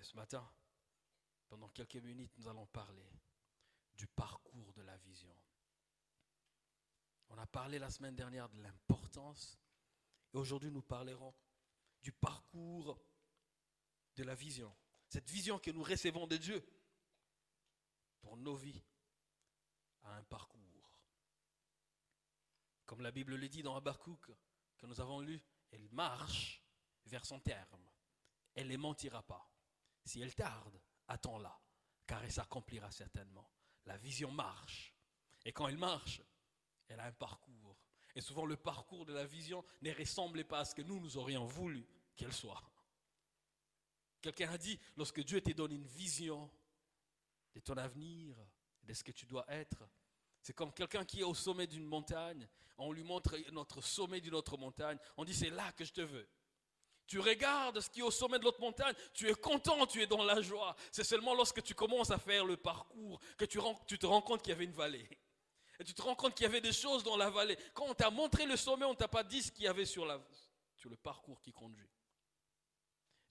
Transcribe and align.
Et 0.00 0.02
ce 0.02 0.16
matin, 0.16 0.50
pendant 1.46 1.68
quelques 1.68 1.96
minutes, 1.96 2.32
nous 2.38 2.48
allons 2.48 2.66
parler 2.68 3.06
du 3.92 4.06
parcours 4.06 4.72
de 4.72 4.80
la 4.80 4.96
vision. 4.96 5.36
On 7.28 7.36
a 7.36 7.46
parlé 7.46 7.78
la 7.78 7.90
semaine 7.90 8.16
dernière 8.16 8.48
de 8.48 8.58
l'importance 8.62 9.58
et 10.32 10.38
aujourd'hui 10.38 10.70
nous 10.70 10.80
parlerons 10.80 11.34
du 12.00 12.12
parcours 12.12 12.98
de 14.16 14.24
la 14.24 14.34
vision. 14.34 14.74
Cette 15.06 15.28
vision 15.28 15.58
que 15.58 15.70
nous 15.70 15.82
recevons 15.82 16.26
de 16.26 16.38
Dieu 16.38 16.66
pour 18.22 18.38
nos 18.38 18.56
vies 18.56 18.82
a 20.04 20.14
un 20.14 20.24
parcours. 20.24 20.98
Comme 22.86 23.02
la 23.02 23.10
Bible 23.10 23.36
le 23.36 23.48
dit 23.50 23.62
dans 23.62 23.76
Habakkuk 23.76 24.32
que 24.78 24.86
nous 24.86 25.00
avons 25.02 25.20
lu, 25.20 25.42
elle 25.72 25.90
marche 25.90 26.62
vers 27.04 27.26
son 27.26 27.38
terme. 27.38 27.86
Elle 28.54 28.68
ne 28.68 28.78
mentira 28.78 29.22
pas. 29.22 29.49
Si 30.04 30.20
elle 30.20 30.34
tarde, 30.34 30.80
attends-la, 31.08 31.58
car 32.06 32.22
elle 32.24 32.32
s'accomplira 32.32 32.90
certainement. 32.90 33.50
La 33.86 33.96
vision 33.96 34.30
marche. 34.30 34.94
Et 35.44 35.52
quand 35.52 35.68
elle 35.68 35.78
marche, 35.78 36.22
elle 36.88 37.00
a 37.00 37.06
un 37.06 37.12
parcours. 37.12 37.76
Et 38.14 38.20
souvent, 38.20 38.44
le 38.44 38.56
parcours 38.56 39.06
de 39.06 39.12
la 39.12 39.24
vision 39.24 39.64
ne 39.82 39.92
ressemble 39.92 40.44
pas 40.44 40.60
à 40.60 40.64
ce 40.64 40.74
que 40.74 40.82
nous, 40.82 41.00
nous 41.00 41.16
aurions 41.16 41.44
voulu 41.44 41.86
qu'elle 42.16 42.32
soit. 42.32 42.62
Quelqu'un 44.20 44.50
a 44.50 44.58
dit, 44.58 44.78
lorsque 44.96 45.22
Dieu 45.22 45.40
te 45.40 45.52
donne 45.52 45.72
une 45.72 45.86
vision 45.86 46.50
de 47.54 47.60
ton 47.60 47.76
avenir, 47.76 48.36
de 48.82 48.92
ce 48.92 49.04
que 49.04 49.12
tu 49.12 49.26
dois 49.26 49.44
être, 49.48 49.88
c'est 50.42 50.52
comme 50.52 50.72
quelqu'un 50.72 51.04
qui 51.04 51.20
est 51.20 51.24
au 51.24 51.34
sommet 51.34 51.66
d'une 51.66 51.86
montagne, 51.86 52.48
on 52.78 52.92
lui 52.92 53.02
montre 53.02 53.36
notre 53.52 53.80
sommet 53.82 54.20
d'une 54.20 54.34
autre 54.34 54.56
montagne, 54.56 54.98
on 55.16 55.24
dit 55.24 55.34
c'est 55.34 55.50
là 55.50 55.72
que 55.72 55.84
je 55.84 55.92
te 55.92 56.00
veux. 56.00 56.28
Tu 57.10 57.18
regardes 57.18 57.80
ce 57.80 57.90
qui 57.90 57.98
est 57.98 58.04
au 58.04 58.10
sommet 58.12 58.38
de 58.38 58.44
l'autre 58.44 58.60
montagne, 58.60 58.94
tu 59.12 59.28
es 59.28 59.34
content, 59.34 59.84
tu 59.84 60.00
es 60.00 60.06
dans 60.06 60.22
la 60.22 60.40
joie. 60.40 60.76
C'est 60.92 61.02
seulement 61.02 61.34
lorsque 61.34 61.60
tu 61.60 61.74
commences 61.74 62.12
à 62.12 62.18
faire 62.18 62.44
le 62.44 62.56
parcours 62.56 63.18
que 63.36 63.44
tu, 63.44 63.58
te 63.98 64.06
rends 64.06 64.22
compte 64.22 64.42
qu'il 64.42 64.50
y 64.50 64.54
avait 64.54 64.66
une 64.66 64.70
vallée. 64.70 65.08
Et 65.80 65.82
tu 65.82 65.92
te 65.92 66.02
rends 66.02 66.14
compte 66.14 66.36
qu'il 66.36 66.44
y 66.44 66.46
avait 66.46 66.60
des 66.60 66.72
choses 66.72 67.02
dans 67.02 67.16
la 67.16 67.28
vallée. 67.28 67.58
Quand 67.74 67.86
on 67.86 67.94
t'a 67.94 68.10
montré 68.10 68.46
le 68.46 68.56
sommet, 68.56 68.84
on 68.84 68.90
ne 68.90 68.94
t'a 68.94 69.08
pas 69.08 69.24
dit 69.24 69.42
ce 69.42 69.50
qu'il 69.50 69.64
y 69.64 69.66
avait 69.66 69.86
sur 69.86 70.06
le 70.06 70.96
parcours 71.02 71.40
qui 71.40 71.52
conduit. 71.52 71.90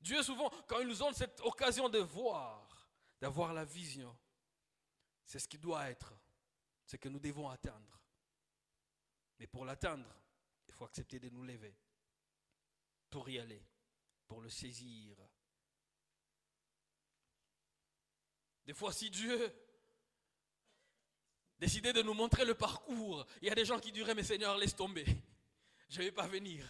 Dieu, 0.02 0.22
souvent, 0.24 0.52
quand 0.68 0.82
il 0.82 0.88
nous 0.90 0.98
donne 0.98 1.14
cette 1.14 1.40
occasion 1.40 1.88
de 1.88 2.00
voir, 2.00 2.90
d'avoir 3.22 3.54
la 3.54 3.64
vision, 3.64 4.14
c'est 5.24 5.40
ce 5.40 5.48
qui 5.48 5.58
doit 5.58 5.90
être, 5.90 6.14
ce 6.86 6.98
que 6.98 7.08
nous 7.08 7.20
devons 7.20 7.48
atteindre. 7.48 7.98
Mais 9.40 9.48
pour 9.48 9.64
l'atteindre, 9.64 10.14
il 10.68 10.74
faut 10.74 10.84
accepter 10.84 11.18
de 11.18 11.30
nous 11.30 11.44
lever 11.44 11.78
pour 13.10 13.30
y 13.30 13.40
aller, 13.40 13.64
pour 14.28 14.42
le 14.42 14.50
saisir. 14.50 15.18
Des 18.66 18.74
fois, 18.74 18.94
si 18.94 19.10
Dieu 19.10 19.54
décidait 21.58 21.94
de 21.94 22.02
nous 22.02 22.14
montrer 22.14 22.46
le 22.46 22.54
parcours, 22.54 23.26
il 23.42 23.48
y 23.48 23.52
a 23.52 23.56
des 23.56 23.66
gens 23.66 23.80
qui 23.80 23.92
diraient, 23.92 24.16
mais 24.16 24.24
Seigneur, 24.24 24.58
laisse 24.58 24.76
tomber. 24.76 25.06
Je 25.90 26.00
ne 26.00 26.06
vais 26.06 26.12
pas 26.12 26.28
venir. 26.28 26.66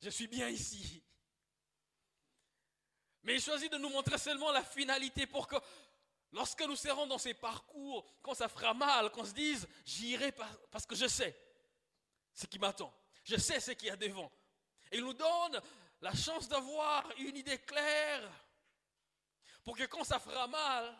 Je 0.00 0.10
suis 0.10 0.26
bien 0.28 0.48
ici. 0.48 1.02
Mais 3.22 3.34
il 3.34 3.40
choisit 3.40 3.70
de 3.72 3.78
nous 3.78 3.88
montrer 3.88 4.18
seulement 4.18 4.50
la 4.50 4.62
finalité 4.62 5.26
pour 5.26 5.46
que 5.46 5.56
lorsque 6.32 6.62
nous 6.62 6.76
serons 6.76 7.06
dans 7.06 7.18
ces 7.18 7.34
parcours, 7.34 8.06
quand 8.22 8.34
ça 8.34 8.48
fera 8.48 8.72
mal, 8.74 9.10
qu'on 9.10 9.24
se 9.24 9.32
dise, 9.32 9.68
j'irai 9.84 10.32
parce 10.70 10.86
que 10.86 10.94
je 10.94 11.06
sais 11.06 11.38
ce 12.32 12.46
qui 12.46 12.58
m'attend. 12.58 12.94
Je 13.24 13.36
sais 13.36 13.60
ce 13.60 13.72
qu'il 13.72 13.88
y 13.88 13.90
a 13.90 13.96
devant. 13.96 14.30
Il 14.92 15.04
nous 15.04 15.14
donne 15.14 15.60
la 16.00 16.14
chance 16.14 16.48
d'avoir 16.48 17.10
une 17.18 17.36
idée 17.36 17.58
claire 17.58 18.30
pour 19.64 19.76
que 19.76 19.84
quand 19.84 20.04
ça 20.04 20.18
fera 20.18 20.46
mal, 20.46 20.96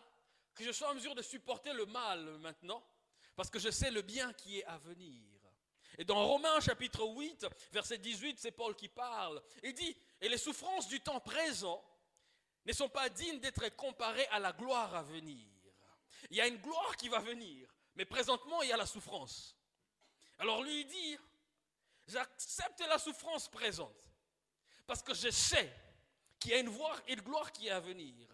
que 0.53 0.63
je 0.63 0.71
sois 0.71 0.91
en 0.91 0.95
mesure 0.95 1.15
de 1.15 1.21
supporter 1.21 1.73
le 1.73 1.85
mal 1.85 2.37
maintenant, 2.39 2.83
parce 3.35 3.49
que 3.49 3.59
je 3.59 3.69
sais 3.69 3.91
le 3.91 4.01
bien 4.01 4.33
qui 4.33 4.59
est 4.59 4.65
à 4.65 4.77
venir. 4.77 5.23
Et 5.97 6.05
dans 6.05 6.25
Romains 6.25 6.59
chapitre 6.59 7.03
8, 7.03 7.47
verset 7.71 7.97
18, 7.97 8.39
c'est 8.39 8.51
Paul 8.51 8.75
qui 8.75 8.87
parle. 8.87 9.41
Il 9.63 9.73
dit, 9.73 9.95
et 10.19 10.29
les 10.29 10.37
souffrances 10.37 10.87
du 10.87 11.01
temps 11.01 11.19
présent 11.19 11.83
ne 12.65 12.73
sont 12.73 12.89
pas 12.89 13.09
dignes 13.09 13.39
d'être 13.39 13.67
comparées 13.75 14.27
à 14.27 14.39
la 14.39 14.53
gloire 14.53 14.95
à 14.95 15.03
venir. 15.03 15.47
Il 16.29 16.37
y 16.37 16.41
a 16.41 16.47
une 16.47 16.57
gloire 16.57 16.95
qui 16.95 17.09
va 17.09 17.19
venir, 17.19 17.67
mais 17.95 18.05
présentement, 18.05 18.61
il 18.61 18.69
y 18.69 18.73
a 18.73 18.77
la 18.77 18.85
souffrance. 18.85 19.57
Alors 20.39 20.63
lui 20.63 20.85
dit, 20.85 21.17
J'accepte 22.11 22.81
la 22.81 22.97
souffrance 22.97 23.49
présente. 23.49 24.11
Parce 24.85 25.01
que 25.01 25.13
je 25.13 25.29
sais 25.29 25.71
qu'il 26.39 26.51
y 26.51 26.53
a 26.55 26.59
une, 26.59 26.71
une 27.07 27.21
gloire 27.21 27.51
qui 27.51 27.67
est 27.67 27.71
à 27.71 27.79
venir. 27.79 28.27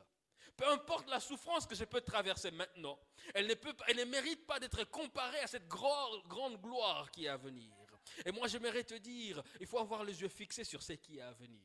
Peu 0.56 0.68
importe 0.70 1.08
la 1.10 1.20
souffrance 1.20 1.68
que 1.68 1.76
je 1.76 1.84
peux 1.84 2.02
traverser 2.02 2.50
maintenant, 2.50 3.00
elle 3.36 3.46
ne, 3.46 3.54
peut, 3.54 3.76
elle 3.88 3.98
ne 3.98 4.06
mérite 4.06 4.48
pas 4.48 4.60
d'être 4.60 4.84
comparée 4.86 5.40
à 5.40 5.48
cette 5.48 5.68
grande 5.68 6.60
gloire 6.62 7.12
qui 7.12 7.26
est 7.26 7.30
à 7.30 7.38
venir. 7.38 7.72
Et 8.26 8.32
moi, 8.32 8.48
j'aimerais 8.48 8.84
te 8.84 8.96
dire, 8.96 9.44
il 9.60 9.68
faut 9.68 9.80
avoir 9.80 10.04
les 10.04 10.20
yeux 10.22 10.30
fixés 10.30 10.64
sur 10.64 10.82
ce 10.82 10.94
qui 10.94 11.18
est 11.18 11.22
à 11.22 11.34
venir. 11.34 11.62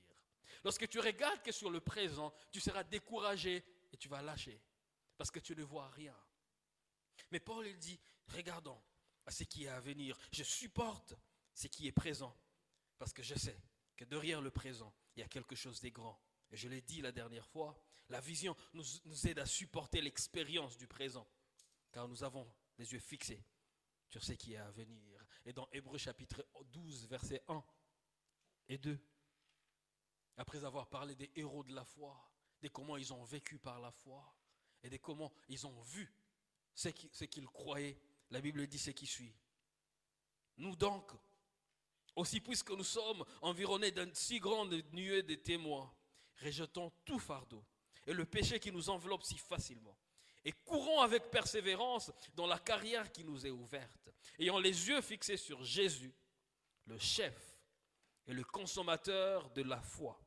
Lorsque 0.64 0.88
tu 0.88 0.98
regardes 1.00 1.42
que 1.42 1.52
sur 1.52 1.70
le 1.70 1.80
présent, 1.80 2.32
tu 2.50 2.60
seras 2.60 2.84
découragé 2.84 3.64
et 3.92 3.96
tu 3.96 4.08
vas 4.08 4.20
lâcher 4.20 4.60
parce 5.16 5.30
que 5.30 5.40
tu 5.40 5.56
ne 5.56 5.62
vois 5.62 5.88
rien. 5.90 6.16
Mais 7.30 7.40
Paul, 7.40 7.66
il 7.66 7.78
dit, 7.78 7.98
regardons 8.28 8.80
à 9.24 9.30
ce 9.30 9.44
qui 9.44 9.64
est 9.64 9.68
à 9.68 9.80
venir. 9.80 10.18
Je 10.32 10.42
supporte 10.42 11.14
ce 11.54 11.66
qui 11.68 11.86
est 11.86 11.92
présent. 11.92 12.36
Parce 12.98 13.12
que 13.12 13.22
je 13.22 13.34
sais 13.34 13.58
que 13.96 14.04
derrière 14.04 14.40
le 14.40 14.50
présent, 14.50 14.94
il 15.16 15.20
y 15.20 15.22
a 15.22 15.28
quelque 15.28 15.54
chose 15.54 15.80
de 15.80 15.88
grand. 15.88 16.20
Et 16.50 16.56
je 16.56 16.68
l'ai 16.68 16.82
dit 16.82 17.00
la 17.00 17.12
dernière 17.12 17.46
fois, 17.48 17.80
la 18.08 18.20
vision 18.20 18.56
nous, 18.74 18.84
aide 19.26 19.38
à 19.38 19.46
supporter 19.46 20.00
l'expérience 20.00 20.76
du 20.76 20.86
présent. 20.86 21.26
Car 21.90 22.08
nous 22.08 22.22
avons 22.24 22.50
les 22.78 22.92
yeux 22.92 23.00
fixés 23.00 23.44
sur 24.08 24.22
ce 24.22 24.32
qui 24.32 24.54
est 24.54 24.58
à 24.58 24.70
venir. 24.70 25.24
Et 25.44 25.52
dans 25.52 25.68
Hébreu 25.72 25.98
chapitre 25.98 26.46
12, 26.66 27.08
versets 27.08 27.42
1 27.48 27.64
et 28.68 28.78
2, 28.78 28.98
après 30.36 30.64
avoir 30.64 30.88
parlé 30.88 31.14
des 31.14 31.30
héros 31.34 31.64
de 31.64 31.74
la 31.74 31.84
foi, 31.84 32.18
de 32.60 32.68
comment 32.68 32.96
ils 32.96 33.12
ont 33.12 33.24
vécu 33.24 33.58
par 33.58 33.80
la 33.80 33.90
foi, 33.90 34.34
et 34.82 34.90
de 34.90 34.96
comment 34.96 35.32
ils 35.48 35.66
ont 35.66 35.80
vu 35.82 36.12
ce 36.74 36.88
qu'ils 36.88 37.46
croyaient, 37.46 37.98
la 38.30 38.40
Bible 38.40 38.66
dit 38.66 38.78
ce 38.78 38.90
qui 38.90 39.06
suit. 39.06 39.34
Nous 40.56 40.76
donc, 40.76 41.12
aussi, 42.16 42.40
puisque 42.40 42.70
nous 42.70 42.84
sommes 42.84 43.24
environnés 43.40 43.90
d'un 43.90 44.12
si 44.12 44.38
grand 44.38 44.66
nuée 44.92 45.22
de 45.22 45.34
témoins, 45.34 45.92
rejetons 46.42 46.92
tout 47.04 47.18
fardeau 47.18 47.64
et 48.06 48.12
le 48.12 48.24
péché 48.24 48.58
qui 48.58 48.72
nous 48.72 48.90
enveloppe 48.90 49.22
si 49.22 49.38
facilement. 49.38 49.96
Et 50.44 50.52
courons 50.52 51.00
avec 51.00 51.30
persévérance 51.30 52.10
dans 52.34 52.46
la 52.46 52.58
carrière 52.58 53.12
qui 53.12 53.24
nous 53.24 53.46
est 53.46 53.50
ouverte, 53.50 54.10
ayant 54.38 54.58
les 54.58 54.88
yeux 54.88 55.00
fixés 55.00 55.36
sur 55.36 55.62
Jésus, 55.62 56.12
le 56.86 56.98
chef 56.98 57.60
et 58.26 58.32
le 58.32 58.42
consommateur 58.42 59.50
de 59.50 59.62
la 59.62 59.80
foi. 59.80 60.20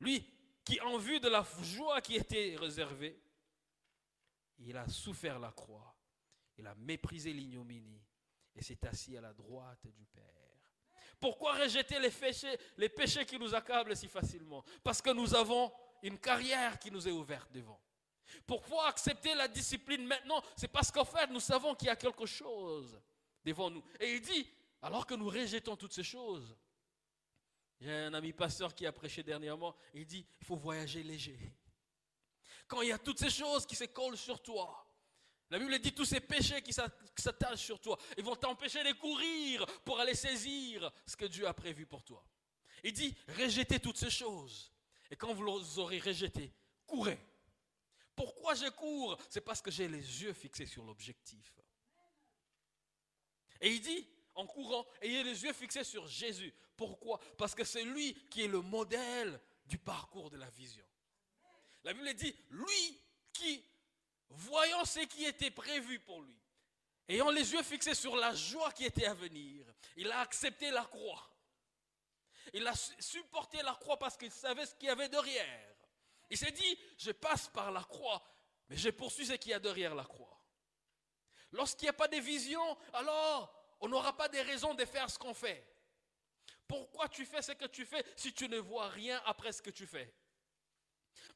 Lui 0.00 0.26
qui, 0.64 0.80
en 0.80 0.96
vue 0.96 1.20
de 1.20 1.28
la 1.28 1.46
joie 1.62 2.00
qui 2.00 2.16
était 2.16 2.56
réservée, 2.56 3.20
il 4.58 4.76
a 4.76 4.88
souffert 4.88 5.38
la 5.38 5.52
croix, 5.52 5.94
il 6.56 6.66
a 6.66 6.74
méprisé 6.76 7.32
l'ignominie 7.32 8.02
et 8.54 8.62
s'est 8.62 8.86
assis 8.86 9.16
à 9.16 9.20
la 9.20 9.32
droite 9.32 9.86
du 9.86 10.06
Père. 10.06 10.49
Pourquoi 11.20 11.52
rejeter 11.52 11.98
les 11.98 12.88
péchés, 12.88 13.26
qui 13.26 13.38
nous 13.38 13.54
accablent 13.54 13.94
si 13.94 14.08
facilement? 14.08 14.64
Parce 14.82 15.02
que 15.02 15.10
nous 15.10 15.34
avons 15.34 15.70
une 16.02 16.18
carrière 16.18 16.78
qui 16.78 16.90
nous 16.90 17.06
est 17.06 17.12
ouverte 17.12 17.52
devant. 17.52 17.80
Pourquoi 18.46 18.88
accepter 18.88 19.34
la 19.34 19.46
discipline 19.46 20.06
maintenant? 20.06 20.42
C'est 20.56 20.68
parce 20.68 20.90
qu'en 20.90 21.04
fait, 21.04 21.26
nous 21.26 21.40
savons 21.40 21.74
qu'il 21.74 21.88
y 21.88 21.90
a 21.90 21.96
quelque 21.96 22.24
chose 22.26 22.98
devant 23.44 23.68
nous. 23.68 23.84
Et 23.98 24.14
il 24.14 24.20
dit, 24.20 24.50
alors 24.80 25.04
que 25.04 25.14
nous 25.14 25.28
rejetons 25.28 25.76
toutes 25.76 25.92
ces 25.92 26.04
choses, 26.04 26.56
j'ai 27.80 27.92
un 27.92 28.14
ami 28.14 28.32
pasteur 28.32 28.74
qui 28.74 28.86
a 28.86 28.92
prêché 28.92 29.22
dernièrement, 29.22 29.74
il 29.94 30.06
dit, 30.06 30.26
il 30.40 30.46
faut 30.46 30.56
voyager 30.56 31.02
léger. 31.02 31.52
Quand 32.66 32.82
il 32.82 32.88
y 32.88 32.92
a 32.92 32.98
toutes 32.98 33.18
ces 33.18 33.30
choses 33.30 33.66
qui 33.66 33.74
se 33.74 33.84
collent 33.84 34.16
sur 34.16 34.42
toi, 34.42 34.86
la 35.50 35.58
Bible 35.58 35.78
dit 35.80 35.92
tous 35.92 36.04
ces 36.04 36.20
péchés 36.20 36.62
qui 36.62 36.72
s'attachent 36.72 37.64
sur 37.64 37.80
toi, 37.80 37.98
ils 38.16 38.24
vont 38.24 38.36
t'empêcher 38.36 38.84
de 38.84 38.92
courir 38.92 39.66
pour 39.82 39.98
aller 39.98 40.14
saisir 40.14 40.90
ce 41.04 41.16
que 41.16 41.24
Dieu 41.24 41.46
a 41.46 41.52
prévu 41.52 41.86
pour 41.86 42.04
toi. 42.04 42.24
Il 42.84 42.92
dit, 42.92 43.14
rejetez 43.36 43.80
toutes 43.80 43.98
ces 43.98 44.10
choses. 44.10 44.72
Et 45.10 45.16
quand 45.16 45.34
vous 45.34 45.44
les 45.44 45.78
aurez 45.78 45.98
rejetées, 45.98 46.52
courez. 46.86 47.18
Pourquoi 48.14 48.54
je 48.54 48.68
cours? 48.70 49.16
C'est 49.28 49.40
parce 49.40 49.60
que 49.60 49.70
j'ai 49.70 49.88
les 49.88 50.22
yeux 50.22 50.32
fixés 50.32 50.66
sur 50.66 50.84
l'objectif. 50.84 51.60
Et 53.60 53.70
il 53.70 53.80
dit, 53.80 54.06
en 54.34 54.46
courant, 54.46 54.86
ayez 55.02 55.24
les 55.24 55.42
yeux 55.42 55.52
fixés 55.52 55.84
sur 55.84 56.06
Jésus. 56.06 56.54
Pourquoi? 56.76 57.18
Parce 57.36 57.54
que 57.54 57.64
c'est 57.64 57.84
lui 57.84 58.14
qui 58.30 58.42
est 58.42 58.48
le 58.48 58.62
modèle 58.62 59.40
du 59.66 59.78
parcours 59.78 60.30
de 60.30 60.36
la 60.36 60.48
vision. 60.50 60.86
La 61.82 61.92
Bible 61.92 62.14
dit, 62.14 62.34
lui 62.50 63.00
qui 63.32 63.64
voyant 64.30 64.84
ce 64.84 65.00
qui 65.00 65.24
était 65.24 65.50
prévu 65.50 65.98
pour 66.00 66.22
lui, 66.22 66.38
ayant 67.08 67.30
les 67.30 67.52
yeux 67.52 67.62
fixés 67.62 67.94
sur 67.94 68.16
la 68.16 68.34
joie 68.34 68.72
qui 68.72 68.84
était 68.84 69.06
à 69.06 69.14
venir, 69.14 69.66
il 69.96 70.10
a 70.10 70.20
accepté 70.20 70.70
la 70.70 70.84
croix. 70.84 71.26
Il 72.52 72.66
a 72.66 72.74
supporté 72.98 73.62
la 73.62 73.74
croix 73.74 73.98
parce 73.98 74.16
qu'il 74.16 74.30
savait 74.30 74.66
ce 74.66 74.74
qu'il 74.74 74.88
y 74.88 74.90
avait 74.90 75.08
derrière. 75.08 75.76
Il 76.30 76.38
s'est 76.38 76.52
dit, 76.52 76.78
je 76.96 77.10
passe 77.10 77.48
par 77.48 77.70
la 77.70 77.82
croix, 77.82 78.22
mais 78.68 78.76
je 78.76 78.90
poursuis 78.90 79.26
ce 79.26 79.34
qu'il 79.34 79.50
y 79.50 79.54
a 79.54 79.58
derrière 79.58 79.94
la 79.94 80.04
croix. 80.04 80.40
Lorsqu'il 81.52 81.86
n'y 81.86 81.90
a 81.90 81.94
pas 81.94 82.08
de 82.08 82.16
vision, 82.16 82.78
alors 82.92 83.52
on 83.80 83.88
n'aura 83.88 84.16
pas 84.16 84.28
des 84.28 84.42
raisons 84.42 84.74
de 84.74 84.84
faire 84.84 85.10
ce 85.10 85.18
qu'on 85.18 85.34
fait. 85.34 85.66
Pourquoi 86.68 87.08
tu 87.08 87.26
fais 87.26 87.42
ce 87.42 87.52
que 87.52 87.66
tu 87.66 87.84
fais 87.84 88.04
si 88.16 88.32
tu 88.32 88.48
ne 88.48 88.58
vois 88.58 88.88
rien 88.88 89.20
après 89.26 89.52
ce 89.52 89.60
que 89.60 89.70
tu 89.70 89.86
fais? 89.86 90.14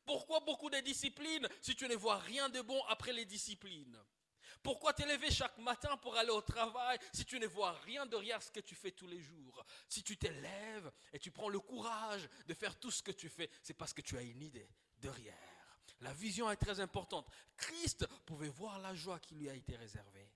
Pourquoi 0.05 0.41
beaucoup 0.41 0.71
de 0.71 0.81
disciplines 0.81 1.49
si 1.61 1.75
tu 1.75 1.88
ne 1.88 1.94
vois 1.94 2.19
rien 2.19 2.49
de 2.49 2.61
bon 2.61 2.81
après 2.88 3.12
les 3.12 3.25
disciplines? 3.25 3.99
Pourquoi 4.62 4.94
t'élever 4.94 5.31
chaque 5.31 5.59
matin 5.59 5.97
pour 5.99 6.17
aller 6.17 6.31
au 6.31 6.41
travail 6.41 6.99
si 7.12 7.25
tu 7.25 7.38
ne 7.38 7.47
vois 7.47 7.73
rien 7.81 8.06
derrière 8.06 8.43
ce 8.43 8.50
que 8.50 8.61
tu 8.61 8.75
fais 8.75 8.93
tous 8.93 9.06
les 9.06 9.21
jours? 9.21 9.65
Si 9.88 10.03
tu 10.03 10.17
t'élèves 10.17 10.91
et 11.12 11.19
tu 11.19 11.31
prends 11.31 11.50
le 11.50 11.61
courage 11.61 12.29
de 12.47 12.55
faire 12.55 12.79
tout 12.79 12.91
ce 12.91 13.03
que 13.03 13.12
tu 13.12 13.29
fais, 13.29 13.50
c'est 13.62 13.75
parce 13.75 13.93
que 13.93 14.00
tu 14.00 14.17
as 14.17 14.23
une 14.23 14.43
idée 14.43 14.69
derrière. 14.97 15.35
La 16.00 16.15
vision 16.15 16.50
est 16.50 16.56
très 16.56 16.81
importante. 16.81 17.29
Christ 17.56 18.06
pouvait 18.25 18.49
voir 18.49 18.79
la 18.79 18.94
joie 18.94 19.21
qui 19.21 19.35
lui 19.35 19.50
a 19.50 19.55
été 19.55 19.76
réservée. 19.76 20.31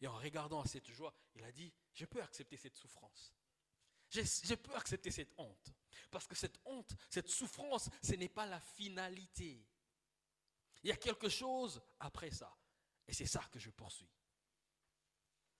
Et 0.00 0.06
en 0.06 0.16
regardant 0.16 0.64
cette 0.64 0.90
joie, 0.90 1.14
il 1.34 1.44
a 1.44 1.52
dit, 1.52 1.72
je 1.92 2.06
peux 2.06 2.22
accepter 2.22 2.56
cette 2.56 2.76
souffrance. 2.76 3.32
Je, 4.10 4.54
peux 4.54 4.74
accepter 4.74 5.10
cette 5.10 5.32
honte. 5.38 5.72
Parce 6.10 6.26
que 6.26 6.34
cette 6.34 6.58
honte, 6.64 6.94
cette 7.08 7.28
souffrance, 7.28 7.88
ce 8.02 8.14
n'est 8.14 8.28
pas 8.28 8.46
la 8.46 8.60
finalité. 8.60 9.64
Il 10.82 10.88
y 10.88 10.92
a 10.92 10.96
quelque 10.96 11.28
chose 11.28 11.80
après 12.00 12.30
ça. 12.30 12.56
Et 13.06 13.12
c'est 13.12 13.26
ça 13.26 13.44
que 13.50 13.58
je 13.58 13.70
poursuis. 13.70 14.10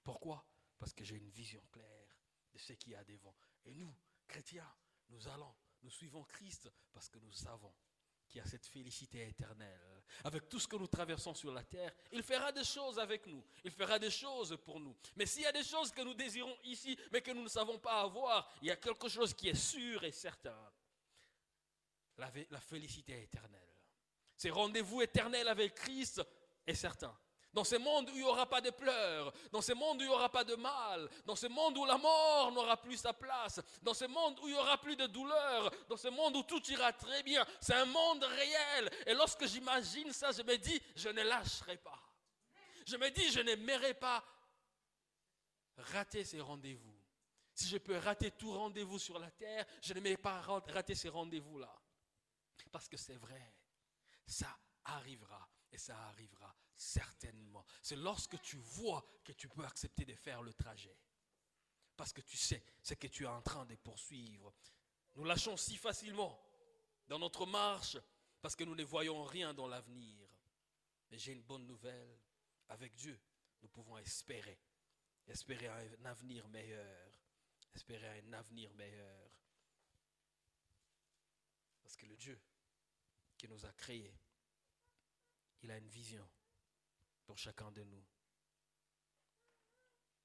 Pourquoi? 0.02 0.44
Parce 0.78 0.92
que 0.92 1.04
j'ai 1.04 1.16
une 1.16 1.30
vision 1.30 1.62
claire 1.70 2.16
de 2.52 2.58
ce 2.58 2.72
qu'il 2.72 2.92
y 2.92 2.96
a 2.96 3.04
devant. 3.04 3.36
Et 3.64 3.74
nous, 3.74 3.94
chrétiens, 4.26 4.72
nous 5.10 5.28
allons, 5.28 5.54
nous 5.82 5.90
suivons 5.90 6.24
Christ 6.24 6.70
parce 6.92 7.08
que 7.08 7.18
nous 7.18 7.32
savons 7.32 7.74
qui 8.30 8.40
a 8.40 8.46
cette 8.46 8.66
félicité 8.66 9.28
éternelle. 9.28 10.02
Avec 10.24 10.48
tout 10.48 10.58
ce 10.58 10.68
que 10.68 10.76
nous 10.76 10.86
traversons 10.86 11.34
sur 11.34 11.52
la 11.52 11.62
terre, 11.62 11.92
il 12.12 12.22
fera 12.22 12.52
des 12.52 12.64
choses 12.64 12.98
avec 12.98 13.26
nous. 13.26 13.44
Il 13.64 13.70
fera 13.70 13.98
des 13.98 14.10
choses 14.10 14.56
pour 14.64 14.80
nous. 14.80 14.96
Mais 15.16 15.26
s'il 15.26 15.42
y 15.42 15.46
a 15.46 15.52
des 15.52 15.64
choses 15.64 15.90
que 15.90 16.02
nous 16.02 16.14
désirons 16.14 16.56
ici, 16.64 16.96
mais 17.12 17.20
que 17.20 17.32
nous 17.32 17.42
ne 17.42 17.48
savons 17.48 17.78
pas 17.78 18.00
avoir, 18.00 18.50
il 18.62 18.68
y 18.68 18.70
a 18.70 18.76
quelque 18.76 19.08
chose 19.08 19.34
qui 19.34 19.48
est 19.48 19.54
sûr 19.54 20.02
et 20.04 20.12
certain. 20.12 20.56
La, 22.18 22.60
félicité 22.60 23.22
éternelle. 23.22 23.60
Ces 24.36 24.50
rendez-vous 24.50 25.00
éternels 25.00 25.48
avec 25.48 25.74
Christ 25.74 26.22
est 26.66 26.74
certain. 26.74 27.16
Dans 27.52 27.64
ce 27.64 27.74
monde 27.76 28.08
où 28.10 28.12
il 28.12 28.18
n'y 28.18 28.24
aura 28.24 28.48
pas 28.48 28.60
de 28.60 28.70
pleurs, 28.70 29.32
dans 29.50 29.60
ce 29.60 29.72
monde 29.72 29.98
où 29.98 30.02
il 30.02 30.06
n'y 30.06 30.14
aura 30.14 30.28
pas 30.28 30.44
de 30.44 30.54
mal, 30.54 31.08
dans 31.26 31.34
ce 31.34 31.48
monde 31.48 31.76
où 31.78 31.84
la 31.84 31.98
mort 31.98 32.52
n'aura 32.52 32.80
plus 32.80 32.96
sa 32.96 33.12
place, 33.12 33.60
dans 33.82 33.94
ce 33.94 34.04
monde 34.04 34.38
où 34.40 34.46
il 34.46 34.52
n'y 34.52 34.58
aura 34.58 34.78
plus 34.78 34.94
de 34.94 35.06
douleur, 35.06 35.70
dans 35.88 35.96
ce 35.96 36.08
monde 36.08 36.36
où 36.36 36.44
tout 36.44 36.62
ira 36.70 36.92
très 36.92 37.24
bien. 37.24 37.44
C'est 37.60 37.74
un 37.74 37.86
monde 37.86 38.22
réel. 38.22 38.90
Et 39.04 39.14
lorsque 39.14 39.46
j'imagine 39.46 40.12
ça, 40.12 40.30
je 40.30 40.42
me 40.42 40.56
dis, 40.58 40.80
je 40.94 41.08
ne 41.08 41.22
lâcherai 41.22 41.76
pas. 41.78 42.00
Je 42.86 42.96
me 42.96 43.10
dis, 43.10 43.30
je 43.30 43.40
n'aimerais 43.40 43.94
pas 43.94 44.24
rater 45.76 46.24
ces 46.24 46.40
rendez-vous. 46.40 46.94
Si 47.52 47.66
je 47.66 47.78
peux 47.78 47.96
rater 47.96 48.30
tout 48.30 48.52
rendez-vous 48.52 48.98
sur 49.00 49.18
la 49.18 49.30
terre, 49.32 49.66
je 49.82 49.92
n'aimerais 49.92 50.16
pas 50.16 50.40
rater 50.40 50.94
ces 50.94 51.08
rendez-vous-là. 51.08 51.76
Parce 52.70 52.88
que 52.88 52.96
c'est 52.96 53.16
vrai, 53.16 53.54
ça 54.24 54.56
arrivera 54.84 55.48
et 55.72 55.78
ça 55.78 55.98
arrivera 56.08 56.54
certainement. 56.80 57.64
C'est 57.82 57.96
lorsque 57.96 58.40
tu 58.40 58.56
vois 58.56 59.04
que 59.22 59.32
tu 59.32 59.48
peux 59.48 59.64
accepter 59.64 60.04
de 60.04 60.14
faire 60.14 60.42
le 60.42 60.52
trajet. 60.54 60.96
Parce 61.96 62.12
que 62.12 62.22
tu 62.22 62.38
sais 62.38 62.62
ce 62.82 62.94
que 62.94 63.06
tu 63.06 63.24
es 63.24 63.28
en 63.28 63.42
train 63.42 63.66
de 63.66 63.76
poursuivre. 63.76 64.54
Nous 65.14 65.24
lâchons 65.24 65.56
si 65.56 65.76
facilement 65.76 66.40
dans 67.06 67.18
notre 67.18 67.44
marche 67.44 67.98
parce 68.40 68.56
que 68.56 68.64
nous 68.64 68.74
ne 68.74 68.84
voyons 68.84 69.22
rien 69.24 69.52
dans 69.52 69.68
l'avenir. 69.68 70.26
Mais 71.10 71.18
j'ai 71.18 71.32
une 71.32 71.42
bonne 71.42 71.66
nouvelle. 71.66 72.18
Avec 72.70 72.94
Dieu, 72.94 73.20
nous 73.60 73.68
pouvons 73.68 73.98
espérer. 73.98 74.58
Espérer 75.26 75.68
un 75.68 76.04
avenir 76.06 76.48
meilleur. 76.48 77.12
Espérer 77.74 78.20
un 78.20 78.32
avenir 78.32 78.72
meilleur. 78.74 79.30
Parce 81.82 81.96
que 81.96 82.06
le 82.06 82.16
Dieu 82.16 82.40
qui 83.36 83.48
nous 83.48 83.66
a 83.66 83.72
créés, 83.72 84.14
il 85.62 85.70
a 85.70 85.76
une 85.76 85.88
vision 85.88 86.26
pour 87.30 87.38
chacun 87.38 87.70
de 87.70 87.84
nous. 87.84 88.04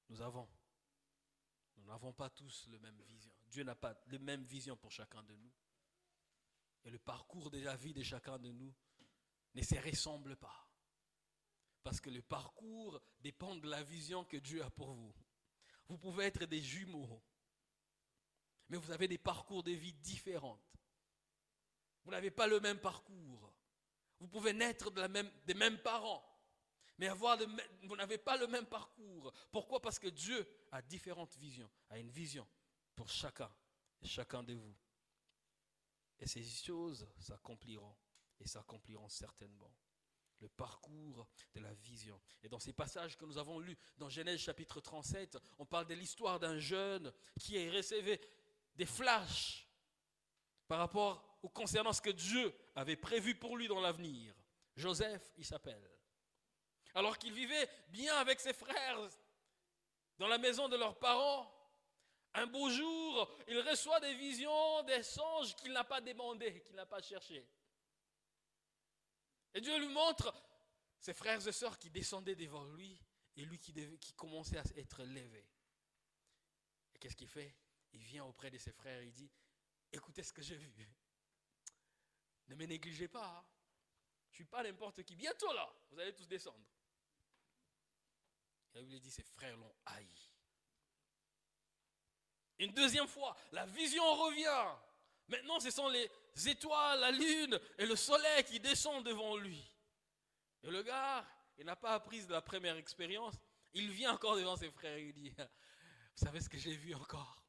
Nous 0.08 0.20
avons, 0.20 0.48
nous 1.76 1.84
n'avons 1.84 2.12
pas 2.12 2.30
tous 2.30 2.66
la 2.66 2.80
même 2.80 3.00
vision. 3.02 3.32
Dieu 3.46 3.62
n'a 3.62 3.76
pas 3.76 3.96
la 4.08 4.18
même 4.18 4.42
vision 4.42 4.76
pour 4.76 4.90
chacun 4.90 5.22
de 5.22 5.36
nous. 5.36 5.52
Et 6.82 6.90
le 6.90 6.98
parcours 6.98 7.48
de 7.48 7.60
la 7.60 7.76
vie 7.76 7.94
de 7.94 8.02
chacun 8.02 8.40
de 8.40 8.50
nous 8.50 8.74
ne 9.54 9.62
se 9.62 9.76
ressemble 9.76 10.34
pas. 10.34 10.68
Parce 11.84 12.00
que 12.00 12.10
le 12.10 12.22
parcours 12.22 13.00
dépend 13.20 13.54
de 13.54 13.68
la 13.68 13.84
vision 13.84 14.24
que 14.24 14.38
Dieu 14.38 14.64
a 14.64 14.70
pour 14.70 14.92
vous. 14.92 15.14
Vous 15.86 15.98
pouvez 15.98 16.24
être 16.24 16.44
des 16.46 16.60
jumeaux, 16.60 17.22
mais 18.68 18.78
vous 18.78 18.90
avez 18.90 19.06
des 19.06 19.18
parcours 19.18 19.62
de 19.62 19.70
vie 19.70 19.94
différents. 19.94 20.60
Vous 22.02 22.10
n'avez 22.10 22.32
pas 22.32 22.48
le 22.48 22.58
même 22.58 22.80
parcours. 22.80 23.54
Vous 24.18 24.26
pouvez 24.26 24.52
naître 24.52 24.90
de 24.90 25.00
la 25.00 25.06
même, 25.06 25.30
des 25.44 25.54
mêmes 25.54 25.80
parents, 25.82 26.35
mais 26.98 27.08
avoir 27.08 27.38
vous 27.82 27.96
n'avez 27.96 28.18
pas 28.18 28.36
le 28.36 28.46
même 28.46 28.66
parcours. 28.66 29.32
Pourquoi? 29.50 29.80
Parce 29.80 29.98
que 29.98 30.08
Dieu 30.08 30.46
a 30.72 30.82
différentes 30.82 31.36
visions, 31.36 31.70
a 31.90 31.98
une 31.98 32.10
vision 32.10 32.46
pour 32.94 33.08
chacun 33.08 33.50
et 34.00 34.06
chacun 34.06 34.42
de 34.42 34.54
vous. 34.54 34.74
Et 36.18 36.26
ces 36.26 36.42
choses 36.42 37.06
s'accompliront 37.18 37.94
et 38.40 38.46
s'accompliront 38.46 39.08
certainement. 39.08 39.72
Le 40.40 40.48
parcours 40.48 41.26
de 41.54 41.60
la 41.60 41.72
vision. 41.74 42.20
Et 42.42 42.48
dans 42.48 42.58
ces 42.58 42.72
passages 42.72 43.16
que 43.16 43.24
nous 43.24 43.38
avons 43.38 43.58
lus 43.58 43.76
dans 43.96 44.10
Genèse 44.10 44.40
chapitre 44.40 44.80
37, 44.80 45.38
on 45.58 45.64
parle 45.64 45.86
de 45.86 45.94
l'histoire 45.94 46.38
d'un 46.38 46.58
jeune 46.58 47.12
qui 47.40 47.56
a 47.58 47.72
recevé 47.72 48.20
des 48.74 48.84
flashs 48.84 49.66
par 50.68 50.78
rapport 50.78 51.38
ou 51.42 51.48
concernant 51.48 51.92
ce 51.92 52.02
que 52.02 52.10
Dieu 52.10 52.54
avait 52.74 52.96
prévu 52.96 53.34
pour 53.34 53.56
lui 53.56 53.66
dans 53.66 53.80
l'avenir. 53.80 54.34
Joseph, 54.76 55.32
il 55.38 55.44
s'appelle 55.44 55.95
alors 56.96 57.18
qu'il 57.18 57.34
vivait 57.34 57.68
bien 57.88 58.16
avec 58.16 58.40
ses 58.40 58.54
frères 58.54 59.10
dans 60.18 60.28
la 60.28 60.38
maison 60.38 60.66
de 60.66 60.76
leurs 60.76 60.98
parents. 60.98 61.52
Un 62.32 62.46
beau 62.46 62.70
jour, 62.70 63.38
il 63.48 63.60
reçoit 63.60 64.00
des 64.00 64.14
visions, 64.14 64.82
des 64.84 65.02
songes 65.02 65.54
qu'il 65.56 65.72
n'a 65.72 65.84
pas 65.84 66.00
demandé, 66.00 66.62
qu'il 66.62 66.74
n'a 66.74 66.86
pas 66.86 67.02
cherché. 67.02 67.46
Et 69.52 69.60
Dieu 69.60 69.78
lui 69.78 69.88
montre 69.88 70.34
ses 70.98 71.12
frères 71.12 71.46
et 71.46 71.52
sœurs 71.52 71.78
qui 71.78 71.90
descendaient 71.90 72.34
devant 72.34 72.64
lui 72.64 72.98
et 73.36 73.44
lui 73.44 73.58
qui, 73.58 74.14
commençait 74.14 74.56
à 74.56 74.64
être 74.76 75.04
levé. 75.04 75.46
Et 76.94 76.98
qu'est-ce 76.98 77.16
qu'il 77.16 77.28
fait? 77.28 77.54
Il 77.92 78.00
vient 78.00 78.24
auprès 78.24 78.50
de 78.50 78.56
ses 78.56 78.72
frères 78.72 79.00
et 79.02 79.06
il 79.06 79.12
dit, 79.12 79.30
écoutez 79.92 80.22
ce 80.22 80.32
que 80.32 80.42
j'ai 80.42 80.56
vu. 80.56 80.90
Ne 82.48 82.54
me 82.54 82.64
négligez 82.64 83.08
pas. 83.08 83.26
Hein. 83.26 83.44
Je 84.30 84.32
ne 84.32 84.34
suis 84.36 84.44
pas 84.46 84.62
n'importe 84.62 85.02
qui. 85.02 85.14
Bientôt 85.14 85.52
là, 85.52 85.70
vous 85.90 85.98
allez 85.98 86.14
tous 86.14 86.26
descendre. 86.26 86.64
La 88.76 88.82
Bible 88.82 89.00
dit 89.00 89.10
ses 89.10 89.22
frères 89.22 89.56
l'ont 89.56 89.74
haï. 89.86 90.06
Une 92.58 92.74
deuxième 92.74 93.08
fois, 93.08 93.34
la 93.52 93.64
vision 93.64 94.04
revient. 94.16 94.76
Maintenant, 95.28 95.58
ce 95.60 95.70
sont 95.70 95.88
les 95.88 96.10
étoiles, 96.46 97.00
la 97.00 97.10
lune 97.10 97.58
et 97.78 97.86
le 97.86 97.96
soleil 97.96 98.44
qui 98.44 98.60
descendent 98.60 99.06
devant 99.06 99.38
lui. 99.38 99.72
Et 100.62 100.70
le 100.70 100.82
gars, 100.82 101.26
il 101.56 101.64
n'a 101.64 101.74
pas 101.74 101.94
appris 101.94 102.26
de 102.26 102.32
la 102.32 102.42
première 102.42 102.76
expérience. 102.76 103.36
Il 103.72 103.90
vient 103.92 104.12
encore 104.12 104.36
devant 104.36 104.56
ses 104.56 104.70
frères 104.70 104.98
et 104.98 105.06
il 105.06 105.14
dit, 105.14 105.30
vous 105.30 106.26
savez 106.26 106.42
ce 106.42 106.48
que 106.50 106.58
j'ai 106.58 106.76
vu 106.76 106.94
encore? 106.94 107.42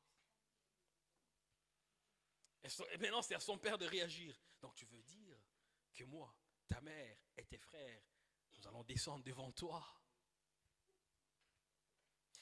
Et, 2.63 2.97
maintenant, 2.99 3.21
c'est 3.21 3.35
à 3.35 3.41
son 3.41 3.57
père 3.57 3.77
de 3.77 3.85
réagir. 3.85 4.33
Donc 4.61 4.75
tu 4.75 4.85
veux 4.85 5.03
dire 5.03 5.37
que 5.93 6.05
moi, 6.05 6.33
ta 6.69 6.79
mère 6.79 7.17
et 7.35 7.43
tes 7.43 7.57
frères, 7.57 8.01
nous 8.55 8.65
allons 8.65 8.85
descendre 8.85 9.25
devant 9.25 9.51
toi? 9.51 9.85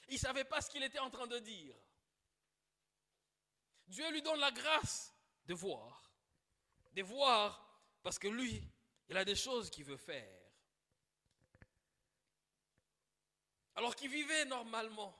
Il 0.08 0.14
ne 0.14 0.18
savait 0.18 0.44
pas 0.44 0.60
ce 0.60 0.70
qu'il 0.70 0.82
était 0.82 0.98
en 0.98 1.10
train 1.10 1.26
de 1.26 1.38
dire. 1.38 1.76
Dieu 3.88 4.10
lui 4.12 4.22
donne 4.22 4.40
la 4.40 4.52
grâce 4.52 5.14
de 5.46 5.54
voir. 5.54 6.10
De 6.92 7.02
voir 7.02 7.62
parce 8.02 8.18
que 8.18 8.28
lui, 8.28 8.62
il 9.08 9.16
a 9.16 9.24
des 9.24 9.36
choses 9.36 9.70
qu'il 9.70 9.84
veut 9.84 9.96
faire. 9.96 10.42
Alors 13.74 13.94
qu'il 13.94 14.10
vivait 14.10 14.44
normalement, 14.46 15.14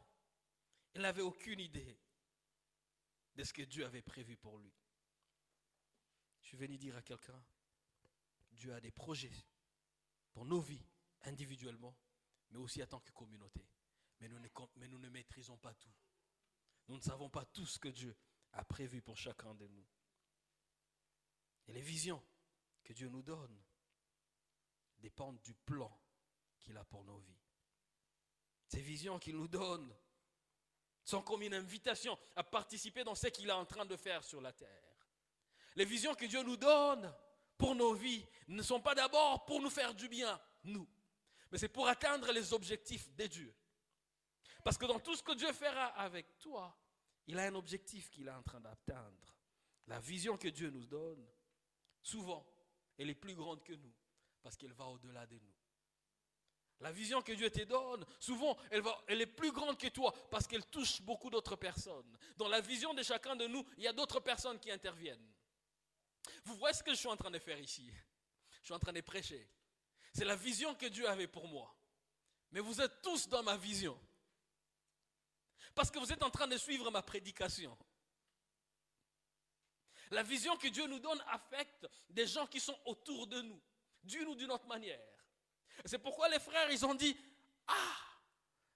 il 0.95 1.02
n'avait 1.02 1.23
aucune 1.23 1.61
idée 1.61 1.99
de 3.35 3.45
ce 3.45 3.52
que 3.52 3.62
Dieu 3.62 3.85
avait 3.85 4.02
prévu 4.02 4.37
pour 4.37 4.59
lui. 4.59 4.73
Je 6.40 6.49
suis 6.49 6.57
venu 6.57 6.78
dire 6.78 6.97
à 6.97 7.02
quelqu'un, 7.02 7.45
Dieu 8.52 8.73
a 8.73 8.81
des 8.81 8.93
projets 8.93 9.45
pour 10.33 10.47
nos 10.47 10.61
vies 10.61 10.87
individuellement, 11.23 11.95
mais 12.50 12.59
aussi 12.59 12.83
en 12.83 12.87
tant 12.87 13.00
que 13.00 13.11
communauté 13.11 13.66
mais 14.20 14.28
nous, 14.28 14.99
ne, 14.99 15.08
maîtrisons 15.08 15.56
pas 15.58 15.75
tout. 15.75 15.92
Nous 16.88 16.96
ne 16.96 17.02
savons 17.02 17.28
pas 17.28 17.44
tout 17.44 17.66
ce 17.66 17.78
que 17.78 17.88
Dieu 17.88 18.16
a 18.52 18.64
prévu 18.64 19.02
pour 19.02 19.16
chacun 19.16 19.54
de 19.54 19.66
nous. 19.66 19.87
Et 21.68 21.73
les 21.73 21.82
visions 21.82 22.23
que 22.85 22.92
Dieu 22.92 23.08
nous 23.08 23.23
donne 23.23 23.62
dépendent 24.99 25.40
du 25.42 25.54
plan 25.54 25.92
qu'il 26.61 26.76
a 26.76 26.85
pour 26.85 27.04
nos 27.04 27.18
vies. 27.18 27.42
Ces 28.68 28.80
visions 28.80 29.18
qu'il 29.18 29.37
nous 29.37 29.49
donne 29.49 29.94
sont 31.04 31.23
comme 31.23 31.42
une 31.42 31.54
invitation 31.54 32.18
à 32.35 32.42
participer 32.42 33.04
dans 33.04 33.14
ce 33.14 33.28
qu'il 33.28 33.49
est 33.49 33.52
en 33.52 33.66
train 33.66 33.85
de 33.85 33.96
faire 33.96 34.25
sur 34.25 34.40
la 34.40 34.52
terre. 34.52 34.82
Les 35.76 35.85
visions 35.85 36.14
que 36.14 36.26
Dieu 36.26 36.42
nous 36.42 36.56
donne 36.56 37.14
pour 37.58 37.75
nos 37.75 37.94
vies 37.94 38.26
ne 38.49 38.62
sont 38.62 38.80
pas 38.80 38.94
d'abord 38.94 39.44
pour 39.44 39.61
nous 39.61 39.70
faire 39.70 39.94
du 39.94 40.08
bien, 40.08 40.40
nous, 40.64 40.88
mais 41.50 41.58
c'est 41.58 41.68
pour 41.68 41.87
atteindre 41.87 42.32
les 42.32 42.52
objectifs 42.52 43.14
de 43.14 43.26
Dieu. 43.26 43.54
Parce 44.66 44.78
que 44.78 44.87
dans 44.87 44.99
tout 44.99 45.14
ce 45.14 45.23
que 45.23 45.32
Dieu 45.35 45.52
fera 45.52 45.87
avec 45.90 46.40
toi, 46.40 46.76
il 47.28 47.38
a 47.38 47.44
un 47.44 47.54
objectif 47.54 48.11
qu'il 48.11 48.26
est 48.26 48.32
en 48.32 48.42
train 48.42 48.58
d'atteindre. 48.58 49.38
La 49.87 50.00
vision 50.00 50.37
que 50.37 50.49
Dieu 50.49 50.70
nous 50.70 50.87
donne, 50.87 51.25
souvent, 52.02 52.44
elle 52.99 53.08
est 53.08 53.14
plus 53.14 53.37
grande 53.37 53.62
que 53.62 53.75
nous, 53.75 53.94
parce 54.42 54.56
qu'elle 54.56 54.73
va 54.73 54.87
au-delà 54.87 55.25
de 55.25 55.38
nous. 55.38 55.54
La 56.80 56.90
vision 56.90 57.23
que 57.23 57.30
Dieu 57.30 57.49
te 57.49 57.62
donne, 57.62 58.04
souvent, 58.18 58.58
elle, 58.73 58.82
elle 59.06 59.20
est 59.20 59.26
plus 59.26 59.52
grande 59.52 59.78
que 59.78 59.87
toi, 59.87 60.12
parce 60.32 60.49
qu'elle 60.49 60.66
touche 60.66 61.00
beaucoup 61.00 61.30
d'autres 61.30 61.54
personnes. 61.54 62.18
Dans 62.37 62.49
la 62.49 62.61
vision 62.61 62.92
de 62.92 63.04
chacun 63.04 63.37
de 63.37 63.46
nous, 63.46 63.64
il 63.76 63.85
y 63.85 63.88
a 63.88 63.92
d'autres 63.92 64.18
personnes 64.18 64.58
qui 64.58 64.73
interviennent. 64.73 65.32
Vous 66.42 66.56
voyez 66.56 66.75
ce 66.75 66.82
que 66.82 66.90
je 66.90 66.99
suis 66.99 67.08
en 67.08 67.16
train 67.16 67.30
de 67.30 67.38
faire 67.38 67.61
ici? 67.61 67.88
Je 68.62 68.64
suis 68.64 68.75
en 68.75 68.80
train 68.80 68.92
de 68.92 69.00
prêcher. 69.00 69.49
C'est 70.12 70.25
la 70.25 70.35
vision 70.35 70.75
que 70.75 70.87
Dieu 70.87 71.08
avait 71.08 71.28
pour 71.28 71.46
moi. 71.46 71.73
Mais 72.50 72.58
vous 72.58 72.80
êtes 72.80 73.00
tous 73.00 73.28
dans 73.28 73.44
ma 73.44 73.56
vision. 73.56 73.96
Parce 75.76 75.90
que 75.90 75.99
vous 75.99 76.11
êtes 76.11 76.23
en 76.23 76.30
train 76.30 76.49
de 76.49 76.56
suivre 76.56 76.90
ma 76.90 77.02
prédication. 77.02 77.76
La 80.11 80.23
vision 80.23 80.56
que 80.56 80.68
Dieu 80.68 80.87
nous 80.87 80.99
donne 80.99 81.23
affecte 81.28 81.87
des 82.09 82.26
gens 82.26 82.47
qui 82.47 82.61
sont 82.61 82.78
autour 82.87 83.26
de 83.26 83.42
nous, 83.42 83.61
d'une 84.02 84.26
ou 84.26 84.35
d'une 84.35 84.50
autre 84.50 84.66
manière. 84.66 85.06
C'est 85.85 85.99
pourquoi 85.99 86.30
les 86.30 86.38
frères, 86.38 86.71
ils 86.71 86.87
ont 86.87 86.95
dit, 86.95 87.14
ah, 87.66 87.97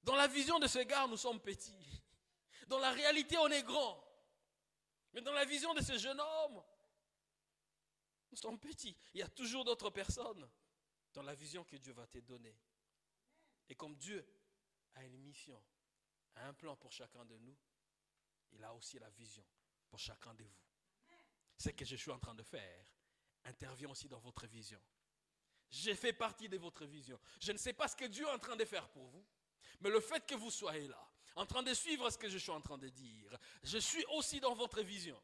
dans 0.03 0.15
la 0.15 0.27
vision 0.27 0.59
de 0.59 0.67
ce 0.67 0.81
gars, 0.81 1.07
nous 1.07 1.17
sommes 1.17 1.41
petits. 1.41 2.03
Dans 2.67 2.79
la 2.79 2.91
réalité, 2.91 3.39
on 3.39 3.49
est 3.49 3.63
grand. 3.63 4.05
Mais 5.15 5.23
dans 5.23 5.33
la 5.33 5.47
vision 5.47 5.73
de 5.73 5.81
ce 5.81 5.97
jeune 5.97 6.21
homme, 6.21 6.63
nous 8.31 8.37
sommes 8.37 8.61
petits. 8.61 8.95
Il 9.15 9.21
y 9.21 9.23
a 9.23 9.29
toujours 9.29 9.65
d'autres 9.65 9.89
personnes 9.89 10.47
dans 11.15 11.23
la 11.23 11.35
vision 11.35 11.65
que 11.65 11.77
Dieu 11.77 11.95
va 11.95 12.07
te 12.07 12.19
donner. 12.19 12.55
Et 13.71 13.75
comme 13.75 13.97
Dieu 13.97 14.23
a 14.97 15.03
une 15.05 15.17
mission, 15.17 15.61
a 16.37 16.47
un 16.47 16.53
plan 16.53 16.77
pour 16.77 16.93
chacun 16.93 17.25
de 17.25 17.37
nous, 17.39 17.57
il 18.53 18.63
a 18.65 18.75
aussi 18.75 18.99
la 18.99 19.11
vision 19.11 19.45
pour 19.89 19.99
chacun 19.99 20.35
de 20.35 20.45
vous. 20.45 20.61
Ce 21.57 21.71
que 21.71 21.85
je 21.85 21.97
suis 21.97 22.11
en 22.11 22.19
train 22.19 22.35
de 22.35 22.43
faire 22.43 22.87
intervient 23.45 23.91
aussi 23.91 24.09
dans 24.09 24.21
votre 24.21 24.47
vision. 24.47 24.81
J'ai 25.71 25.95
fait 25.95 26.13
partie 26.13 26.49
de 26.49 26.59
votre 26.59 26.85
vision. 26.85 27.19
Je 27.41 27.53
ne 27.53 27.59
sais 27.59 27.73
pas 27.73 27.87
ce 27.87 27.97
que 27.97 28.07
Dieu 28.07 28.27
est 28.27 28.31
en 28.31 28.39
train 28.39 28.57
de 28.57 28.65
faire 28.65 28.89
pour 28.89 29.07
vous, 29.07 29.25
mais 29.81 29.91
le 29.91 30.01
fait 30.01 30.27
que 30.27 30.35
vous 30.35 30.51
soyez 30.51 30.89
là, 30.89 31.09
en 31.37 31.47
train 31.47 31.63
de 31.63 31.73
suivre 31.73 32.11
ce 32.11 32.19
que 32.19 32.29
je 32.29 32.39
suis 32.39 32.51
en 32.51 32.61
train 32.61 32.79
de 32.79 32.89
dire, 32.89 33.39
je 33.63 33.79
suis 33.79 34.05
aussi 34.13 34.41
dans 34.41 34.55
votre 34.55 34.83
vision. 34.83 35.21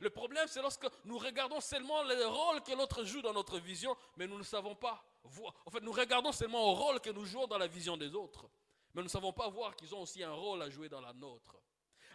Le 0.00 0.10
problème, 0.10 0.46
c'est 0.48 0.62
lorsque 0.62 0.86
nous 1.04 1.18
regardons 1.18 1.60
seulement 1.60 2.02
le 2.04 2.26
rôle 2.26 2.62
que 2.62 2.72
l'autre 2.72 3.04
joue 3.04 3.22
dans 3.22 3.32
notre 3.32 3.58
vision, 3.58 3.96
mais 4.16 4.26
nous 4.26 4.38
ne 4.38 4.44
savons 4.44 4.74
pas. 4.76 5.04
En 5.66 5.70
fait, 5.70 5.80
nous 5.80 5.92
regardons 5.92 6.32
seulement 6.32 6.70
au 6.70 6.74
rôle 6.74 7.00
que 7.00 7.10
nous 7.10 7.24
jouons 7.24 7.46
dans 7.46 7.58
la 7.58 7.66
vision 7.66 7.96
des 7.96 8.14
autres, 8.14 8.48
mais 8.94 9.00
nous 9.00 9.04
ne 9.04 9.10
savons 9.10 9.32
pas 9.32 9.48
voir 9.48 9.76
qu'ils 9.76 9.94
ont 9.94 10.02
aussi 10.02 10.22
un 10.22 10.32
rôle 10.32 10.62
à 10.62 10.70
jouer 10.70 10.88
dans 10.88 11.00
la 11.00 11.12
nôtre. 11.12 11.56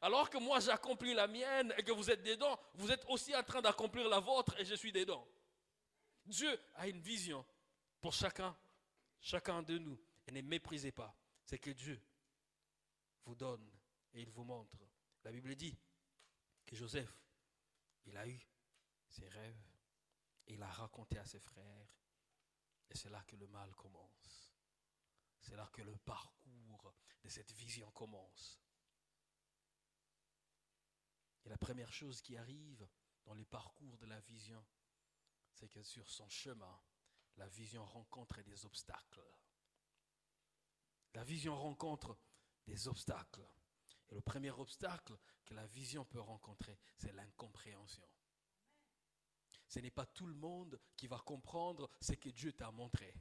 Alors 0.01 0.29
que 0.29 0.37
moi 0.37 0.59
j'accomplis 0.59 1.13
la 1.13 1.27
mienne 1.27 1.73
et 1.77 1.83
que 1.83 1.91
vous 1.91 2.09
êtes 2.09 2.23
dedans, 2.23 2.59
vous 2.75 2.91
êtes 2.91 3.05
aussi 3.07 3.35
en 3.35 3.43
train 3.43 3.61
d'accomplir 3.61 4.09
la 4.09 4.19
vôtre 4.19 4.59
et 4.59 4.65
je 4.65 4.75
suis 4.75 4.91
dedans. 4.91 5.25
Dieu 6.25 6.59
a 6.75 6.87
une 6.87 6.99
vision 6.99 7.45
pour 8.01 8.13
chacun, 8.13 8.55
chacun 9.19 9.61
de 9.61 9.77
nous. 9.77 9.99
Et 10.27 10.31
ne 10.31 10.41
méprisez 10.41 10.91
pas. 10.91 11.13
C'est 11.43 11.59
que 11.59 11.71
Dieu 11.71 12.01
vous 13.25 13.35
donne 13.35 13.69
et 14.13 14.21
il 14.21 14.29
vous 14.29 14.43
montre. 14.43 14.77
La 15.23 15.31
Bible 15.31 15.55
dit 15.55 15.77
que 16.65 16.75
Joseph 16.75 17.13
il 18.05 18.17
a 18.17 18.27
eu 18.27 18.39
ses 19.09 19.27
rêves 19.27 19.71
et 20.47 20.53
il 20.53 20.63
a 20.63 20.67
raconté 20.67 21.17
à 21.17 21.25
ses 21.25 21.39
frères. 21.39 21.87
Et 22.89 22.97
c'est 22.97 23.09
là 23.09 23.23
que 23.23 23.35
le 23.35 23.47
mal 23.47 23.73
commence. 23.75 24.42
C'est 25.43 25.57
là 25.57 25.69
que 25.73 25.81
le 25.81 25.97
parcours 25.97 26.95
de 27.21 27.29
cette 27.29 27.51
vision 27.51 27.91
commence. 27.91 28.59
Et 31.43 31.49
la 31.49 31.57
première 31.57 31.91
chose 31.91 32.21
qui 32.21 32.37
arrive 32.37 32.87
dans 33.25 33.33
le 33.33 33.43
parcours 33.43 33.97
de 33.97 34.05
la 34.05 34.21
vision, 34.21 34.65
c'est 35.51 35.67
que 35.67 35.83
sur 35.83 36.09
son 36.09 36.29
chemin, 36.29 36.81
la 37.35 37.47
vision 37.49 37.85
rencontre 37.85 38.41
des 38.41 38.65
obstacles. 38.65 39.21
La 41.13 41.25
vision 41.25 41.57
rencontre 41.57 42.17
des 42.65 42.87
obstacles. 42.87 43.45
Et 44.09 44.15
le 44.15 44.21
premier 44.21 44.51
obstacle 44.51 45.17
que 45.43 45.53
la 45.53 45.67
vision 45.67 46.05
peut 46.05 46.21
rencontrer, 46.21 46.79
c'est 46.95 47.11
l'incompréhension. 47.11 48.07
Ce 49.67 49.79
n'est 49.79 49.91
pas 49.91 50.05
tout 50.05 50.27
le 50.27 50.35
monde 50.35 50.79
qui 50.95 51.07
va 51.07 51.19
comprendre 51.19 51.89
ce 51.99 52.13
que 52.13 52.29
Dieu 52.29 52.53
t'a 52.53 52.71
montré. 52.71 53.13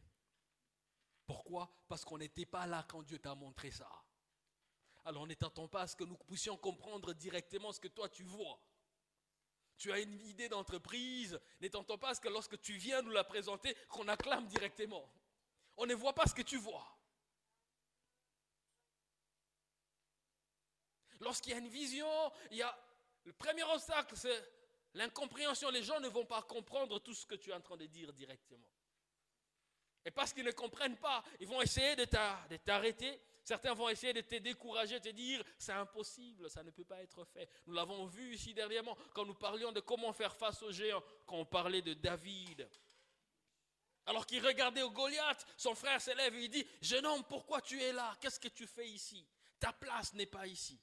Pourquoi? 1.27 1.71
Parce 1.89 2.05
qu'on 2.05 2.19
n'était 2.19 2.47
pas 2.47 2.67
là 2.67 2.85
quand 2.89 3.03
Dieu 3.03 3.19
t'a 3.19 3.35
montré 3.35 3.71
ça. 3.71 3.91
Alors 5.05 5.27
n'attendons 5.27 5.69
pas 5.69 5.83
à 5.83 5.87
ce 5.87 5.97
que 5.97 6.05
nous 6.05 6.17
puissions 6.17 6.57
comprendre 6.57 7.13
directement 7.13 7.73
ce 7.73 7.81
que 7.81 7.89
toi 7.89 8.09
tu 8.09 8.23
vois. 8.23 8.61
Tu 9.77 9.91
as 9.91 9.99
une 9.99 10.21
idée 10.27 10.49
d'entreprise, 10.49 11.41
n'attendons 11.61 11.99
pas 11.99 12.11
à 12.11 12.15
ce 12.15 12.21
que 12.21 12.29
lorsque 12.29 12.61
tu 12.61 12.75
viens 12.75 13.03
nous 13.03 13.11
la 13.11 13.25
présenter, 13.25 13.75
qu'on 13.89 14.07
acclame 14.07 14.47
directement. 14.47 15.13
On 15.77 15.87
ne 15.87 15.95
voit 15.95 16.15
pas 16.15 16.27
ce 16.27 16.35
que 16.35 16.43
tu 16.43 16.57
vois. 16.57 16.87
Lorsqu'il 21.19 21.53
y 21.53 21.55
a 21.55 21.59
une 21.59 21.69
vision, 21.69 22.33
il 22.51 22.59
y 22.59 22.63
a 22.63 22.79
le 23.25 23.33
premier 23.33 23.63
obstacle, 23.65 24.17
c'est 24.17 24.53
l'incompréhension. 24.95 25.71
Les 25.71 25.83
gens 25.83 26.01
ne 26.01 26.09
vont 26.09 26.27
pas 26.27 26.43
comprendre 26.43 26.99
tout 26.99 27.15
ce 27.15 27.27
que 27.27 27.37
tu 27.37 27.51
es 27.51 27.53
en 27.53 27.61
train 27.61 27.77
de 27.77 27.87
dire 27.87 28.13
directement. 28.13 28.69
Et 30.05 30.11
parce 30.11 30.33
qu'ils 30.33 30.45
ne 30.45 30.51
comprennent 30.51 30.97
pas, 30.97 31.23
ils 31.41 31.47
vont 31.47 31.63
essayer 31.63 31.95
de 31.97 32.05
t'arrêter. 32.57 33.21
Certains 33.45 33.75
vont 33.75 33.89
essayer 33.89 34.13
de 34.13 34.21
te 34.21 34.37
décourager, 34.37 35.01
de 35.01 35.05
te 35.05 35.15
dire 35.15 35.43
c'est 35.59 35.73
impossible, 35.73 36.49
ça 36.49 36.63
ne 36.63 36.71
peut 36.71 36.85
pas 36.85 37.03
être 37.03 37.25
fait. 37.25 37.49
Nous 37.67 37.75
l'avons 37.75 38.07
vu 38.07 38.35
ici 38.35 38.55
dernièrement 38.55 38.97
quand 39.15 39.25
nous 39.25 39.35
parlions 39.35 39.73
de 39.73 39.81
comment 39.81 40.13
faire 40.13 40.37
face 40.37 40.63
aux 40.63 40.71
géants, 40.71 41.03
quand 41.27 41.37
on 41.37 41.45
parlait 41.45 41.83
de 41.83 41.95
David. 41.95 42.69
Alors 44.07 44.27
qu'il 44.27 44.45
regardait 44.45 44.83
au 44.83 44.91
Goliath, 44.91 45.47
son 45.57 45.75
frère 45.75 46.01
s'élève 46.01 46.35
et 46.35 46.45
il 46.45 46.51
dit 46.51 46.67
Jeune 46.81 47.07
homme, 47.07 47.25
pourquoi 47.29 47.61
tu 47.61 47.81
es 47.81 47.93
là? 47.93 48.17
Qu'est-ce 48.21 48.41
que 48.41 48.49
tu 48.49 48.67
fais 48.67 48.89
ici? 48.89 49.27
Ta 49.59 49.73
place 49.73 50.15
n'est 50.15 50.27
pas 50.27 50.47
ici 50.47 50.81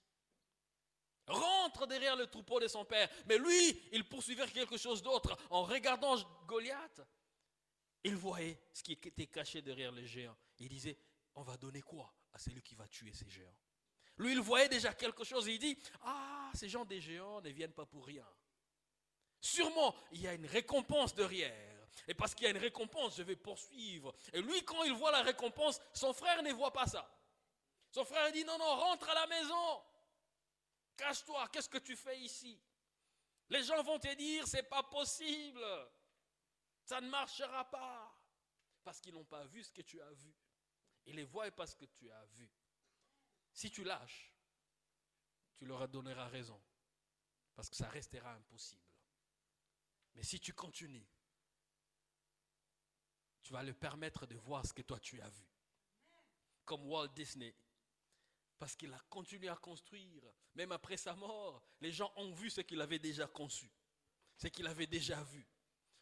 rentre 1.29 1.85
derrière 1.87 2.15
le 2.15 2.27
troupeau 2.27 2.59
de 2.59 2.67
son 2.67 2.85
père. 2.85 3.09
Mais 3.27 3.37
lui, 3.37 3.81
il 3.91 4.07
poursuivait 4.07 4.47
quelque 4.47 4.77
chose 4.77 5.01
d'autre. 5.01 5.37
En 5.49 5.63
regardant 5.63 6.15
Goliath, 6.47 7.01
il 8.03 8.15
voyait 8.15 8.59
ce 8.73 8.83
qui 8.83 8.93
était 8.93 9.27
caché 9.27 9.61
derrière 9.61 9.91
les 9.91 10.07
géants. 10.07 10.37
Il 10.59 10.69
disait, 10.69 10.97
on 11.35 11.43
va 11.43 11.57
donner 11.57 11.81
quoi 11.81 12.13
à 12.33 12.39
celui 12.39 12.61
qui 12.61 12.75
va 12.75 12.87
tuer 12.87 13.13
ces 13.13 13.29
géants? 13.29 13.55
Lui, 14.17 14.33
il 14.33 14.39
voyait 14.39 14.69
déjà 14.69 14.93
quelque 14.93 15.23
chose 15.23 15.47
il 15.47 15.59
dit, 15.59 15.77
ah, 16.01 16.51
ces 16.53 16.67
gens 16.67 16.85
des 16.85 16.99
géants 16.99 17.41
ne 17.41 17.49
viennent 17.49 17.73
pas 17.73 17.85
pour 17.85 18.05
rien. 18.05 18.27
Sûrement, 19.39 19.95
il 20.11 20.21
y 20.21 20.27
a 20.27 20.33
une 20.33 20.45
récompense 20.45 21.15
derrière. 21.15 21.87
Et 22.07 22.13
parce 22.13 22.35
qu'il 22.35 22.43
y 22.43 22.47
a 22.47 22.51
une 22.51 22.57
récompense, 22.57 23.17
je 23.17 23.23
vais 23.23 23.35
poursuivre. 23.35 24.13
Et 24.33 24.41
lui, 24.41 24.63
quand 24.63 24.83
il 24.83 24.93
voit 24.93 25.11
la 25.11 25.21
récompense, 25.21 25.79
son 25.93 26.13
frère 26.13 26.43
ne 26.43 26.51
voit 26.51 26.73
pas 26.73 26.87
ça. 26.87 27.09
Son 27.91 28.03
frère 28.05 28.31
dit, 28.31 28.43
non, 28.43 28.57
non, 28.57 28.75
rentre 28.75 29.09
à 29.09 29.13
la 29.13 29.27
maison. 29.27 29.83
Cache-toi, 30.97 31.47
qu'est-ce 31.49 31.69
que 31.69 31.77
tu 31.77 31.95
fais 31.95 32.19
ici? 32.19 32.59
Les 33.49 33.63
gens 33.63 33.81
vont 33.83 33.99
te 33.99 34.13
dire, 34.15 34.45
c'est 34.47 34.63
pas 34.63 34.83
possible. 34.83 35.63
Ça 36.89 36.99
ne 36.99 37.07
marchera 37.07 37.69
pas. 37.69 38.11
Parce 38.83 38.99
qu'ils 38.99 39.13
n'ont 39.13 39.23
pas 39.23 39.45
vu 39.45 39.63
ce 39.63 39.71
que 39.71 39.83
tu 39.83 40.01
as 40.01 40.11
vu. 40.11 40.33
Ils 41.05 41.17
les 41.17 41.23
voient 41.23 41.51
parce 41.51 41.75
que 41.75 41.85
tu 41.85 42.09
as 42.09 42.25
vu. 42.25 42.49
Si 43.53 43.69
tu 43.69 43.83
lâches, 43.83 44.33
tu 45.55 45.67
leur 45.67 45.87
donneras 45.87 46.27
raison. 46.29 46.59
Parce 47.53 47.69
que 47.69 47.75
ça 47.75 47.87
restera 47.89 48.33
impossible. 48.33 48.81
Mais 50.15 50.23
si 50.23 50.39
tu 50.39 50.51
continues, 50.51 51.07
tu 53.43 53.53
vas 53.53 53.61
leur 53.61 53.75
permettre 53.75 54.25
de 54.25 54.37
voir 54.37 54.65
ce 54.65 54.73
que 54.73 54.81
toi 54.81 54.99
tu 54.99 55.21
as 55.21 55.29
vu. 55.29 55.45
Comme 56.65 56.87
Walt 56.87 57.09
Disney, 57.09 57.53
parce 58.57 58.75
qu'il 58.75 58.91
a 58.91 58.99
continué 59.11 59.47
à 59.47 59.57
construire. 59.57 60.23
Même 60.55 60.71
après 60.71 60.97
sa 60.97 61.13
mort, 61.13 61.61
les 61.81 61.91
gens 61.91 62.11
ont 62.15 62.31
vu 62.31 62.49
ce 62.49 62.61
qu'il 62.61 62.81
avait 62.81 62.97
déjà 62.97 63.27
conçu, 63.27 63.69
ce 64.37 64.47
qu'il 64.47 64.65
avait 64.65 64.87
déjà 64.87 65.21
vu. 65.21 65.47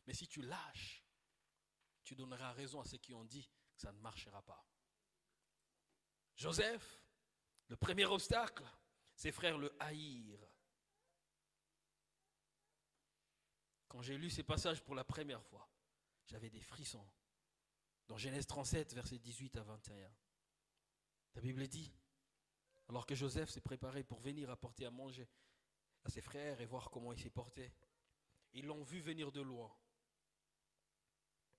Mais 0.08 0.14
si 0.14 0.28
tu 0.28 0.42
lâches, 0.42 1.04
tu 2.04 2.16
donneras 2.16 2.54
raison 2.54 2.80
à 2.80 2.86
ceux 2.86 2.98
qui 2.98 3.14
ont 3.14 3.26
dit 3.26 3.50
que 3.76 3.82
ça 3.82 3.92
ne 3.92 4.00
marchera 4.00 4.42
pas. 4.42 4.66
Joseph, 6.36 7.02
le 7.68 7.76
premier 7.76 8.06
obstacle, 8.06 8.64
ses 9.16 9.32
frères 9.32 9.58
le 9.58 9.76
haïrent. 9.82 10.48
Quand 13.90 14.02
j'ai 14.02 14.18
lu 14.18 14.30
ces 14.30 14.44
passages 14.44 14.84
pour 14.84 14.96
la 14.96 15.04
première 15.04 15.44
fois, 15.44 15.70
J'avais 16.28 16.50
des 16.50 16.62
frissons. 16.62 17.08
Dans 18.08 18.18
Genèse 18.18 18.48
37, 18.48 18.94
versets 18.94 19.18
18 19.18 19.58
à 19.58 19.64
21. 19.64 20.12
La 21.36 21.42
Bible 21.42 21.66
dit, 21.68 21.94
alors 22.90 23.06
que 23.06 23.16
Joseph 23.16 23.50
s'est 23.50 23.62
préparé 23.62 24.04
pour 24.04 24.20
venir 24.20 24.50
apporter 24.50 24.86
à 24.86 24.92
manger 24.92 25.30
à 26.04 26.10
ses 26.10 26.22
frères 26.22 26.60
et 26.60 26.66
voir 26.66 26.90
comment 26.90 27.14
il 27.14 27.20
s'est 27.20 27.30
porté, 27.30 27.74
ils 28.54 28.66
l'ont 28.66 28.84
vu 28.84 29.00
venir 29.00 29.32
de 29.32 29.42
loin. 29.42 29.74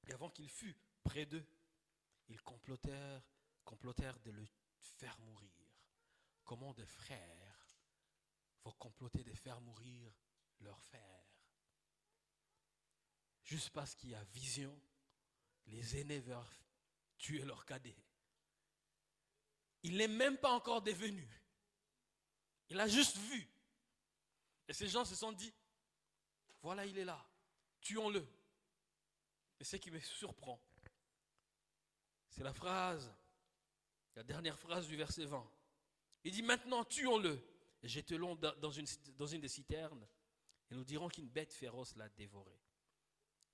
Et 0.09 0.13
avant 0.13 0.31
qu'il 0.31 0.49
fût 0.49 0.75
près 1.05 1.27
d'eux, 1.27 1.47
ils 2.29 2.41
complotèrent, 2.43 3.23
de 4.25 4.31
le 4.31 4.47
faire 4.81 5.19
mourir. 5.21 5.51
Comment 6.45 6.73
des 6.73 6.87
frères 6.87 7.77
vont 8.65 8.73
comploter 8.73 9.23
de 9.23 9.35
faire 9.35 9.61
mourir 9.61 10.11
leur 10.61 10.81
frère 10.81 11.25
Juste 13.43 13.71
parce 13.71 13.95
qu'il 13.95 14.11
y 14.11 14.15
a 14.15 14.25
vision, 14.25 14.75
les 15.67 15.99
aînés 15.99 16.21
veulent 16.21 16.39
tuer 17.19 17.45
leur 17.45 17.67
cadet. 17.67 17.97
Il 19.83 19.97
n'est 19.97 20.09
même 20.09 20.39
pas 20.39 20.53
encore 20.53 20.83
devenu. 20.83 21.29
Il 22.71 22.81
a 22.81 22.89
juste 22.89 23.17
vu. 23.17 23.49
Et 24.67 24.73
ces 24.73 24.89
gens 24.89 25.05
se 25.05 25.15
sont 25.15 25.33
dit, 25.33 25.53
voilà, 26.63 26.87
il 26.87 26.99
est 26.99 27.05
là, 27.05 27.27
tuons-le. 27.81 28.27
Et 29.61 29.65
ce 29.65 29.77
qui 29.77 29.91
me 29.91 29.99
surprend, 30.01 30.61
c'est 32.29 32.45
la 32.45 32.53
phrase, 32.53 33.13
la 34.15 34.23
dernière 34.23 34.59
phrase 34.59 34.87
du 34.87 34.97
verset 34.97 35.25
20. 35.25 35.51
Il 36.25 36.33
dit 36.33 36.43
maintenant, 36.43 36.85
tuons-le 36.85 37.41
et 37.83 37.89
jetons-le 37.89 38.37
dans 38.61 38.71
une, 38.71 38.87
dans 39.17 39.27
une 39.27 39.41
des 39.41 39.49
citernes 39.49 40.07
et 40.71 40.75
nous 40.75 40.85
dirons 40.85 41.09
qu'une 41.09 41.29
bête 41.29 41.53
féroce 41.53 41.97
l'a 41.97 42.09
dévoré. 42.11 42.59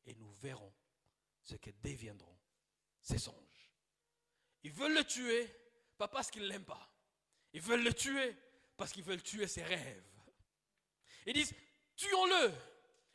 Et 0.07 0.15
nous 0.17 0.31
verrons 0.33 0.73
ce 1.43 1.57
que 1.57 1.71
deviendront 1.83 2.39
ces 3.01 3.19
songes. 3.19 3.73
Ils 4.63 4.73
veulent 4.73 4.95
le 4.95 5.05
tuer, 5.05 5.49
pas 5.97 6.09
parce 6.09 6.31
qu'ils 6.31 6.43
ne 6.43 6.49
l'aiment 6.49 6.65
pas. 6.65 6.91
Ils 7.53 7.61
veulent 7.61 7.85
le 7.85 7.95
tuer 7.95 8.37
parce 8.77 8.93
qu'ils 8.93 9.05
veulent 9.05 9.23
tuer 9.23 9.47
ses 9.47 9.63
rêves. 9.63 10.05
Ils 11.27 11.35
disent, 11.35 11.55
tuons-le 11.97 12.53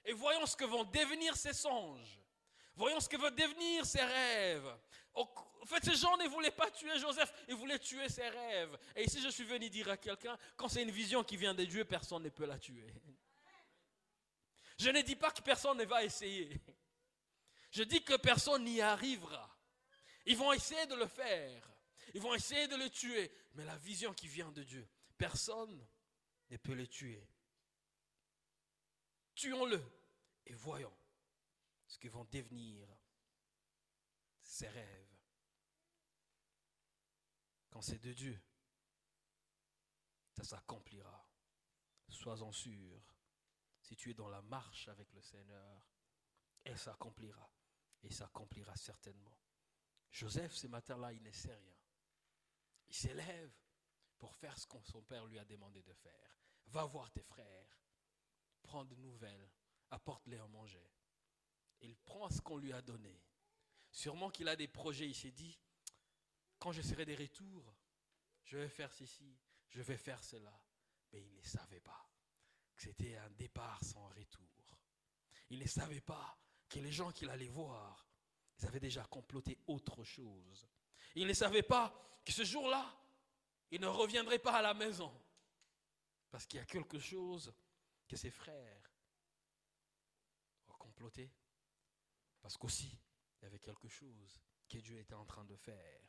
et 0.05 0.13
voyons 0.13 0.46
ce 0.46 0.55
que 0.55 0.65
vont 0.65 0.86
devenir 0.86 1.36
ces 1.36 1.53
songes. 1.53 2.18
Voyons 2.79 3.01
ce 3.01 3.09
que 3.09 3.17
vont 3.17 3.29
devenir 3.29 3.86
ses 3.86 4.01
rêves. 4.01 4.74
En 5.13 5.65
fait, 5.65 5.83
ces 5.83 5.98
gens 5.98 6.15
ne 6.15 6.29
voulaient 6.29 6.50
pas 6.50 6.71
tuer 6.71 6.98
Joseph, 6.98 7.29
ils 7.50 7.55
voulaient 7.55 7.77
tuer 7.77 8.07
ses 8.07 8.29
rêves. 8.29 8.79
Et 8.95 9.03
ici, 9.03 9.21
je 9.21 9.27
suis 9.27 9.43
venu 9.43 9.69
dire 9.69 9.89
à 9.89 9.98
quelqu'un, 9.98 10.38
quand 10.55 10.69
c'est 10.69 10.83
une 10.83 10.89
vision 10.89 11.21
qui 11.21 11.36
vient 11.36 11.53
de 11.53 11.65
Dieu, 11.65 11.83
personne 11.83 12.24
ne 12.24 12.29
peut 12.29 12.45
la 12.45 12.57
tuer. 12.57 12.88
Je 14.77 14.89
ne 14.91 15.01
dis 15.01 15.17
pas 15.17 15.29
que 15.31 15.41
personne 15.41 15.77
ne 15.77 15.83
va 15.83 16.05
essayer. 16.05 16.57
Je 17.69 17.83
dis 17.83 18.01
que 18.01 18.15
personne 18.15 18.63
n'y 18.63 18.79
arrivera. 18.79 19.53
Ils 20.25 20.38
vont 20.38 20.53
essayer 20.53 20.86
de 20.86 20.95
le 20.95 21.07
faire. 21.07 21.69
Ils 22.13 22.21
vont 22.21 22.33
essayer 22.33 22.69
de 22.69 22.77
le 22.77 22.89
tuer. 22.89 23.29
Mais 23.55 23.65
la 23.65 23.75
vision 23.75 24.13
qui 24.13 24.29
vient 24.29 24.53
de 24.53 24.63
Dieu, 24.63 24.88
personne 25.17 25.86
ne 26.50 26.55
peut 26.55 26.75
le 26.75 26.88
tuer. 26.88 27.27
Tuons-le 29.36 29.83
et 30.45 30.53
voyons 30.53 30.93
ce 31.89 31.98
que 31.98 32.08
vont 32.08 32.25
devenir 32.25 32.88
ses 34.41 34.69
rêves. 34.69 35.17
Quand 37.72 37.81
c'est 37.81 37.98
de 38.00 38.13
Dieu, 38.13 38.39
ça 40.31 40.43
s'accomplira. 40.43 41.27
Sois-en 42.08 42.51
sûr. 42.51 43.01
Si 43.81 43.96
tu 43.96 44.12
es 44.12 44.13
dans 44.13 44.29
la 44.29 44.41
marche 44.43 44.88
avec 44.88 45.12
le 45.13 45.22
Seigneur, 45.22 45.89
elle 46.63 46.77
s'accomplira. 46.77 47.51
Et 48.03 48.12
s'accomplira 48.12 48.75
certainement. 48.75 49.38
Joseph, 50.12 50.53
ce 50.53 50.67
matin-là, 50.67 51.12
il 51.12 51.23
ne 51.23 51.32
sait 51.32 51.56
rien. 51.56 51.78
Il 52.88 52.95
s'élève 52.95 53.52
pour 54.19 54.36
faire 54.36 54.58
ce 54.58 54.67
que 54.67 54.80
son 54.84 55.02
père 55.04 55.25
lui 55.25 55.39
a 55.39 55.45
demandé 55.45 55.82
de 55.82 55.93
faire. 55.93 56.39
Va 56.67 56.86
voir 56.86 57.12
tes 57.12 57.23
frères, 57.23 57.82
prends 58.62 58.86
de 58.86 58.95
nouvelles, 58.95 59.52
apporte-les 59.89 60.38
à 60.38 60.47
manger. 60.47 60.88
Il 61.81 61.95
prend 61.95 62.29
ce 62.29 62.41
qu'on 62.41 62.57
lui 62.57 62.73
a 62.73 62.81
donné. 62.81 63.21
Sûrement 63.91 64.29
qu'il 64.29 64.47
a 64.47 64.55
des 64.55 64.67
projets, 64.67 65.07
il 65.07 65.15
s'est 65.15 65.31
dit, 65.31 65.57
quand 66.57 66.71
je 66.71 66.81
serai 66.81 67.05
de 67.05 67.15
retour, 67.15 67.73
je 68.43 68.57
vais 68.57 68.69
faire 68.69 68.93
ceci, 68.93 69.37
je 69.69 69.81
vais 69.81 69.97
faire 69.97 70.23
cela. 70.23 70.53
Mais 71.11 71.21
il 71.21 71.35
ne 71.35 71.41
savait 71.41 71.79
pas 71.79 72.09
que 72.75 72.83
c'était 72.83 73.15
un 73.17 73.29
départ 73.31 73.83
sans 73.83 74.07
retour. 74.09 74.45
Il 75.49 75.59
ne 75.59 75.67
savait 75.67 76.01
pas 76.01 76.37
que 76.67 76.79
les 76.79 76.91
gens 76.91 77.11
qu'il 77.11 77.29
allait 77.29 77.47
voir, 77.47 78.07
ils 78.59 78.67
avaient 78.67 78.79
déjà 78.79 79.03
comploté 79.05 79.57
autre 79.67 80.03
chose. 80.03 80.67
Il 81.15 81.27
ne 81.27 81.33
savait 81.33 81.63
pas 81.63 81.93
que 82.23 82.31
ce 82.31 82.43
jour-là, 82.43 82.95
il 83.71 83.81
ne 83.81 83.87
reviendrait 83.87 84.39
pas 84.39 84.57
à 84.57 84.61
la 84.61 84.73
maison. 84.73 85.11
Parce 86.29 86.45
qu'il 86.45 86.59
y 86.59 86.63
a 86.63 86.65
quelque 86.65 86.99
chose 86.99 87.51
que 88.07 88.15
ses 88.15 88.29
frères 88.29 88.93
ont 90.67 90.77
comploté. 90.77 91.31
Parce 92.41 92.58
qu'aussi, 92.58 92.97
il 93.39 93.43
y 93.43 93.45
avait 93.45 93.60
quelque 93.60 93.88
chose 93.88 94.41
que 94.67 94.78
Dieu 94.78 94.97
était 94.99 95.13
en 95.13 95.25
train 95.25 95.45
de 95.45 95.56
faire. 95.56 96.02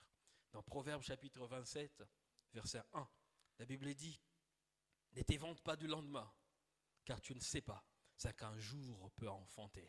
Dans 0.52 0.62
Proverbe 0.62 1.02
chapitre 1.02 1.46
27, 1.46 2.02
verset 2.52 2.82
1, 2.92 3.08
la 3.58 3.64
Bible 3.66 3.94
dit, 3.94 4.20
ne 5.12 5.22
t'évente 5.22 5.60
pas 5.62 5.76
du 5.76 5.86
lendemain, 5.86 6.30
car 7.04 7.20
tu 7.20 7.34
ne 7.34 7.40
sais 7.40 7.60
pas 7.60 7.84
ce 8.16 8.28
qu'un 8.28 8.56
jour 8.58 9.10
peut 9.12 9.28
enfanter. 9.28 9.88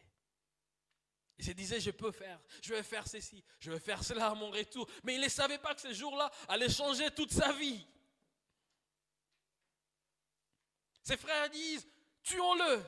Il 1.38 1.46
se 1.46 1.52
disait, 1.52 1.80
je 1.80 1.92
peux 1.92 2.12
faire, 2.12 2.40
je 2.62 2.74
vais 2.74 2.84
faire 2.84 3.08
ceci, 3.08 3.44
je 3.60 3.72
vais 3.72 3.80
faire 3.80 4.04
cela 4.04 4.28
à 4.28 4.36
mon 4.36 4.52
retour. 4.52 4.88
Mais 5.04 5.16
il 5.16 5.22
ne 5.22 5.30
savait 5.30 5.58
pas 5.58 5.74
que 5.74 5.82
ce 5.82 5.92
jour-là 5.92 6.32
allait 6.48 6.70
changer 6.70 7.10
toute 7.12 7.32
sa 7.32 7.52
vie. 7.54 7.86
Ses 11.02 11.18
frères 11.18 11.50
disent, 11.50 11.88
tuons-le 12.22 12.84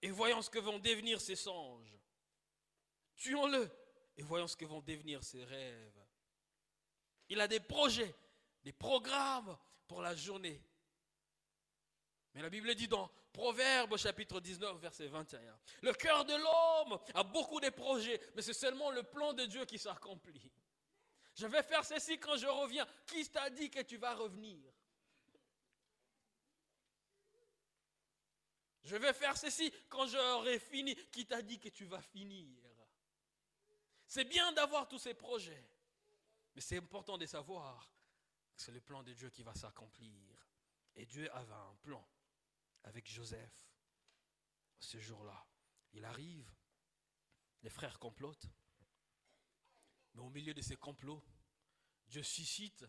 et 0.00 0.10
voyons 0.10 0.40
ce 0.40 0.48
que 0.48 0.58
vont 0.58 0.78
devenir 0.78 1.20
ses 1.20 1.36
songes. 1.36 1.94
Tuons-le 3.22 3.70
et 4.16 4.22
voyons 4.24 4.48
ce 4.48 4.56
que 4.56 4.64
vont 4.64 4.80
devenir 4.80 5.22
ses 5.22 5.44
rêves. 5.44 6.04
Il 7.28 7.40
a 7.40 7.46
des 7.46 7.60
projets, 7.60 8.12
des 8.64 8.72
programmes 8.72 9.56
pour 9.86 10.02
la 10.02 10.16
journée. 10.16 10.60
Mais 12.34 12.42
la 12.42 12.50
Bible 12.50 12.74
dit 12.74 12.88
dans 12.88 13.08
Proverbe 13.32 13.96
chapitre 13.96 14.40
19, 14.40 14.76
verset 14.80 15.06
21. 15.06 15.56
Le 15.82 15.92
cœur 15.92 16.24
de 16.24 16.34
l'homme 16.34 16.98
a 17.14 17.22
beaucoup 17.22 17.60
de 17.60 17.70
projets, 17.70 18.20
mais 18.34 18.42
c'est 18.42 18.52
seulement 18.52 18.90
le 18.90 19.04
plan 19.04 19.32
de 19.32 19.44
Dieu 19.44 19.64
qui 19.66 19.78
s'accomplit. 19.78 20.50
Je 21.36 21.46
vais 21.46 21.62
faire 21.62 21.84
ceci 21.84 22.18
quand 22.18 22.36
je 22.36 22.48
reviens. 22.48 22.88
Qui 23.06 23.30
t'a 23.30 23.50
dit 23.50 23.70
que 23.70 23.82
tu 23.82 23.98
vas 23.98 24.16
revenir? 24.16 24.68
Je 28.82 28.96
vais 28.96 29.12
faire 29.12 29.36
ceci 29.36 29.72
quand 29.88 30.08
j'aurai 30.08 30.58
fini. 30.58 30.96
Qui 31.12 31.24
t'a 31.24 31.40
dit 31.40 31.60
que 31.60 31.68
tu 31.68 31.84
vas 31.84 32.02
finir? 32.02 32.71
C'est 34.14 34.26
bien 34.26 34.52
d'avoir 34.52 34.86
tous 34.86 34.98
ces 34.98 35.14
projets, 35.14 35.66
mais 36.54 36.60
c'est 36.60 36.76
important 36.76 37.16
de 37.16 37.24
savoir 37.24 37.90
que 38.54 38.60
c'est 38.60 38.70
le 38.70 38.82
plan 38.82 39.02
de 39.02 39.14
Dieu 39.14 39.30
qui 39.30 39.42
va 39.42 39.54
s'accomplir. 39.54 40.12
Et 40.96 41.06
Dieu 41.06 41.34
avait 41.34 41.54
un 41.54 41.74
plan 41.80 42.06
avec 42.84 43.10
Joseph 43.10 43.72
ce 44.78 45.00
jour-là. 45.00 45.46
Il 45.94 46.04
arrive, 46.04 46.46
les 47.62 47.70
frères 47.70 47.98
complotent, 47.98 48.50
mais 50.12 50.20
au 50.20 50.28
milieu 50.28 50.52
de 50.52 50.60
ces 50.60 50.76
complots, 50.76 51.24
Dieu 52.06 52.22
suscite 52.22 52.84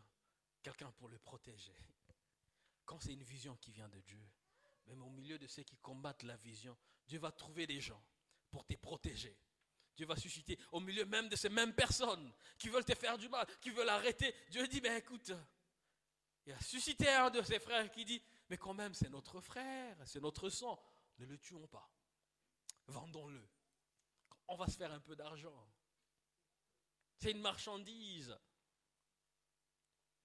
quelqu'un 0.62 0.92
pour 0.92 1.08
le 1.08 1.20
protéger. 1.20 1.88
Quand 2.84 3.00
c'est 3.00 3.14
une 3.14 3.24
vision 3.24 3.56
qui 3.56 3.72
vient 3.72 3.88
de 3.88 4.02
Dieu, 4.02 4.30
même 4.88 5.02
au 5.02 5.10
milieu 5.10 5.40
de 5.40 5.48
ceux 5.48 5.64
qui 5.64 5.78
combattent 5.78 6.24
la 6.24 6.36
vision, 6.36 6.78
Dieu 7.08 7.20
va 7.20 7.32
trouver 7.32 7.66
des 7.66 7.80
gens 7.80 8.04
pour 8.52 8.66
te 8.66 8.76
protéger. 8.76 9.38
Dieu 9.96 10.06
va 10.06 10.16
susciter 10.16 10.58
au 10.72 10.80
milieu 10.80 11.06
même 11.06 11.30
de 11.30 11.36
ces 11.36 11.50
mêmes 11.50 11.74
personnes 11.74 12.34
qui 12.58 12.70
veulent 12.70 12.86
te 12.86 12.96
faire 12.96 13.18
du 13.18 13.30
mal, 13.30 13.46
qui 13.62 13.70
veulent 13.70 13.90
arrêter. 13.90 14.34
Dieu 14.50 14.68
dit, 14.68 14.82
ben 14.82 14.96
écoute, 14.98 15.32
il 16.46 16.54
a 16.54 16.62
suscité 16.62 17.10
un 17.10 17.30
de 17.30 17.42
ses 17.42 17.60
frères 17.60 17.90
qui 17.92 18.04
dit, 18.04 18.22
mais 18.50 18.58
quand 18.58 18.74
même, 18.74 18.94
c'est 18.94 19.10
notre 19.10 19.40
frère, 19.40 19.98
c'est 20.06 20.22
notre 20.22 20.50
sang. 20.50 20.82
Ne 21.20 21.26
le 21.26 21.38
tuons 21.38 21.68
pas. 21.68 21.90
Vendons-le. 22.88 23.48
On 24.48 24.56
va 24.56 24.68
se 24.68 24.78
faire 24.78 24.92
un 24.92 25.00
peu 25.00 25.16
d'argent. 25.16 25.68
C'est 27.18 27.32
une 27.32 27.42
marchandise. 27.42 28.38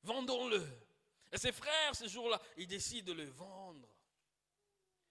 Vendons-le. 0.02 0.66
Et 1.30 1.38
ses 1.38 1.52
frères, 1.52 1.94
ce 1.94 2.08
jour-là, 2.08 2.40
ils 2.56 2.66
décident 2.66 3.12
de 3.12 3.12
le 3.12 3.28
vendre. 3.30 3.88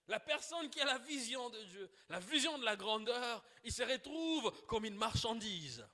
La 0.08 0.18
personne 0.18 0.70
qui 0.70 0.80
a 0.80 0.86
la 0.86 0.98
vision 0.98 1.50
de 1.50 1.62
Dieu, 1.64 1.90
la 2.08 2.18
vision 2.18 2.56
de 2.58 2.64
la 2.64 2.76
grandeur, 2.76 3.44
il 3.62 3.72
se 3.72 3.82
retrouve 3.82 4.50
comme 4.66 4.86
une 4.86 4.96
marchandise. 4.96 5.86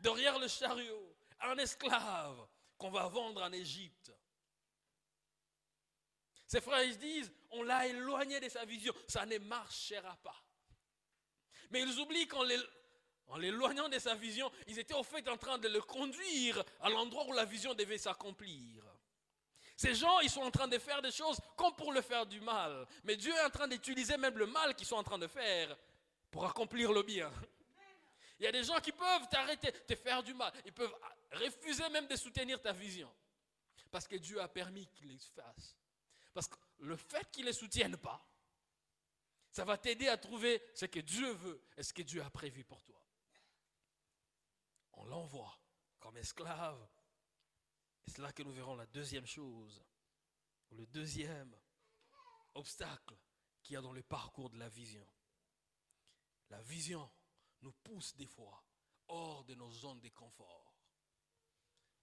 Derrière 0.00 0.38
le 0.38 0.48
chariot, 0.48 1.16
un 1.40 1.56
esclave 1.58 2.46
qu'on 2.76 2.90
va 2.90 3.06
vendre 3.06 3.42
en 3.42 3.52
Égypte. 3.52 4.12
Ses 6.48 6.60
frères, 6.60 6.96
disent, 6.96 7.32
on 7.50 7.62
l'a 7.62 7.86
éloigné 7.86 8.40
de 8.40 8.48
sa 8.48 8.64
vision, 8.64 8.92
ça 9.06 9.24
ne 9.26 9.38
marchera 9.38 10.16
pas. 10.16 10.42
Mais 11.70 11.82
ils 11.82 11.98
oublient 12.00 12.26
qu'en 12.26 12.44
en 13.28 13.36
l'éloignant 13.36 13.88
de 13.88 13.98
sa 13.98 14.14
vision, 14.14 14.50
ils 14.66 14.78
étaient 14.78 14.94
au 14.94 15.02
fait 15.02 15.28
en 15.28 15.36
train 15.36 15.58
de 15.58 15.68
le 15.68 15.82
conduire 15.82 16.64
à 16.80 16.88
l'endroit 16.88 17.26
où 17.26 17.32
la 17.34 17.44
vision 17.44 17.74
devait 17.74 17.98
s'accomplir. 17.98 18.87
Ces 19.78 19.94
gens, 19.94 20.18
ils 20.18 20.28
sont 20.28 20.40
en 20.40 20.50
train 20.50 20.66
de 20.66 20.76
faire 20.76 21.00
des 21.00 21.12
choses 21.12 21.38
comme 21.56 21.72
pour 21.76 21.92
le 21.92 22.02
faire 22.02 22.26
du 22.26 22.40
mal. 22.40 22.84
Mais 23.04 23.14
Dieu 23.14 23.32
est 23.32 23.44
en 23.44 23.50
train 23.50 23.68
d'utiliser 23.68 24.16
même 24.16 24.36
le 24.36 24.46
mal 24.46 24.74
qu'ils 24.74 24.88
sont 24.88 24.96
en 24.96 25.04
train 25.04 25.20
de 25.20 25.28
faire 25.28 25.78
pour 26.32 26.44
accomplir 26.44 26.92
le 26.92 27.04
bien. 27.04 27.30
Il 28.40 28.44
y 28.44 28.48
a 28.48 28.50
des 28.50 28.64
gens 28.64 28.80
qui 28.80 28.90
peuvent 28.90 29.28
t'arrêter, 29.30 29.70
te 29.70 29.94
faire 29.94 30.20
du 30.24 30.34
mal. 30.34 30.52
Ils 30.66 30.72
peuvent 30.72 30.92
refuser 31.30 31.88
même 31.90 32.08
de 32.08 32.16
soutenir 32.16 32.60
ta 32.60 32.72
vision. 32.72 33.08
Parce 33.92 34.08
que 34.08 34.16
Dieu 34.16 34.42
a 34.42 34.48
permis 34.48 34.88
qu'ils 34.88 35.10
les 35.10 35.18
fassent. 35.18 35.76
Parce 36.34 36.48
que 36.48 36.56
le 36.80 36.96
fait 36.96 37.30
qu'ils 37.30 37.44
ne 37.44 37.50
les 37.50 37.54
soutiennent 37.54 37.98
pas, 37.98 38.20
ça 39.52 39.64
va 39.64 39.78
t'aider 39.78 40.08
à 40.08 40.16
trouver 40.16 40.60
ce 40.74 40.86
que 40.86 40.98
Dieu 40.98 41.30
veut 41.34 41.62
et 41.76 41.84
ce 41.84 41.92
que 41.92 42.02
Dieu 42.02 42.20
a 42.20 42.30
prévu 42.30 42.64
pour 42.64 42.82
toi. 42.82 43.00
On 44.94 45.04
l'envoie 45.04 45.56
comme 46.00 46.16
esclave 46.16 46.84
c'est 48.08 48.22
là 48.22 48.32
que 48.32 48.42
nous 48.42 48.52
verrons 48.52 48.74
la 48.76 48.86
deuxième 48.86 49.26
chose, 49.26 49.84
le 50.70 50.86
deuxième 50.86 51.54
obstacle 52.54 53.14
qu'il 53.62 53.74
y 53.74 53.76
a 53.76 53.80
dans 53.82 53.92
le 53.92 54.02
parcours 54.02 54.50
de 54.50 54.58
la 54.58 54.68
vision. 54.68 55.06
La 56.50 56.60
vision 56.62 57.10
nous 57.62 57.72
pousse 57.72 58.16
des 58.16 58.26
fois 58.26 58.64
hors 59.08 59.44
de 59.44 59.54
nos 59.54 59.70
zones 59.70 60.00
de 60.00 60.08
confort. 60.08 60.74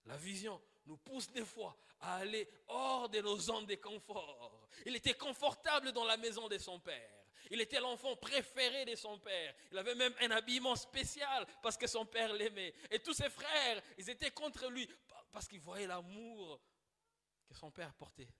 La 0.05 0.17
vision 0.17 0.61
nous 0.85 0.97
pousse 0.97 1.31
des 1.31 1.45
fois 1.45 1.75
à 2.01 2.17
aller 2.17 2.47
hors 2.67 3.09
de 3.09 3.21
nos 3.21 3.37
zones 3.37 3.65
de 3.65 3.75
confort. 3.75 4.67
Il 4.85 4.95
était 4.95 5.15
confortable 5.15 5.91
dans 5.91 6.05
la 6.05 6.17
maison 6.17 6.47
de 6.47 6.57
son 6.57 6.79
père. 6.79 7.25
Il 7.51 7.61
était 7.61 7.79
l'enfant 7.79 8.15
préféré 8.15 8.85
de 8.85 8.95
son 8.95 9.19
père. 9.19 9.53
Il 9.71 9.77
avait 9.77 9.95
même 9.95 10.13
un 10.21 10.31
habillement 10.31 10.75
spécial 10.75 11.45
parce 11.61 11.77
que 11.77 11.87
son 11.87 12.05
père 12.05 12.33
l'aimait. 12.33 12.73
Et 12.89 12.99
tous 12.99 13.13
ses 13.13 13.29
frères, 13.29 13.81
ils 13.97 14.09
étaient 14.09 14.31
contre 14.31 14.67
lui 14.69 14.89
parce 15.35 15.49
qu'il 15.49 15.59
voyait 15.59 15.85
l'amour 15.85 16.61
que 17.45 17.53
son 17.53 17.69
père 17.69 17.93
portait 17.95 18.33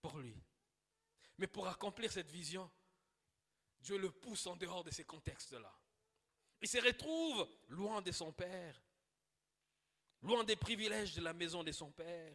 pour 0.00 0.16
lui. 0.16 0.42
Mais 1.36 1.46
pour 1.46 1.68
accomplir 1.68 2.10
cette 2.10 2.30
vision, 2.30 2.70
Dieu 3.78 3.98
le 3.98 4.10
pousse 4.10 4.46
en 4.46 4.56
dehors 4.56 4.82
de 4.82 4.90
ces 4.90 5.04
contextes-là. 5.04 5.70
Il 6.62 6.66
se 6.66 6.78
retrouve 6.78 7.46
loin 7.68 8.00
de 8.00 8.10
son 8.10 8.32
père, 8.32 8.82
loin 10.22 10.42
des 10.42 10.56
privilèges 10.56 11.14
de 11.14 11.20
la 11.20 11.34
maison 11.34 11.62
de 11.62 11.72
son 11.72 11.92
père. 11.92 12.34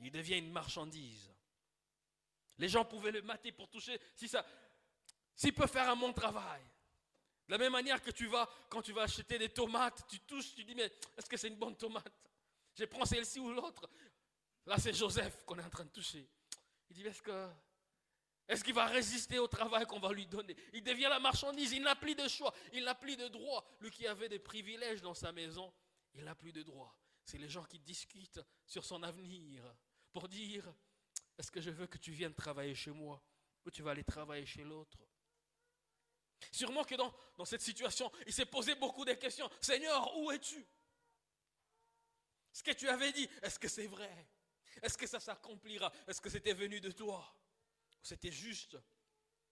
Il 0.00 0.10
devient 0.10 0.36
une 0.36 0.52
marchandise. 0.52 1.32
Les 2.58 2.68
gens 2.68 2.84
pouvaient 2.84 3.12
le 3.12 3.22
mater 3.22 3.52
pour 3.52 3.70
toucher 3.70 3.98
si 4.14 4.28
ça, 4.28 4.44
s'il 5.34 5.54
peut 5.54 5.66
faire 5.66 5.88
un 5.88 5.96
bon 5.96 6.12
travail. 6.12 6.62
De 7.46 7.52
la 7.52 7.56
même 7.58 7.72
manière 7.72 8.02
que 8.02 8.10
tu 8.10 8.26
vas, 8.26 8.46
quand 8.68 8.82
tu 8.82 8.92
vas 8.92 9.04
acheter 9.04 9.38
des 9.38 9.48
tomates, 9.48 10.06
tu 10.06 10.20
touches, 10.20 10.54
tu 10.54 10.64
dis, 10.64 10.74
mais 10.74 10.92
est-ce 11.16 11.30
que 11.30 11.38
c'est 11.38 11.48
une 11.48 11.56
bonne 11.56 11.76
tomate? 11.78 12.31
Je 12.74 12.84
prends 12.84 13.04
celle-ci 13.04 13.40
ou 13.40 13.52
l'autre. 13.52 13.88
Là, 14.66 14.78
c'est 14.78 14.92
Joseph 14.92 15.44
qu'on 15.44 15.58
est 15.58 15.64
en 15.64 15.70
train 15.70 15.84
de 15.84 15.90
toucher. 15.90 16.28
Il 16.90 16.96
dit, 16.96 17.04
est-ce 18.48 18.64
qu'il 18.64 18.74
va 18.74 18.86
résister 18.86 19.38
au 19.38 19.48
travail 19.48 19.86
qu'on 19.86 19.98
va 19.98 20.12
lui 20.12 20.26
donner? 20.26 20.56
Il 20.72 20.82
devient 20.82 21.08
la 21.08 21.18
marchandise, 21.18 21.72
il 21.72 21.82
n'a 21.82 21.96
plus 21.96 22.14
de 22.14 22.28
choix, 22.28 22.54
il 22.72 22.84
n'a 22.84 22.94
plus 22.94 23.16
de 23.16 23.28
droit. 23.28 23.64
Lui 23.80 23.90
qui 23.90 24.06
avait 24.06 24.28
des 24.28 24.38
privilèges 24.38 25.00
dans 25.00 25.14
sa 25.14 25.32
maison, 25.32 25.72
il 26.14 26.24
n'a 26.24 26.34
plus 26.34 26.52
de 26.52 26.62
droit. 26.62 26.94
C'est 27.24 27.38
les 27.38 27.48
gens 27.48 27.64
qui 27.64 27.78
discutent 27.78 28.40
sur 28.66 28.84
son 28.84 29.02
avenir 29.02 29.64
pour 30.12 30.28
dire, 30.28 30.72
est-ce 31.38 31.50
que 31.50 31.60
je 31.60 31.70
veux 31.70 31.86
que 31.86 31.98
tu 31.98 32.12
viennes 32.12 32.34
travailler 32.34 32.74
chez 32.74 32.90
moi 32.90 33.22
ou 33.64 33.70
tu 33.70 33.82
vas 33.82 33.92
aller 33.92 34.04
travailler 34.04 34.44
chez 34.44 34.64
l'autre? 34.64 34.98
Sûrement 36.50 36.84
que 36.84 36.96
dans 36.96 37.44
cette 37.44 37.62
situation, 37.62 38.10
il 38.26 38.32
s'est 38.32 38.46
posé 38.46 38.74
beaucoup 38.74 39.04
de 39.04 39.12
questions. 39.14 39.48
Seigneur, 39.60 40.16
où 40.18 40.30
es-tu? 40.32 40.66
Ce 42.52 42.62
que 42.62 42.72
tu 42.72 42.88
avais 42.88 43.12
dit, 43.12 43.28
est-ce 43.42 43.58
que 43.58 43.68
c'est 43.68 43.86
vrai? 43.86 44.28
Est-ce 44.82 44.98
que 44.98 45.06
ça 45.06 45.20
s'accomplira? 45.20 45.92
Est-ce 46.06 46.20
que 46.20 46.30
c'était 46.30 46.54
venu 46.54 46.80
de 46.80 46.90
toi? 46.90 47.24
C'était 48.02 48.32
juste 48.32 48.76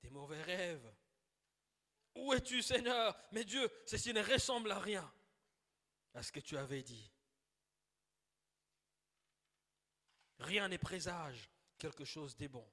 des 0.02 0.10
mauvais 0.10 0.42
rêves? 0.42 0.94
Où 2.16 2.32
es-tu, 2.32 2.62
Seigneur? 2.62 3.16
Mais 3.32 3.44
Dieu, 3.44 3.70
ceci 3.86 4.12
ne 4.12 4.22
ressemble 4.22 4.72
à 4.72 4.78
rien 4.78 5.12
à 6.14 6.22
ce 6.22 6.32
que 6.32 6.40
tu 6.40 6.56
avais 6.56 6.82
dit. 6.82 7.10
Rien 10.40 10.68
n'est 10.68 10.78
présage 10.78 11.50
quelque 11.78 12.04
chose 12.04 12.34
de 12.36 12.48
bon. 12.48 12.68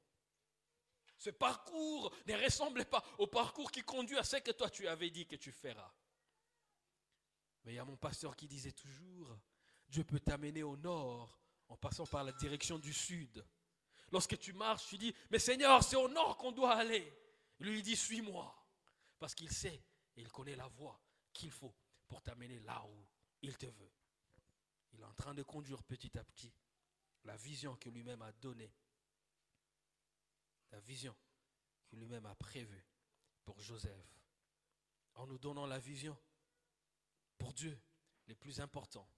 Ce 1.17 1.29
parcours 1.29 2.15
ne 2.25 2.43
ressemble 2.43 2.85
pas 2.85 3.03
au 3.17 3.27
parcours 3.27 3.71
qui 3.71 3.81
conduit 3.83 4.17
à 4.17 4.23
ce 4.23 4.37
que 4.37 4.51
toi 4.51 4.69
tu 4.69 4.87
avais 4.87 5.09
dit 5.09 5.25
que 5.25 5.35
tu 5.35 5.51
feras. 5.51 5.93
Mais 7.63 7.73
il 7.73 7.75
y 7.75 7.79
a 7.79 7.85
mon 7.85 7.97
pasteur 7.97 8.35
qui 8.35 8.47
disait 8.47 8.71
toujours, 8.71 9.37
Dieu 9.89 10.04
peut 10.04 10.19
t'amener 10.19 10.63
au 10.63 10.78
nord 10.78 11.39
en 11.69 11.78
passant 11.78 12.06
par 12.06 12.23
la 12.23 12.32
direction 12.34 12.80
du 12.80 12.93
sud. 12.93 13.45
Lorsque 14.12 14.38
tu 14.39 14.54
marches, 14.54 14.88
tu 14.88 14.97
dis, 14.97 15.13
mais 15.30 15.39
Seigneur, 15.39 15.84
c'est 15.84 15.95
au 15.95 16.08
nord 16.08 16.38
qu'on 16.38 16.52
doit 16.52 16.76
aller. 16.76 17.13
Lui, 17.60 17.80
il 17.80 17.84
dit, 17.84 17.95
suis-moi. 17.95 18.54
Parce 19.19 19.34
qu'il 19.34 19.52
sait 19.52 19.84
et 20.15 20.21
il 20.21 20.32
connaît 20.32 20.56
la 20.56 20.67
voie 20.67 21.00
qu'il 21.34 21.52
faut 21.52 21.73
pour 22.08 22.21
t'amener 22.21 22.60
là 22.60 22.86
où 22.86 23.06
il 23.41 23.58
te 23.58 23.65
veut. 23.65 23.91
Il 24.93 25.02
est 25.02 25.06
en 25.06 25.13
train 25.13 25.34
de 25.34 25.43
conduire 25.43 25.84
petit 25.84 26.17
à 26.17 26.23
petit 26.23 26.54
la 27.26 27.36
vision 27.36 27.76
que 27.76 27.89
lui-même 27.89 28.21
a 28.21 28.32
donnée. 28.32 28.73
La 30.71 30.80
vision 30.80 31.15
que 31.88 31.95
lui-même 31.95 32.26
a 32.26 32.36
prévue 32.36 32.86
pour 33.43 33.60
Joseph. 33.60 34.21
En 35.15 35.28
nous 35.28 35.39
donnant 35.39 35.65
la 35.65 35.80
vision, 35.80 36.17
pour 37.38 37.54
Dieu, 37.54 37.78
le 38.28 38.36
plus 38.36 38.60
important, 38.60 39.10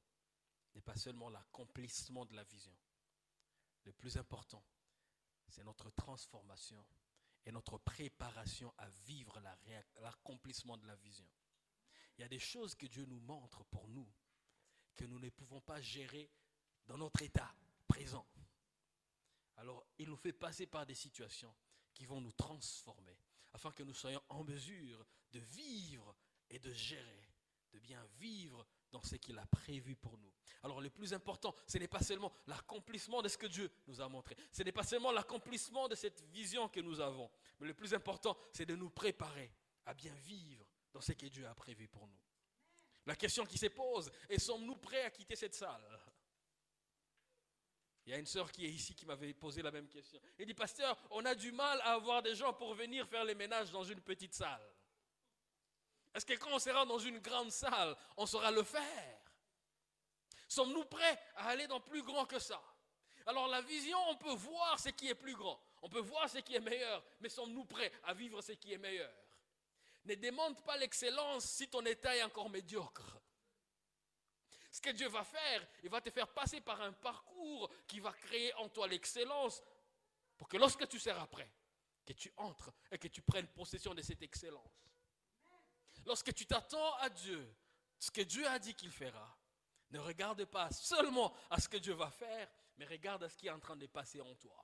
n'est 0.75 0.81
pas 0.81 0.95
seulement 0.95 1.29
l'accomplissement 1.29 2.25
de 2.25 2.35
la 2.35 2.43
vision. 2.43 2.75
Le 3.83 3.93
plus 3.93 4.17
important, 4.17 4.63
c'est 5.47 5.63
notre 5.63 5.89
transformation 5.91 6.85
et 7.45 7.51
notre 7.51 7.77
préparation 7.77 8.73
à 8.77 8.87
vivre 9.05 9.41
l'accomplissement 10.01 10.77
de 10.77 10.85
la 10.85 10.95
vision. 10.95 11.27
Il 12.17 12.21
y 12.21 12.25
a 12.25 12.29
des 12.29 12.39
choses 12.39 12.75
que 12.75 12.85
Dieu 12.85 13.05
nous 13.05 13.19
montre 13.21 13.63
pour 13.65 13.87
nous 13.87 14.07
que 14.95 15.05
nous 15.05 15.19
ne 15.19 15.29
pouvons 15.29 15.61
pas 15.61 15.79
gérer 15.79 16.29
dans 16.85 16.97
notre 16.97 17.21
état 17.21 17.55
présent. 17.87 18.27
Alors, 19.55 19.85
il 19.97 20.09
nous 20.09 20.17
fait 20.17 20.33
passer 20.33 20.67
par 20.67 20.85
des 20.85 20.95
situations 20.95 21.55
qui 21.93 22.05
vont 22.05 22.21
nous 22.21 22.31
transformer 22.33 23.17
afin 23.53 23.71
que 23.71 23.83
nous 23.83 23.93
soyons 23.93 24.21
en 24.29 24.43
mesure 24.43 25.05
de 25.31 25.39
vivre 25.39 26.15
et 26.49 26.59
de 26.59 26.73
gérer, 26.73 27.29
de 27.71 27.79
bien 27.79 28.03
vivre 28.17 28.65
dans 28.91 29.03
ce 29.03 29.15
qu'il 29.15 29.37
a 29.37 29.45
prévu 29.47 29.95
pour 29.95 30.17
nous. 30.17 30.31
Alors 30.63 30.81
le 30.81 30.89
plus 30.89 31.13
important, 31.13 31.55
ce 31.67 31.77
n'est 31.77 31.87
pas 31.87 32.01
seulement 32.01 32.31
l'accomplissement 32.47 33.21
de 33.21 33.29
ce 33.29 33.37
que 33.37 33.47
Dieu 33.47 33.71
nous 33.87 34.01
a 34.01 34.09
montré, 34.09 34.35
ce 34.51 34.63
n'est 34.63 34.71
pas 34.71 34.83
seulement 34.83 35.11
l'accomplissement 35.11 35.87
de 35.87 35.95
cette 35.95 36.21
vision 36.31 36.67
que 36.67 36.79
nous 36.79 36.99
avons, 36.99 37.29
mais 37.59 37.67
le 37.67 37.73
plus 37.73 37.93
important, 37.93 38.37
c'est 38.51 38.65
de 38.65 38.75
nous 38.75 38.89
préparer 38.89 39.51
à 39.85 39.93
bien 39.93 40.13
vivre 40.15 40.67
dans 40.91 41.01
ce 41.01 41.13
que 41.13 41.27
Dieu 41.27 41.47
a 41.47 41.55
prévu 41.55 41.87
pour 41.87 42.07
nous. 42.07 42.19
La 43.05 43.15
question 43.15 43.45
qui 43.45 43.57
se 43.57 43.67
pose 43.67 44.11
est 44.27 44.39
sommes-nous 44.39 44.75
prêts 44.75 45.03
à 45.03 45.09
quitter 45.09 45.35
cette 45.35 45.55
salle? 45.55 45.99
Il 48.05 48.11
y 48.11 48.15
a 48.15 48.17
une 48.17 48.25
sœur 48.25 48.51
qui 48.51 48.65
est 48.65 48.69
ici 48.69 48.95
qui 48.95 49.05
m'avait 49.05 49.33
posé 49.33 49.61
la 49.61 49.71
même 49.71 49.87
question. 49.87 50.19
Elle 50.37 50.47
dit, 50.47 50.53
pasteur, 50.55 50.97
on 51.11 51.23
a 51.25 51.35
du 51.35 51.51
mal 51.51 51.79
à 51.81 51.93
avoir 51.93 52.23
des 52.23 52.33
gens 52.33 52.53
pour 52.53 52.73
venir 52.73 53.07
faire 53.07 53.23
les 53.23 53.35
ménages 53.35 53.71
dans 53.71 53.83
une 53.83 54.01
petite 54.01 54.33
salle. 54.33 54.67
Est-ce 56.13 56.25
que 56.25 56.33
quand 56.33 56.51
on 56.51 56.59
sera 56.59 56.85
dans 56.85 56.99
une 56.99 57.19
grande 57.19 57.51
salle, 57.51 57.95
on 58.17 58.25
saura 58.25 58.51
le 58.51 58.63
faire? 58.63 59.19
Sommes-nous 60.47 60.85
prêts 60.85 61.21
à 61.35 61.49
aller 61.49 61.67
dans 61.67 61.79
plus 61.79 62.01
grand 62.01 62.25
que 62.25 62.39
ça? 62.39 62.61
Alors 63.27 63.47
la 63.47 63.61
vision, 63.61 63.97
on 64.09 64.15
peut 64.15 64.33
voir 64.33 64.79
ce 64.79 64.89
qui 64.89 65.07
est 65.07 65.15
plus 65.15 65.35
grand, 65.35 65.61
on 65.83 65.89
peut 65.89 65.99
voir 65.99 66.27
ce 66.27 66.39
qui 66.39 66.55
est 66.55 66.59
meilleur, 66.59 67.03
mais 67.19 67.29
sommes-nous 67.29 67.65
prêts 67.65 67.91
à 68.03 68.13
vivre 68.13 68.41
ce 68.41 68.53
qui 68.53 68.73
est 68.73 68.77
meilleur? 68.79 69.13
Ne 70.05 70.15
demande 70.15 70.59
pas 70.63 70.77
l'excellence 70.77 71.45
si 71.45 71.67
ton 71.69 71.85
état 71.85 72.15
est 72.15 72.23
encore 72.23 72.49
médiocre. 72.49 73.19
Ce 74.71 74.81
que 74.81 74.89
Dieu 74.91 75.07
va 75.07 75.23
faire, 75.23 75.67
il 75.83 75.89
va 75.89 76.01
te 76.01 76.09
faire 76.09 76.27
passer 76.27 76.61
par 76.61 76.81
un 76.81 76.93
parcours 76.93 77.69
qui 77.87 77.99
va 77.99 78.11
créer 78.13 78.53
en 78.55 78.69
toi 78.69 78.87
l'excellence 78.87 79.61
pour 80.37 80.47
que 80.47 80.57
lorsque 80.57 80.87
tu 80.87 80.99
seras 80.99 81.27
prêt, 81.27 81.51
que 82.05 82.13
tu 82.13 82.31
entres 82.37 82.71
et 82.89 82.97
que 82.97 83.07
tu 83.07 83.21
prennes 83.21 83.47
possession 83.47 83.93
de 83.93 84.01
cette 84.01 84.21
excellence. 84.23 84.88
Lorsque 86.05 86.33
tu 86.33 86.45
t'attends 86.45 86.95
à 86.95 87.09
Dieu, 87.09 87.55
ce 87.97 88.11
que 88.11 88.21
Dieu 88.21 88.47
a 88.47 88.59
dit 88.59 88.73
qu'il 88.73 88.91
fera, 88.91 89.37
ne 89.91 89.99
regarde 89.99 90.45
pas 90.45 90.71
seulement 90.71 91.33
à 91.49 91.59
ce 91.59 91.67
que 91.67 91.77
Dieu 91.77 91.93
va 91.93 92.09
faire, 92.11 92.47
mais 92.77 92.85
regarde 92.85 93.23
à 93.23 93.29
ce 93.29 93.37
qui 93.37 93.47
est 93.47 93.51
en 93.51 93.59
train 93.59 93.75
de 93.75 93.87
passer 93.87 94.21
en 94.21 94.35
toi. 94.35 94.63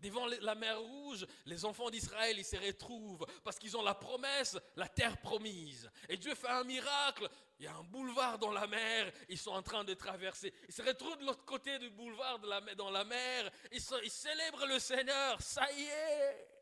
Devant 0.00 0.26
la 0.26 0.54
mer 0.54 0.78
Rouge, 0.80 1.26
les 1.46 1.64
enfants 1.64 1.88
d'Israël, 1.88 2.36
ils 2.38 2.44
se 2.44 2.56
retrouvent 2.56 3.24
parce 3.42 3.58
qu'ils 3.58 3.76
ont 3.76 3.82
la 3.82 3.94
promesse, 3.94 4.58
la 4.76 4.88
terre 4.88 5.16
promise. 5.18 5.90
Et 6.08 6.18
Dieu 6.18 6.34
fait 6.34 6.48
un 6.48 6.64
miracle. 6.64 7.28
Il 7.58 7.64
y 7.64 7.68
a 7.68 7.74
un 7.74 7.84
boulevard 7.84 8.38
dans 8.38 8.50
la 8.50 8.66
mer, 8.66 9.10
ils 9.28 9.38
sont 9.38 9.52
en 9.52 9.62
train 9.62 9.84
de 9.84 9.94
traverser. 9.94 10.52
Ils 10.68 10.74
se 10.74 10.82
retrouvent 10.82 11.16
de 11.16 11.24
l'autre 11.24 11.44
côté 11.44 11.78
du 11.78 11.88
boulevard 11.90 12.38
dans 12.76 12.90
la 12.90 13.04
mer. 13.04 13.50
Ils 13.72 14.10
célèbrent 14.10 14.66
le 14.66 14.78
Seigneur. 14.78 15.40
Ça 15.40 15.72
y 15.72 15.84
est, 15.84 16.53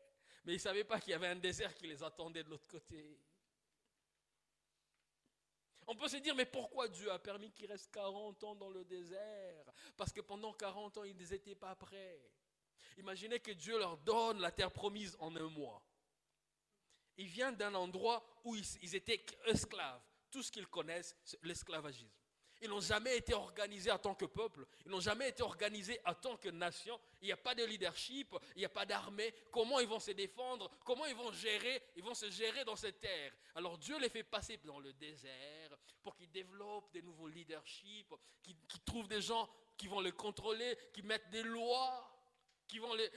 mais 0.43 0.53
ils 0.53 0.57
ne 0.57 0.61
savaient 0.61 0.83
pas 0.83 0.99
qu'il 0.99 1.11
y 1.11 1.13
avait 1.13 1.27
un 1.27 1.35
désert 1.35 1.73
qui 1.73 1.87
les 1.87 2.03
attendait 2.03 2.43
de 2.43 2.49
l'autre 2.49 2.67
côté. 2.67 3.19
On 5.87 5.95
peut 5.95 6.07
se 6.07 6.17
dire, 6.17 6.35
mais 6.35 6.45
pourquoi 6.45 6.87
Dieu 6.87 7.11
a 7.11 7.19
permis 7.19 7.51
qu'ils 7.51 7.67
restent 7.67 7.91
40 7.91 8.43
ans 8.43 8.55
dans 8.55 8.69
le 8.69 8.85
désert? 8.85 9.65
Parce 9.97 10.13
que 10.13 10.21
pendant 10.21 10.53
40 10.53 10.97
ans, 10.97 11.03
ils 11.03 11.15
n'étaient 11.15 11.55
pas 11.55 11.75
prêts. 11.75 12.21
Imaginez 12.97 13.39
que 13.39 13.51
Dieu 13.51 13.77
leur 13.77 13.97
donne 13.97 14.39
la 14.39 14.51
terre 14.51 14.71
promise 14.71 15.15
en 15.19 15.35
un 15.35 15.49
mois. 15.49 15.83
Ils 17.17 17.27
viennent 17.27 17.55
d'un 17.55 17.73
endroit 17.75 18.25
où 18.43 18.55
ils, 18.55 18.95
étaient 18.95 19.23
esclaves. 19.45 20.01
Tout 20.31 20.41
ce 20.41 20.51
qu'ils 20.51 20.67
connaissent, 20.67 21.15
c'est 21.23 21.43
l'esclavagisme. 21.43 22.22
Ils 22.63 22.69
n'ont 22.69 22.79
jamais 22.79 23.17
été 23.17 23.33
organisés 23.33 23.91
en 23.91 23.99
tant 23.99 24.15
que 24.15 24.23
peuple. 24.23 24.65
Ils 24.85 24.91
n'ont 24.91 25.01
jamais 25.01 25.27
été 25.29 25.43
organisés 25.43 25.99
en 26.05 26.13
tant 26.13 26.37
que 26.37 26.47
nation. 26.47 26.97
Il 27.21 27.25
n'y 27.25 27.33
a 27.33 27.37
pas 27.37 27.53
de 27.53 27.65
leadership, 27.65 28.33
il 28.55 28.59
n'y 28.59 28.65
a 28.65 28.69
pas 28.69 28.85
d'armée. 28.85 29.33
Comment 29.51 29.81
ils 29.81 29.87
vont 29.87 29.99
se 29.99 30.11
défendre? 30.11 30.71
Comment 30.85 31.05
ils 31.05 31.15
vont 31.15 31.33
gérer? 31.33 31.83
Ils 31.97 32.03
vont 32.03 32.13
se 32.13 32.29
gérer 32.31 32.63
dans 32.63 32.77
cette 32.77 33.01
terre. 33.01 33.33
Alors 33.55 33.77
Dieu 33.77 33.99
les 33.99 34.07
fait 34.07 34.23
passer 34.23 34.57
dans 34.63 34.79
le 34.79 34.93
désert 34.93 35.77
pour 36.01 36.15
qu'ils 36.15 36.31
développent 36.31 36.89
des 36.93 37.01
nouveaux 37.01 37.27
leaderships, 37.27 38.13
qu'ils 38.41 38.55
trouvent 38.85 39.09
des 39.09 39.21
gens 39.21 39.49
qui 39.75 39.89
vont 39.89 39.99
les 39.99 40.13
contrôler, 40.13 40.77
qui 40.93 41.01
mettent 41.01 41.29
des 41.31 41.43
lois, 41.43 42.09
qui 42.65 42.79
vont 42.79 42.93
les, 42.93 43.11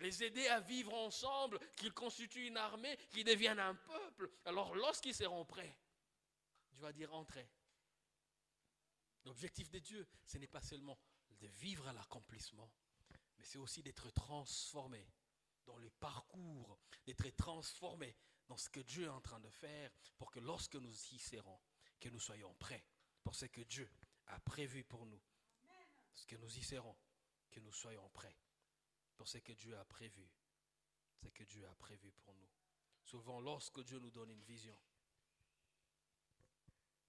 les 0.00 0.24
aider 0.24 0.46
à 0.48 0.60
vivre 0.60 0.92
ensemble, 0.92 1.58
qu'ils 1.74 1.94
constituent 1.94 2.48
une 2.48 2.58
armée, 2.58 2.98
qu'ils 3.10 3.24
deviennent 3.24 3.60
un 3.60 3.74
peuple. 3.74 4.30
Alors 4.44 4.74
lorsqu'ils 4.74 5.14
seront 5.14 5.46
prêts, 5.46 5.74
Dieu 6.70 6.82
va 6.82 6.92
dire 6.92 7.14
entrez. 7.14 7.48
L'objectif 9.24 9.70
de 9.70 9.78
Dieu, 9.78 10.06
ce 10.24 10.38
n'est 10.38 10.46
pas 10.46 10.62
seulement 10.62 10.98
de 11.38 11.46
vivre 11.46 11.86
à 11.88 11.92
l'accomplissement, 11.92 12.70
mais 13.38 13.44
c'est 13.44 13.58
aussi 13.58 13.82
d'être 13.82 14.10
transformé 14.10 15.06
dans 15.66 15.76
le 15.76 15.90
parcours, 15.90 16.78
d'être 17.06 17.28
transformé 17.36 18.16
dans 18.48 18.56
ce 18.56 18.68
que 18.68 18.80
Dieu 18.80 19.04
est 19.04 19.08
en 19.08 19.20
train 19.20 19.40
de 19.40 19.50
faire 19.50 19.90
pour 20.18 20.30
que 20.30 20.40
lorsque 20.40 20.76
nous 20.76 20.92
y 21.12 21.18
serons, 21.18 21.60
que 22.00 22.08
nous 22.08 22.18
soyons 22.18 22.54
prêts 22.54 22.84
pour 23.22 23.34
ce 23.34 23.46
que 23.46 23.60
Dieu 23.60 23.88
a 24.26 24.40
prévu 24.40 24.84
pour 24.84 25.06
nous. 25.06 25.22
Ce 26.14 26.26
que 26.26 26.36
nous 26.36 26.58
y 26.58 26.62
serons, 26.62 26.96
que 27.50 27.60
nous 27.60 27.72
soyons 27.72 28.08
prêts 28.10 28.36
pour 29.16 29.28
ce 29.28 29.38
que 29.38 29.52
Dieu 29.52 29.76
a 29.78 29.84
prévu, 29.84 30.28
ce 31.22 31.28
que 31.28 31.44
Dieu 31.44 31.66
a 31.66 31.74
prévu 31.76 32.10
pour 32.12 32.34
nous. 32.34 32.48
Souvent, 33.04 33.40
lorsque 33.40 33.82
Dieu 33.84 33.98
nous 33.98 34.10
donne 34.10 34.30
une 34.30 34.42
vision, 34.42 34.78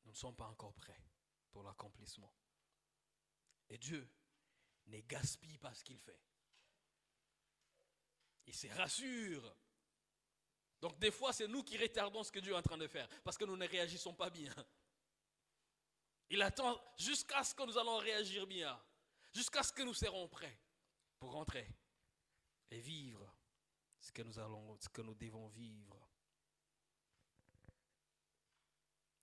nous 0.06 0.12
ne 0.12 0.16
sommes 0.16 0.36
pas 0.36 0.48
encore 0.48 0.74
prêts 0.74 1.02
pour 1.52 1.64
l'accomplissement. 1.64 2.34
Et 3.70 3.78
Dieu 3.78 4.10
ne 4.88 5.00
gaspille 5.02 5.58
pas 5.58 5.74
ce 5.74 5.84
qu'il 5.84 6.00
fait. 6.00 6.20
Il 8.48 8.54
se 8.54 8.68
rassure. 8.68 9.56
Donc 10.82 10.98
des 11.00 11.12
fois, 11.12 11.32
c'est 11.32 11.48
nous 11.48 11.64
qui 11.64 11.78
retardons 11.78 12.24
ce 12.24 12.32
que 12.32 12.40
Dieu 12.40 12.54
est 12.54 12.58
en 12.58 12.62
train 12.62 12.78
de 12.78 12.88
faire, 12.88 13.08
parce 13.24 13.38
que 13.38 13.46
nous 13.46 13.56
ne 13.56 13.68
réagissons 13.68 14.14
pas 14.14 14.30
bien. 14.30 14.54
Il 16.30 16.42
attend 16.42 16.82
jusqu'à 16.98 17.44
ce 17.44 17.54
que 17.54 17.64
nous 17.64 17.78
allons 17.78 17.98
réagir 17.98 18.48
bien, 18.48 18.82
jusqu'à 19.34 19.64
ce 19.64 19.72
que 19.72 19.84
nous 19.84 19.94
serons 19.94 20.28
prêts 20.28 20.60
pour 21.20 21.32
rentrer 21.34 21.70
et 22.72 22.80
vivre 22.80 23.36
ce 24.00 24.12
que 24.12 24.24
nous 24.24 24.40
allons, 24.40 24.78
ce 24.80 24.90
que 24.90 25.02
nous 25.02 25.14
devons 25.14 25.48
vivre. 25.50 26.10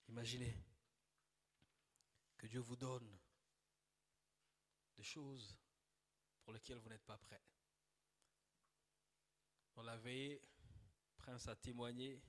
Imaginez 0.07 0.55
que 2.39 2.47
Dieu 2.47 2.61
vous 2.61 2.77
donne 2.77 3.19
des 4.95 5.03
choses 5.03 5.57
pour 6.41 6.53
lesquelles 6.53 6.77
vous 6.77 6.87
n'êtes 6.87 7.05
pas 7.05 7.17
prêt. 7.17 7.43
On 9.75 9.81
la 9.81 9.97
veille, 9.97 10.41
Prince 11.17 11.47
a 11.49 11.55
témoigné 11.55 12.21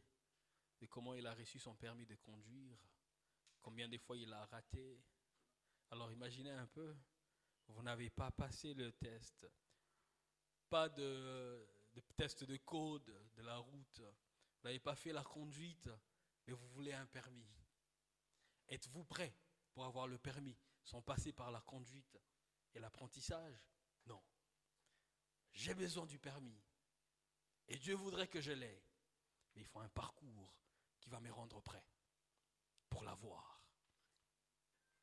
de 0.80 0.86
comment 0.86 1.14
il 1.14 1.26
a 1.26 1.34
reçu 1.34 1.60
son 1.60 1.76
permis 1.76 2.06
de 2.06 2.16
conduire, 2.16 2.76
combien 3.62 3.88
de 3.88 3.98
fois 3.98 4.16
il 4.16 4.32
a 4.32 4.44
raté. 4.46 5.00
Alors 5.90 6.10
imaginez 6.10 6.50
un 6.50 6.66
peu, 6.66 6.96
vous 7.68 7.82
n'avez 7.82 8.10
pas 8.10 8.32
passé 8.32 8.74
le 8.74 8.92
test, 8.92 9.46
pas 10.68 10.88
de 10.88 11.66
test 12.16 12.44
de 12.44 12.56
code 12.56 13.16
de 13.36 13.42
la 13.42 13.58
route, 13.58 14.00
vous 14.00 14.64
n'avez 14.64 14.80
pas 14.80 14.96
fait 14.96 15.12
la 15.12 15.22
conduite, 15.22 15.88
mais 16.46 16.52
vous 16.52 16.68
voulez 16.68 16.92
un 16.92 17.06
permis. 17.06 17.48
Êtes-vous 18.68 19.04
prêt? 19.04 19.34
Pour 19.72 19.84
avoir 19.84 20.06
le 20.06 20.18
permis 20.18 20.58
sans 20.82 21.02
passer 21.02 21.32
par 21.32 21.50
la 21.50 21.60
conduite 21.60 22.18
et 22.74 22.78
l'apprentissage? 22.78 23.64
Non. 24.06 24.22
J'ai 25.52 25.74
besoin 25.74 26.06
du 26.06 26.18
permis. 26.18 26.60
Et 27.68 27.78
Dieu 27.78 27.94
voudrait 27.94 28.28
que 28.28 28.40
je 28.40 28.52
l'aie. 28.52 28.82
Mais 29.54 29.62
il 29.62 29.66
faut 29.66 29.80
un 29.80 29.88
parcours 29.88 30.54
qui 31.00 31.08
va 31.08 31.20
me 31.20 31.32
rendre 31.32 31.60
prêt 31.60 31.84
pour 32.88 33.04
l'avoir. 33.04 33.60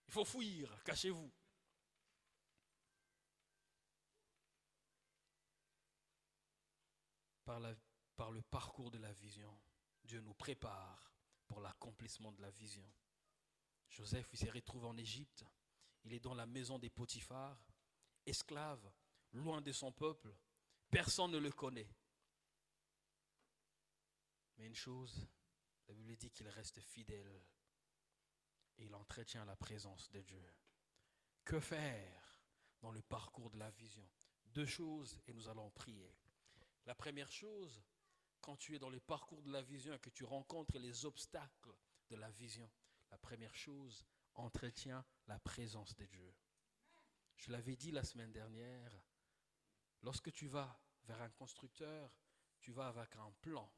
Il 0.08 0.14
faut 0.14 0.26
fuir, 0.26 0.84
cachez-vous. 0.84 1.32
Par, 7.44 7.62
par 8.16 8.32
le 8.32 8.42
parcours 8.42 8.92
de 8.92 8.98
la 8.98 9.14
vision, 9.14 9.58
Dieu 10.04 10.20
nous 10.22 10.34
prépare 10.34 11.14
pour 11.48 11.62
l'accomplissement 11.62 12.32
de 12.34 12.42
la 12.42 12.52
vision. 12.52 12.90
Joseph, 13.90 14.28
il 14.34 14.40
s'est 14.40 14.50
retrouvé 14.50 14.88
en 14.88 14.98
Égypte. 14.98 15.46
Il 16.04 16.14
est 16.14 16.20
dans 16.20 16.34
la 16.34 16.46
maison 16.46 16.80
des 16.80 16.90
Potiphar, 16.90 17.58
esclave, 18.26 18.92
loin 19.34 19.62
de 19.62 19.72
son 19.72 19.92
peuple. 19.92 20.34
Personne 20.90 21.32
ne 21.32 21.38
le 21.38 21.52
connaît. 21.52 21.90
Mais 24.58 24.68
une 24.68 24.76
chose, 24.76 25.28
la 25.88 25.94
Bible 25.94 26.16
dit 26.16 26.32
qu'il 26.32 26.48
reste 26.48 26.80
fidèle 26.80 27.44
et 28.78 28.86
il 28.86 28.96
entretient 28.96 29.46
la 29.46 29.56
présence 29.56 30.10
de 30.12 30.22
Dieu. 30.22 30.54
Que 31.44 31.60
faire 31.60 32.42
dans 32.82 32.92
le 32.92 33.02
parcours 33.02 33.50
de 33.50 33.58
la 33.58 33.70
vision? 33.72 34.08
Deux 34.46 34.66
choses 34.66 35.20
et 35.28 35.34
nous 35.34 35.48
allons 35.48 35.70
prier. 35.72 36.16
La 36.86 36.96
première 36.96 37.32
chose, 37.32 37.84
quand 38.42 38.56
tu 38.56 38.76
es 38.76 38.80
dans 38.80 38.90
le 38.90 39.00
parcours 39.00 39.42
de 39.42 39.52
la 39.52 39.62
vision 39.62 39.94
et 39.94 40.00
que 40.00 40.10
tu 40.10 40.24
rencontres 40.24 40.78
les 40.78 41.06
obstacles 41.06 41.76
de 42.10 42.16
la 42.16 42.30
vision, 42.32 42.70
la 43.12 43.18
première 43.18 43.56
chose, 43.56 44.06
entretient 44.34 45.06
la 45.28 45.40
présence 45.40 45.96
de 45.96 46.06
Dieu. 46.06 46.34
Je 47.38 47.52
l'avais 47.52 47.76
dit 47.76 47.92
la 47.92 48.04
semaine 48.04 48.32
dernière, 48.32 48.92
lorsque 50.02 50.32
tu 50.32 50.48
vas 50.48 50.80
vers 51.06 51.22
un 51.22 51.30
constructeur, 51.30 52.12
tu 52.60 52.72
vas 52.72 52.88
avec 52.88 53.16
un 53.16 53.32
plan 53.42 53.72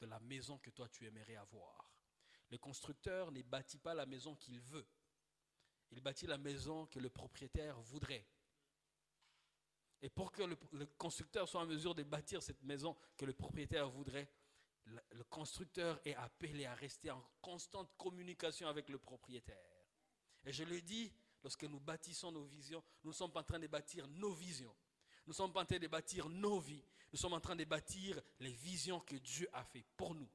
de 0.00 0.06
la 0.06 0.20
maison 0.20 0.58
que 0.58 0.70
toi 0.70 0.88
tu 0.88 1.06
aimerais 1.06 1.36
avoir. 1.36 1.90
Le 2.50 2.58
constructeur 2.58 3.32
ne 3.32 3.42
bâtit 3.42 3.78
pas 3.78 3.94
la 3.94 4.06
maison 4.06 4.36
qu'il 4.36 4.60
veut. 4.60 4.86
Il 5.90 6.00
bâtit 6.00 6.26
la 6.26 6.38
maison 6.38 6.86
que 6.86 6.98
le 6.98 7.10
propriétaire 7.10 7.80
voudrait. 7.80 8.26
Et 10.02 10.10
pour 10.10 10.32
que 10.32 10.42
le, 10.42 10.58
le, 10.72 10.86
constructeur 10.86 11.48
soit 11.48 11.62
en 11.62 11.66
mesure 11.66 11.94
de 11.94 12.02
bâtir 12.02 12.42
cette 12.42 12.62
maison 12.62 12.96
que 13.16 13.24
le 13.24 13.32
propriétaire 13.32 13.88
voudrait, 13.88 14.30
le 14.86 15.24
constructeur 15.24 16.00
est 16.04 16.14
appelé 16.14 16.66
à 16.66 16.74
rester 16.74 17.10
en 17.10 17.22
constante 17.40 17.90
communication 17.96 18.68
avec 18.68 18.88
le 18.88 18.98
propriétaire. 18.98 19.56
Et 20.44 20.52
je 20.52 20.64
le 20.64 20.80
dis, 20.80 21.12
lorsque 21.42 21.64
nous 21.64 21.80
bâtissons 21.80 22.32
nos 22.32 22.44
visions, 22.44 22.82
nous 23.02 23.10
ne 23.10 23.14
sommes 23.14 23.32
pas 23.32 23.40
en 23.40 23.44
train 23.44 23.58
de 23.58 23.66
bâtir 23.66 24.06
nos 24.08 24.32
visions. 24.32 24.74
Nous 25.26 25.32
sommes 25.32 25.52
en 25.54 25.64
train 25.64 25.78
de 25.78 25.86
bâtir 25.86 26.28
nos 26.28 26.58
vies. 26.58 26.84
Nous 27.12 27.18
sommes 27.18 27.32
en 27.32 27.40
train 27.40 27.56
de 27.56 27.64
bâtir 27.64 28.20
les 28.40 28.52
visions 28.52 29.00
que 29.00 29.16
Dieu 29.16 29.48
a 29.52 29.64
fait 29.64 29.84
pour 29.96 30.14
nous. 30.14 30.28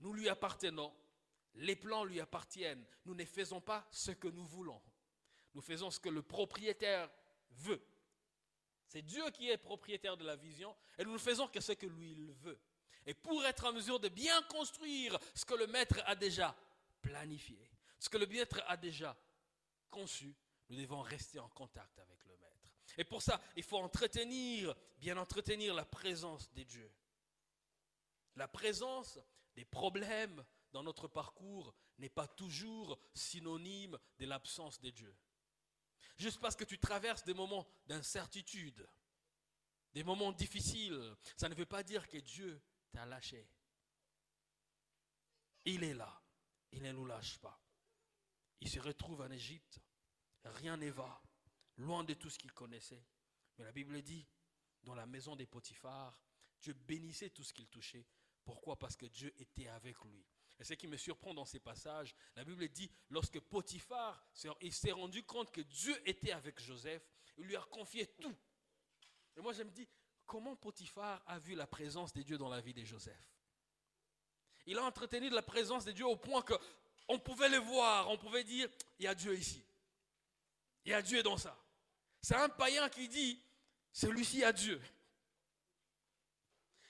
Nous 0.00 0.12
lui 0.12 0.28
appartenons. 0.28 0.92
Les 1.54 1.76
plans 1.76 2.04
lui 2.04 2.20
appartiennent. 2.20 2.84
Nous 3.04 3.14
ne 3.14 3.24
faisons 3.24 3.60
pas 3.60 3.86
ce 3.90 4.10
que 4.10 4.28
nous 4.28 4.44
voulons. 4.46 4.80
Nous 5.54 5.60
faisons 5.60 5.90
ce 5.90 6.00
que 6.00 6.08
le 6.08 6.22
propriétaire 6.22 7.10
veut. 7.50 7.82
C'est 8.86 9.02
Dieu 9.02 9.28
qui 9.30 9.48
est 9.50 9.58
propriétaire 9.58 10.16
de 10.16 10.24
la 10.24 10.36
vision 10.36 10.74
et 10.98 11.04
nous 11.04 11.12
ne 11.12 11.18
faisons 11.18 11.46
que 11.48 11.60
ce 11.60 11.72
que 11.72 11.86
lui 11.86 12.12
il 12.12 12.32
veut. 12.32 12.58
Et 13.06 13.14
pour 13.14 13.44
être 13.44 13.64
en 13.64 13.72
mesure 13.72 14.00
de 14.00 14.08
bien 14.08 14.42
construire 14.42 15.18
ce 15.34 15.44
que 15.44 15.54
le 15.54 15.66
maître 15.66 16.00
a 16.06 16.14
déjà 16.14 16.54
planifié, 17.00 17.58
ce 17.98 18.08
que 18.08 18.18
le 18.18 18.26
maître 18.26 18.62
a 18.66 18.76
déjà 18.76 19.16
conçu, 19.90 20.34
nous 20.68 20.76
devons 20.76 21.00
rester 21.00 21.38
en 21.38 21.48
contact 21.48 21.98
avec 21.98 22.24
le 22.26 22.36
maître. 22.36 22.68
Et 22.96 23.04
pour 23.04 23.22
ça, 23.22 23.40
il 23.56 23.62
faut 23.62 23.78
entretenir, 23.78 24.74
bien 24.98 25.16
entretenir 25.16 25.74
la 25.74 25.84
présence 25.84 26.50
des 26.52 26.64
dieux. 26.64 26.92
La 28.36 28.48
présence 28.48 29.18
des 29.54 29.64
problèmes 29.64 30.44
dans 30.72 30.82
notre 30.82 31.08
parcours 31.08 31.74
n'est 31.98 32.08
pas 32.08 32.28
toujours 32.28 32.98
synonyme 33.14 33.98
de 34.18 34.26
l'absence 34.26 34.80
des 34.80 34.92
dieux. 34.92 35.16
Juste 36.16 36.40
parce 36.40 36.56
que 36.56 36.64
tu 36.64 36.78
traverses 36.78 37.24
des 37.24 37.34
moments 37.34 37.66
d'incertitude, 37.86 38.88
des 39.92 40.04
moments 40.04 40.32
difficiles, 40.32 41.16
ça 41.36 41.48
ne 41.48 41.54
veut 41.54 41.66
pas 41.66 41.82
dire 41.82 42.08
que 42.08 42.18
Dieu 42.18 42.60
t'a 42.90 43.06
lâché. 43.06 43.48
Il 45.64 45.84
est 45.84 45.94
là. 45.94 46.22
Il 46.72 46.82
ne 46.82 46.92
nous 46.92 47.06
lâche 47.06 47.38
pas. 47.38 47.60
Il 48.60 48.68
se 48.68 48.80
retrouve 48.80 49.20
en 49.20 49.30
Égypte. 49.30 49.80
Rien 50.44 50.76
ne 50.76 50.90
va. 50.90 51.22
Loin 51.76 52.04
de 52.04 52.14
tout 52.14 52.30
ce 52.30 52.38
qu'il 52.38 52.52
connaissait. 52.52 53.04
Mais 53.56 53.64
la 53.64 53.72
Bible 53.72 54.02
dit, 54.02 54.26
dans 54.82 54.94
la 54.94 55.06
maison 55.06 55.36
des 55.36 55.46
Potiphar, 55.46 56.22
Dieu 56.60 56.72
bénissait 56.72 57.30
tout 57.30 57.44
ce 57.44 57.52
qu'il 57.52 57.68
touchait. 57.68 58.06
Pourquoi? 58.44 58.78
Parce 58.78 58.96
que 58.96 59.06
Dieu 59.06 59.32
était 59.40 59.68
avec 59.68 60.02
lui. 60.04 60.24
Et 60.58 60.64
ce 60.64 60.74
qui 60.74 60.88
me 60.88 60.96
surprend 60.96 61.34
dans 61.34 61.44
ces 61.44 61.60
passages, 61.60 62.14
la 62.34 62.44
Bible 62.44 62.68
dit, 62.68 62.90
lorsque 63.10 63.38
Potiphar 63.40 64.26
s'est 64.32 64.92
rendu 64.92 65.22
compte 65.22 65.52
que 65.52 65.60
Dieu 65.60 65.96
était 66.08 66.32
avec 66.32 66.60
Joseph, 66.60 67.06
il 67.36 67.44
lui 67.44 67.56
a 67.56 67.62
confié 67.70 68.06
tout. 68.06 68.36
Et 69.36 69.40
moi 69.40 69.52
je 69.52 69.62
me 69.62 69.70
dis, 69.70 69.88
comment 70.28 70.54
Potiphar 70.54 71.20
a 71.26 71.38
vu 71.40 71.54
la 71.54 71.66
présence 71.66 72.12
de 72.12 72.22
Dieu 72.22 72.38
dans 72.38 72.50
la 72.50 72.60
vie 72.60 72.74
de 72.74 72.84
Joseph 72.84 73.34
Il 74.66 74.78
a 74.78 74.84
entretenu 74.84 75.30
la 75.30 75.42
présence 75.42 75.84
de 75.84 75.90
Dieu 75.90 76.06
au 76.06 76.16
point 76.16 76.42
que 76.42 76.54
on 77.08 77.18
pouvait 77.18 77.48
le 77.48 77.56
voir, 77.56 78.10
on 78.10 78.18
pouvait 78.18 78.44
dire, 78.44 78.68
il 78.98 79.06
y 79.06 79.08
a 79.08 79.14
Dieu 79.14 79.34
ici. 79.34 79.64
Il 80.84 80.90
y 80.92 80.94
a 80.94 81.00
Dieu 81.00 81.22
dans 81.22 81.38
ça. 81.38 81.58
C'est 82.20 82.34
un 82.34 82.50
païen 82.50 82.86
qui 82.90 83.08
dit, 83.08 83.42
celui-ci 83.90 84.44
a 84.44 84.52
Dieu. 84.52 84.80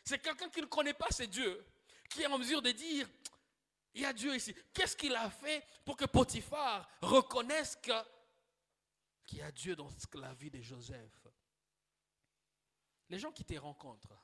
C'est 0.04 0.18
quelqu'un 0.18 0.48
qui 0.48 0.60
ne 0.60 0.66
connaît 0.66 0.94
pas 0.94 1.10
ce 1.10 1.22
Dieu, 1.22 1.64
qui 2.10 2.22
est 2.22 2.26
en 2.26 2.38
mesure 2.38 2.60
de 2.60 2.72
dire, 2.72 3.08
il 3.94 4.02
y 4.02 4.04
a 4.04 4.12
Dieu 4.12 4.34
ici. 4.34 4.52
Qu'est-ce 4.72 4.96
qu'il 4.96 5.14
a 5.14 5.30
fait 5.30 5.64
pour 5.84 5.96
que 5.96 6.06
Potiphar 6.06 6.88
reconnaisse 7.00 7.76
qu'il 7.76 9.38
y 9.38 9.42
a 9.42 9.52
Dieu 9.52 9.76
dans 9.76 9.90
la 10.14 10.34
vie 10.34 10.50
de 10.50 10.60
Joseph? 10.60 11.27
Les 13.08 13.18
gens 13.18 13.32
qui 13.32 13.44
te 13.44 13.54
rencontrent, 13.54 14.16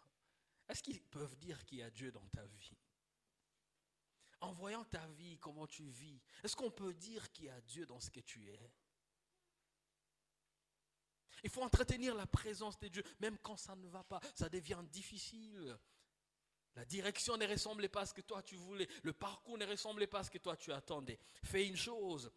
est-ce 0.69 0.83
qu'ils 0.83 1.03
peuvent 1.03 1.37
dire 1.37 1.65
qu'il 1.65 1.79
y 1.79 1.83
a 1.83 1.91
Dieu 1.91 2.11
dans 2.13 2.27
ta 2.29 2.45
vie? 2.45 2.77
En 4.41 4.53
voyant 4.53 4.85
ta 4.85 5.07
vie, 5.09 5.39
comment 5.39 5.67
tu 5.67 5.85
vis, 5.85 6.21
est-ce 6.43 6.55
qu'on 6.55 6.71
peut 6.71 6.93
dire 6.93 7.31
qu'il 7.33 7.47
y 7.47 7.51
a 7.51 7.61
Dieu 7.63 7.87
dans 7.87 8.01
ce 8.01 8.11
que 8.11 8.21
tu 8.21 8.51
es? 8.51 8.73
Il 11.43 11.51
faut 11.51 11.63
entretenir 11.63 12.15
la 12.15 12.27
présence 12.27 12.79
de 12.79 12.89
Dieu, 12.89 13.03
même 13.21 13.39
quand 13.39 13.57
ça 13.57 13.77
ne 13.77 13.87
va 13.89 14.03
pas, 14.03 14.21
ça 14.35 14.49
devient 14.49 14.83
difficile. 14.91 15.79
La 16.75 16.85
direction 16.85 17.37
ne 17.37 17.47
ressemblait 17.47 17.89
pas 17.89 18.03
à 18.03 18.07
ce 18.07 18.15
que 18.15 18.23
toi 18.23 18.43
tu 18.43 18.57
voulais. 18.57 18.89
Le 19.03 19.13
parcours 19.13 19.59
ne 19.59 19.67
ressemblait 19.67 20.07
pas 20.07 20.21
à 20.21 20.25
ce 20.25 20.31
que 20.31 20.39
toi 20.39 20.57
tu 20.57 20.73
attendais. 20.73 21.19
Fais 21.45 21.67
une 21.67 21.77
chose. 21.77 22.33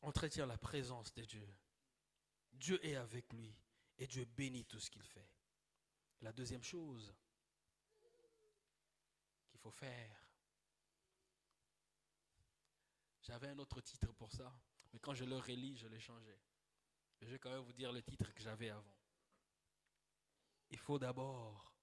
Entretiens 0.00 0.46
la 0.46 0.56
présence 0.56 1.12
de 1.12 1.24
Dieu. 1.24 1.46
Dieu 2.52 2.84
est 2.84 2.96
avec 2.96 3.32
lui 3.32 3.54
et 4.00 4.06
Dieu 4.06 4.24
bénit 4.24 4.64
tout 4.64 4.80
ce 4.80 4.90
qu'il 4.90 5.04
fait. 5.04 5.28
La 6.22 6.32
deuxième 6.32 6.64
chose 6.64 7.14
qu'il 9.46 9.60
faut 9.60 9.70
faire. 9.70 10.26
J'avais 13.20 13.48
un 13.48 13.58
autre 13.58 13.82
titre 13.82 14.10
pour 14.14 14.32
ça, 14.32 14.58
mais 14.92 14.98
quand 14.98 15.14
je 15.14 15.24
le 15.24 15.36
relis, 15.36 15.76
je 15.76 15.86
l'ai 15.86 16.00
changé. 16.00 16.40
Je 17.20 17.28
vais 17.28 17.38
quand 17.38 17.50
même 17.50 17.62
vous 17.62 17.74
dire 17.74 17.92
le 17.92 18.02
titre 18.02 18.32
que 18.32 18.42
j'avais 18.42 18.70
avant. 18.70 18.96
Il 20.70 20.78
faut 20.78 20.98
d'abord 20.98 21.74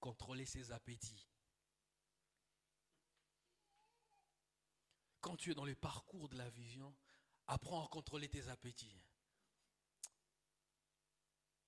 contrôler 0.00 0.46
ses 0.46 0.72
appétits. 0.72 1.28
Quand 5.20 5.36
tu 5.36 5.52
es 5.52 5.54
dans 5.54 5.66
le 5.66 5.76
parcours 5.76 6.28
de 6.28 6.36
la 6.36 6.50
vision, 6.50 6.96
apprends 7.46 7.84
à 7.84 7.88
contrôler 7.88 8.28
tes 8.28 8.48
appétits. 8.48 9.00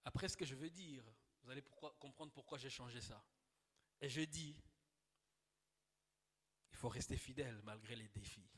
Après 0.05 0.29
ce 0.29 0.37
que 0.37 0.45
je 0.45 0.55
veux 0.55 0.71
dire, 0.71 1.05
vous 1.43 1.51
allez 1.51 1.63
comprendre 1.99 2.33
pourquoi 2.33 2.59
j'ai 2.59 2.71
changé 2.71 3.01
ça. 3.01 3.25
Et 4.01 4.09
je 4.09 4.23
dis, 4.23 4.57
il 6.71 6.77
faut 6.77 6.89
rester 6.89 7.17
fidèle 7.17 7.61
malgré 7.63 7.95
les 7.95 8.09
défis. 8.09 8.49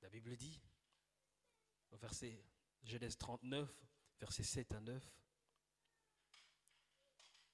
La 0.00 0.08
Bible 0.08 0.36
dit, 0.36 0.60
au 1.90 1.96
verset 1.96 2.44
Genèse 2.84 3.16
39, 3.16 3.70
verset 4.20 4.42
7 4.42 4.72
à 4.72 4.80
9, 4.80 5.16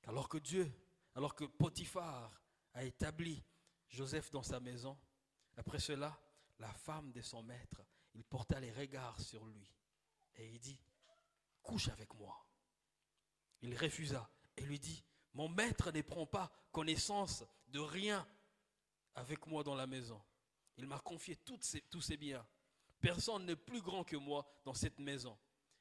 alors 0.05 0.29
que 0.29 0.39
Dieu, 0.39 0.71
alors 1.15 1.35
que 1.35 1.45
Potiphar 1.45 2.43
a 2.73 2.85
établi 2.85 3.45
Joseph 3.89 4.31
dans 4.31 4.43
sa 4.43 4.61
maison, 4.61 4.99
après 5.57 5.79
cela, 5.79 6.19
la 6.59 6.73
femme 6.73 7.13
de 7.13 7.21
son 7.21 7.43
maître, 7.43 7.83
il 8.15 8.25
porta 8.25 8.61
les 8.61 8.73
regards 8.73 9.21
sur 9.21 9.45
lui 9.45 9.69
et 10.39 10.49
il 10.49 10.59
dit, 10.59 10.81
couche 11.63 11.89
avec 11.89 12.15
moi. 12.15 12.47
Il 13.61 13.77
refusa 13.77 14.31
et 14.57 14.63
lui 14.63 14.79
dit, 14.79 15.05
mon 15.35 15.49
maître 15.49 15.93
ne 15.93 16.01
prend 16.01 16.27
pas 16.27 16.51
connaissance 16.73 17.45
de 17.67 17.81
rien 17.81 18.27
avec 19.15 19.47
moi 19.47 19.63
dans 19.63 19.75
la 19.75 19.87
maison. 19.87 20.23
Il 20.77 20.87
m'a 20.87 21.01
confié 21.01 21.37
tous 21.37 22.01
ses 22.01 22.17
biens. 22.17 22.47
Personne 23.01 23.47
n'est 23.47 23.57
plus 23.57 23.83
grand 23.83 24.05
que 24.05 24.17
moi 24.17 24.49
dans 24.65 24.75
cette 24.75 24.99
maison. 24.99 25.37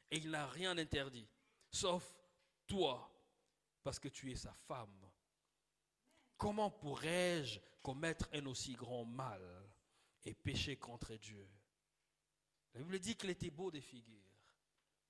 Et 0.10 0.18
il 0.18 0.30
n'a 0.30 0.48
rien 0.48 0.78
interdit, 0.78 1.28
sauf 1.70 2.16
toi, 2.66 3.12
parce 3.84 4.00
que 4.00 4.08
tu 4.08 4.32
es 4.32 4.36
sa 4.36 4.54
femme. 4.54 5.10
Comment 6.38 6.72
pourrais-je 6.72 7.60
commettre 7.82 8.30
un 8.34 8.46
aussi 8.46 8.74
grand 8.74 9.06
mal 9.06 9.42
et 10.24 10.34
pécher 10.34 10.78
contre 10.78 11.16
Dieu? 11.16 11.48
La 12.74 12.82
Bible 12.82 13.00
dit 13.00 13.16
qu'il 13.16 13.30
était 13.30 13.50
beau 13.50 13.72
des 13.72 13.82
figures, 13.82 14.37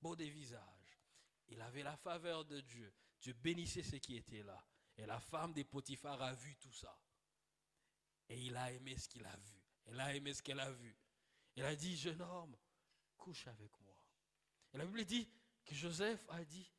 beau 0.00 0.16
des 0.16 0.30
visages. 0.30 1.00
Il 1.48 1.60
avait 1.60 1.82
la 1.82 1.96
faveur 1.96 2.44
de 2.44 2.60
Dieu. 2.60 2.92
Dieu 3.20 3.32
bénissait 3.32 3.82
ceux 3.82 3.98
qui 3.98 4.16
étaient 4.16 4.42
là. 4.42 4.62
Et 4.96 5.06
la 5.06 5.20
femme 5.20 5.52
des 5.52 5.64
Potiphar 5.64 6.20
a 6.20 6.32
vu 6.34 6.56
tout 6.56 6.72
ça. 6.72 6.98
Et 8.28 8.40
il 8.40 8.56
a 8.56 8.72
aimé 8.72 8.96
ce 8.96 9.08
qu'il 9.08 9.24
a 9.24 9.36
vu. 9.36 9.62
Elle 9.86 10.00
a 10.00 10.14
aimé 10.14 10.34
ce 10.34 10.42
qu'elle 10.42 10.60
a 10.60 10.70
vu. 10.70 10.96
Il 11.56 11.64
a 11.64 11.74
dit, 11.74 11.96
jeune 11.96 12.20
homme, 12.20 12.56
couche 13.16 13.46
avec 13.46 13.78
moi. 13.80 14.04
Et 14.72 14.78
la 14.78 14.84
Bible 14.84 15.04
dit 15.04 15.28
que 15.64 15.74
Joseph 15.74 16.24
a 16.28 16.44
dit, 16.44 16.70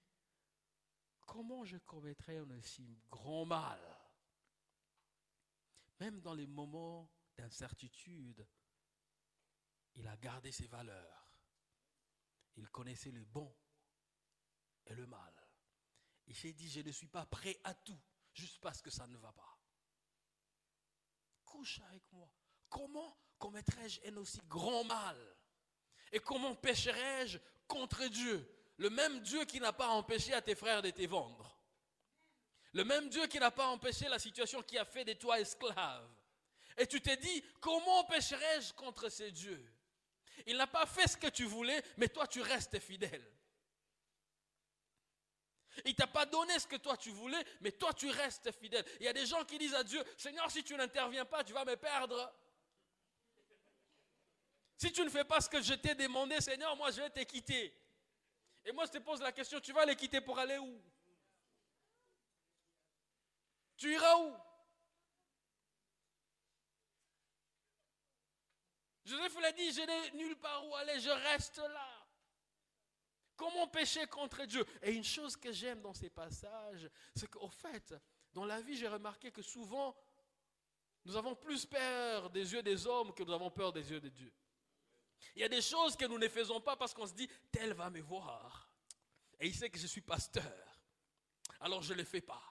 comment 1.26 1.66
je 1.66 1.78
commettrai 1.78 2.38
un 2.38 2.50
aussi 2.52 3.02
grand 3.10 3.46
mal? 3.46 3.82
Même 6.00 6.22
dans 6.22 6.34
les 6.34 6.48
moments 6.48 7.10
d'incertitude, 7.36 8.48
il 9.96 10.08
a 10.08 10.16
gardé 10.18 10.52
ses 10.52 10.68
valeurs. 10.68 11.19
Il 12.60 12.70
connaissait 12.70 13.12
le 13.12 13.24
bon 13.24 13.56
et 14.86 14.94
le 14.94 15.06
mal. 15.08 15.34
Il 16.28 16.36
s'est 16.36 16.52
dit, 16.52 16.70
je 16.70 16.82
ne 16.82 16.92
suis 16.92 17.08
pas 17.08 17.26
prêt 17.26 17.58
à 17.64 17.74
tout, 17.74 18.00
juste 18.34 18.60
parce 18.60 18.82
que 18.82 18.90
ça 18.90 19.08
ne 19.08 19.18
va 19.18 19.32
pas. 19.32 19.58
Couche 21.46 21.80
avec 21.88 22.04
moi. 22.12 22.30
Comment 22.70 23.18
commettrais-je 23.38 24.02
un 24.08 24.18
aussi 24.18 24.42
grand 24.48 24.84
mal? 24.84 25.18
Et 26.12 26.20
comment 26.20 26.54
pécherais-je 26.54 27.38
contre 27.66 28.06
Dieu? 28.08 28.48
Le 28.78 28.90
même 28.90 29.22
Dieu 29.22 29.46
qui 29.46 29.60
n'a 29.62 29.72
pas 29.72 29.88
empêché 29.88 30.34
à 30.34 30.42
tes 30.42 30.56
frères 30.56 30.82
de 30.82 30.90
te 30.90 31.08
vendre. 31.08 31.58
Le 32.74 32.84
même 32.84 33.10
Dieu 33.10 33.26
qui 33.28 33.40
n'a 33.40 33.52
pas 33.52 33.68
empêché 33.68 34.10
la 34.10 34.20
situation 34.20 34.62
qui 34.64 34.78
a 34.78 34.86
fait 34.86 35.06
de 35.06 35.14
toi 35.14 35.40
esclave. 35.40 36.10
Et 36.78 36.86
tu 36.86 37.02
t'es 37.02 37.18
dit, 37.18 37.44
comment 37.62 38.04
pécherais-je 38.04 38.74
contre 38.74 39.08
ces 39.08 39.32
dieux? 39.32 39.66
Il 40.48 40.58
n'a 40.58 40.68
pas 40.68 40.86
fait 40.86 41.08
ce 41.08 41.18
que 41.18 41.28
tu 41.28 41.46
voulais, 41.46 41.82
mais 41.98 42.08
toi 42.08 42.28
tu 42.28 42.42
restes 42.42 42.80
fidèle. 42.80 43.26
Il 45.86 45.96
t'a 45.96 46.08
pas 46.08 46.26
donné 46.26 46.58
ce 46.60 46.68
que 46.68 46.76
toi 46.76 46.98
tu 46.98 47.12
voulais, 47.12 47.44
mais 47.62 47.72
toi 47.72 47.94
tu 47.94 48.10
restes 48.10 48.52
fidèle. 48.52 48.86
Il 49.00 49.06
y 49.06 49.08
a 49.08 49.14
des 49.14 49.26
gens 49.26 49.44
qui 49.46 49.58
disent 49.58 49.76
à 49.76 49.84
Dieu, 49.84 50.04
Seigneur, 50.18 50.50
si 50.52 50.64
tu 50.64 50.76
n'interviens 50.76 51.26
pas, 51.26 51.44
tu 51.44 51.54
vas 51.54 51.66
me 51.66 51.76
perdre. 51.76 52.34
Si 54.78 54.92
tu 54.92 55.02
ne 55.04 55.10
fais 55.10 55.26
pas 55.26 55.42
ce 55.42 55.50
que 55.50 55.62
je 55.62 55.74
t'ai 55.74 55.96
demandé, 55.96 56.40
Seigneur, 56.42 56.76
moi 56.76 56.92
je 56.92 57.02
vais 57.02 57.10
te 57.10 57.22
quitter. 57.22 57.74
Et 58.66 58.72
moi 58.72 58.86
je 58.86 58.92
te 58.92 58.98
pose 58.98 59.22
la 59.22 59.32
question, 59.32 59.60
tu 59.60 59.74
vas 59.74 59.86
les 59.86 59.96
quitter 59.96 60.22
pour 60.22 60.40
aller 60.40 60.58
où? 60.58 60.82
Tu 63.78 63.94
iras 63.94 64.18
où? 64.18 64.49
Joseph 69.10 69.40
l'a 69.42 69.52
dit, 69.52 69.72
je 69.72 69.82
n'ai 69.82 70.12
nulle 70.12 70.38
part 70.38 70.68
où 70.68 70.76
aller, 70.76 71.00
je 71.00 71.10
reste 71.10 71.58
là. 71.58 72.08
Comment 73.36 73.68
pécher 73.68 74.06
contre 74.08 74.46
Dieu 74.46 74.64
Et 74.84 74.92
une 74.92 75.04
chose 75.04 75.36
que 75.36 75.52
j'aime 75.52 75.82
dans 75.82 75.94
ces 75.94 76.10
passages, 76.10 76.90
c'est 77.16 77.28
qu'au 77.28 77.50
fait, 77.50 77.96
dans 78.34 78.46
la 78.46 78.62
vie, 78.62 78.78
j'ai 78.78 78.88
remarqué 78.88 79.32
que 79.32 79.42
souvent, 79.42 79.98
nous 81.06 81.16
avons 81.16 81.36
plus 81.36 81.66
peur 81.66 82.30
des 82.30 82.54
yeux 82.54 82.62
des 82.62 82.86
hommes 82.86 83.14
que 83.14 83.24
nous 83.24 83.34
avons 83.34 83.50
peur 83.50 83.74
des 83.74 83.90
yeux 83.90 84.00
de 84.00 84.10
Dieu. 84.10 84.32
Il 85.36 85.42
y 85.42 85.46
a 85.46 85.50
des 85.50 85.62
choses 85.62 85.96
que 85.96 86.06
nous 86.06 86.20
ne 86.20 86.28
faisons 86.28 86.62
pas 86.62 86.76
parce 86.76 86.94
qu'on 86.94 87.08
se 87.08 87.14
dit, 87.14 87.30
tel 87.52 87.74
va 87.74 87.90
me 87.90 88.02
voir. 88.02 88.70
Et 89.40 89.48
il 89.48 89.56
sait 89.56 89.70
que 89.70 89.80
je 89.80 89.88
suis 89.88 90.02
pasteur. 90.02 90.44
Alors 91.62 91.82
je 91.82 91.94
ne 91.94 92.00
le 92.00 92.04
fais 92.04 92.22
pas. 92.22 92.44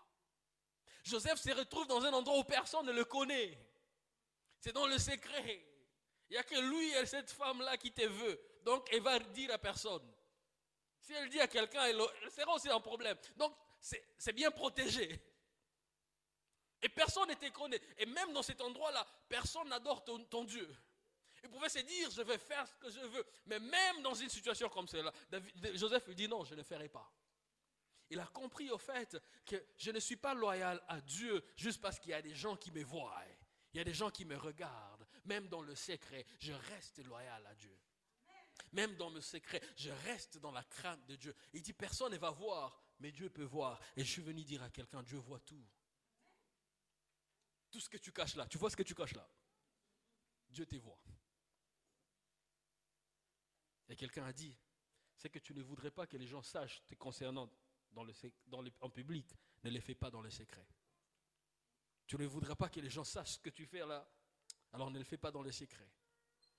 Joseph 1.05 1.39
se 1.39 1.51
retrouve 1.51 1.87
dans 1.87 2.03
un 2.05 2.13
endroit 2.13 2.39
où 2.39 2.45
personne 2.45 2.87
ne 2.87 2.93
le 2.93 3.05
connaît. 3.05 3.59
C'est 4.59 4.73
dans 4.73 4.87
le 4.87 4.99
secret. 4.99 5.65
Il 6.29 6.35
n'y 6.35 6.39
a 6.39 6.43
que 6.43 6.59
lui 6.59 6.91
et 6.95 7.07
cette 7.07 7.31
femme-là 7.31 7.77
qui 7.77 7.93
te 7.93 8.07
veut. 8.07 8.41
Donc, 8.65 8.89
elle 8.93 9.03
va 9.03 9.19
dire 9.19 9.53
à 9.53 9.59
personne. 9.59 10.07
Si 11.01 11.13
elle 11.13 11.29
dit 11.29 11.41
à 11.41 11.49
quelqu'un, 11.49 11.85
elle, 11.85 12.01
sera 12.31 12.55
aussi 12.55 12.69
un 12.69 12.81
problème. 12.81 13.17
Donc, 13.37 13.55
c'est 13.81 14.33
bien 14.33 14.51
protégé. 14.51 15.23
Et 16.83 16.89
personne 16.89 17.29
ne 17.29 17.35
te. 17.35 17.47
Et 17.99 18.07
même 18.07 18.33
dans 18.33 18.43
cet 18.43 18.61
endroit-là, 18.61 19.07
personne 19.29 19.69
n'adore 19.69 20.05
ton 20.05 20.45
Dieu. 20.45 20.69
Il 21.43 21.49
pouvait 21.51 21.69
se 21.69 21.79
dire, 21.79 22.11
je 22.11 22.23
vais 22.23 22.39
faire 22.39 22.67
ce 22.67 22.75
que 22.77 22.91
je 22.91 23.01
veux. 23.01 23.25
Mais 23.47 23.59
même 23.59 24.03
dans 24.03 24.15
une 24.15 24.29
situation 24.29 24.69
comme 24.69 24.89
celle-là, 24.89 25.13
Joseph 25.75 26.07
lui 26.07 26.15
dit, 26.15 26.29
non, 26.29 26.45
je 26.45 26.55
ne 26.55 26.63
ferai 26.63 26.89
pas. 26.89 27.11
Il 28.11 28.19
a 28.21 28.27
compris 28.27 28.71
au 28.71 28.79
fait 28.79 29.17
que 29.45 29.63
je 29.77 29.91
ne 29.91 30.01
suis 30.01 30.17
pas 30.17 30.35
loyal 30.35 30.83
à 30.89 31.01
Dieu 31.01 31.45
juste 31.57 31.81
parce 31.81 31.99
qu'il 31.99 32.11
y 32.11 32.15
a 32.15 32.23
des 32.23 32.35
gens 32.35 32.57
qui 32.57 32.71
me 32.71 32.83
voient. 32.83 33.23
Il 33.73 33.79
y 33.79 33.81
a 33.81 33.85
des 33.85 33.95
gens 33.95 34.11
qui 34.11 34.25
me 34.25 34.37
regardent. 34.37 34.98
Même 35.29 35.47
dans 35.49 35.61
le 35.61 35.75
secret, 35.75 36.25
je 36.39 36.55
reste 36.55 37.05
loyal 37.05 37.47
à 37.47 37.55
Dieu. 37.55 37.79
Même 38.73 38.97
dans 38.97 39.11
le 39.11 39.21
secret, 39.21 39.61
je 39.77 39.91
reste 39.91 40.39
dans 40.39 40.51
la 40.51 40.65
crainte 40.65 41.05
de 41.07 41.17
Dieu. 41.17 41.35
Il 41.53 41.61
dit, 41.61 41.75
personne 41.75 42.13
ne 42.13 42.17
va 42.17 42.31
voir, 42.31 42.81
mais 42.99 43.13
Dieu 43.13 43.29
peut 43.29 43.45
voir. 43.45 43.79
Et 43.95 44.05
je 44.05 44.11
suis 44.11 44.23
venu 44.23 44.43
dire 44.43 44.63
à 44.63 44.71
quelqu'un, 44.71 45.03
Dieu 45.03 45.19
voit 45.19 45.41
tout. 45.41 45.63
Tout 47.71 47.79
ce 47.79 47.91
que 47.91 47.99
tu 47.99 48.11
caches 48.11 48.37
là, 48.37 48.47
tu 48.47 48.57
vois 48.57 48.71
ce 48.71 48.77
que 48.77 48.83
tu 48.83 48.95
caches 48.95 49.15
là 49.15 49.29
Dieu 50.49 50.65
te 50.65 50.77
voit. 50.77 50.99
Et 53.91 53.97
quelqu'un 53.97 54.25
a 54.25 54.33
dit, 54.33 54.57
c'est 55.15 55.29
que 55.29 55.39
tu 55.39 55.53
ne 55.53 55.63
voudrais 55.63 55.91
pas 55.91 56.07
que 56.07 56.17
les 56.17 56.27
gens 56.27 56.43
sachent 56.43 56.83
te 56.87 56.95
concernant 56.95 57.51
en 58.81 58.91
public, 58.91 59.35
ne 59.63 59.69
les 59.69 59.81
fais 59.83 59.95
pas 59.95 60.11
dans 60.11 60.23
le 60.23 60.31
secret. 60.31 60.67
Tu 62.07 62.17
ne 62.17 62.25
voudrais 62.25 62.57
pas 62.57 62.71
que 62.71 62.81
les 62.81 62.89
gens 62.89 63.05
sachent 63.05 63.33
ce 63.33 63.39
que 63.39 63.51
tu 63.51 63.67
fais 63.67 63.85
là, 63.85 64.11
alors 64.73 64.91
ne 64.91 64.99
le 64.99 65.05
fais 65.05 65.17
pas 65.17 65.31
dans 65.31 65.43
le 65.43 65.53
secret. 65.53 65.89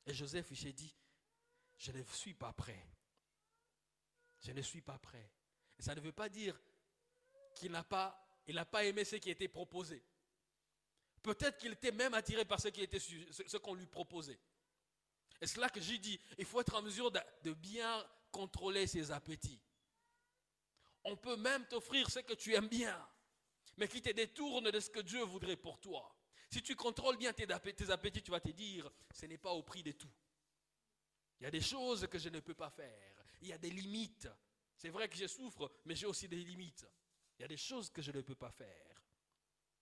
Et 0.06 0.14
Joseph, 0.14 0.48
il 0.52 0.58
s'est 0.58 0.74
dit, 0.74 0.96
je 1.78 1.92
ne 1.92 2.04
suis 2.04 2.34
pas 2.34 2.54
prêt. 2.54 2.86
Je 4.42 4.52
ne 4.52 4.62
suis 4.62 4.82
pas 4.82 4.98
prêt. 4.98 5.30
Et 5.78 5.82
ça 5.82 5.96
ne 5.96 6.02
veut 6.02 6.12
pas 6.12 6.30
dire 6.30 6.60
qu'il 7.56 7.72
n'a 7.72 7.84
pas, 7.84 8.26
aimé 8.84 9.04
ce 9.04 9.18
qui 9.18 9.30
était 9.30 9.48
proposé. 9.48 10.04
Peut-être 11.22 11.58
qu'il 11.58 11.74
était 11.74 11.92
même 11.92 12.14
attiré 12.14 12.46
par 12.46 12.60
ce 12.60 13.58
qu'on 13.58 13.74
lui 13.74 13.86
proposait. 13.86 14.40
Et 15.42 15.48
c'est 15.48 15.60
là 15.60 15.70
que 15.70 15.80
j'ai 15.80 15.98
dit, 15.98 16.20
il 16.38 16.46
faut 16.46 16.60
être 16.60 16.76
en 16.76 16.82
mesure 16.82 17.12
de, 17.12 17.54
bien 17.54 18.06
contrôler 18.32 18.88
ses 18.88 19.12
appétits. 19.12 19.62
On 21.04 21.16
peut 21.16 21.38
même 21.38 21.66
t'offrir 21.68 22.10
ce 22.10 22.20
que 22.20 22.34
tu 22.34 22.54
aimes 22.54 22.68
bien, 22.68 23.08
mais 23.78 23.88
qui 23.88 24.02
te 24.02 24.10
détourne 24.10 24.70
de 24.70 24.80
ce 24.80 24.90
que 24.90 25.00
Dieu 25.00 25.24
voudrait 25.24 25.56
pour 25.56 25.80
toi. 25.80 26.14
Si 26.50 26.64
tu 26.64 26.76
contrôles 26.76 27.18
bien 27.18 27.32
tes 27.32 27.50
appétits, 27.52 28.24
tu 28.24 28.32
vas 28.32 28.40
te 28.40 28.50
dire, 28.50 28.92
ce 29.12 29.26
n'est 29.28 29.38
pas 29.38 29.52
au 29.52 29.62
prix 29.62 29.84
de 29.84 29.92
tout. 29.92 30.12
Il 31.40 31.44
y 31.44 31.48
a 31.48 31.52
des 31.52 31.62
choses 31.62 32.08
que 32.08 32.18
je 32.18 32.30
ne 32.30 32.40
peux 32.40 32.56
pas 32.56 32.72
faire. 32.72 33.24
Il 33.42 33.48
y 33.50 33.54
a 33.54 33.58
des 33.58 33.70
limites. 33.70 34.28
C'est 34.76 34.90
vrai 34.90 35.08
que 35.08 35.16
je 35.16 35.28
souffre, 35.28 35.72
mais 35.86 35.96
j'ai 35.96 36.08
aussi 36.08 36.28
des 36.28 36.44
limites. 36.44 36.88
Il 37.38 37.44
y 37.44 37.46
a 37.46 37.48
des 37.48 37.58
choses 37.58 37.90
que 37.90 38.02
je 38.02 38.12
ne 38.12 38.22
peux 38.22 38.36
pas 38.36 38.52
faire. 38.52 39.04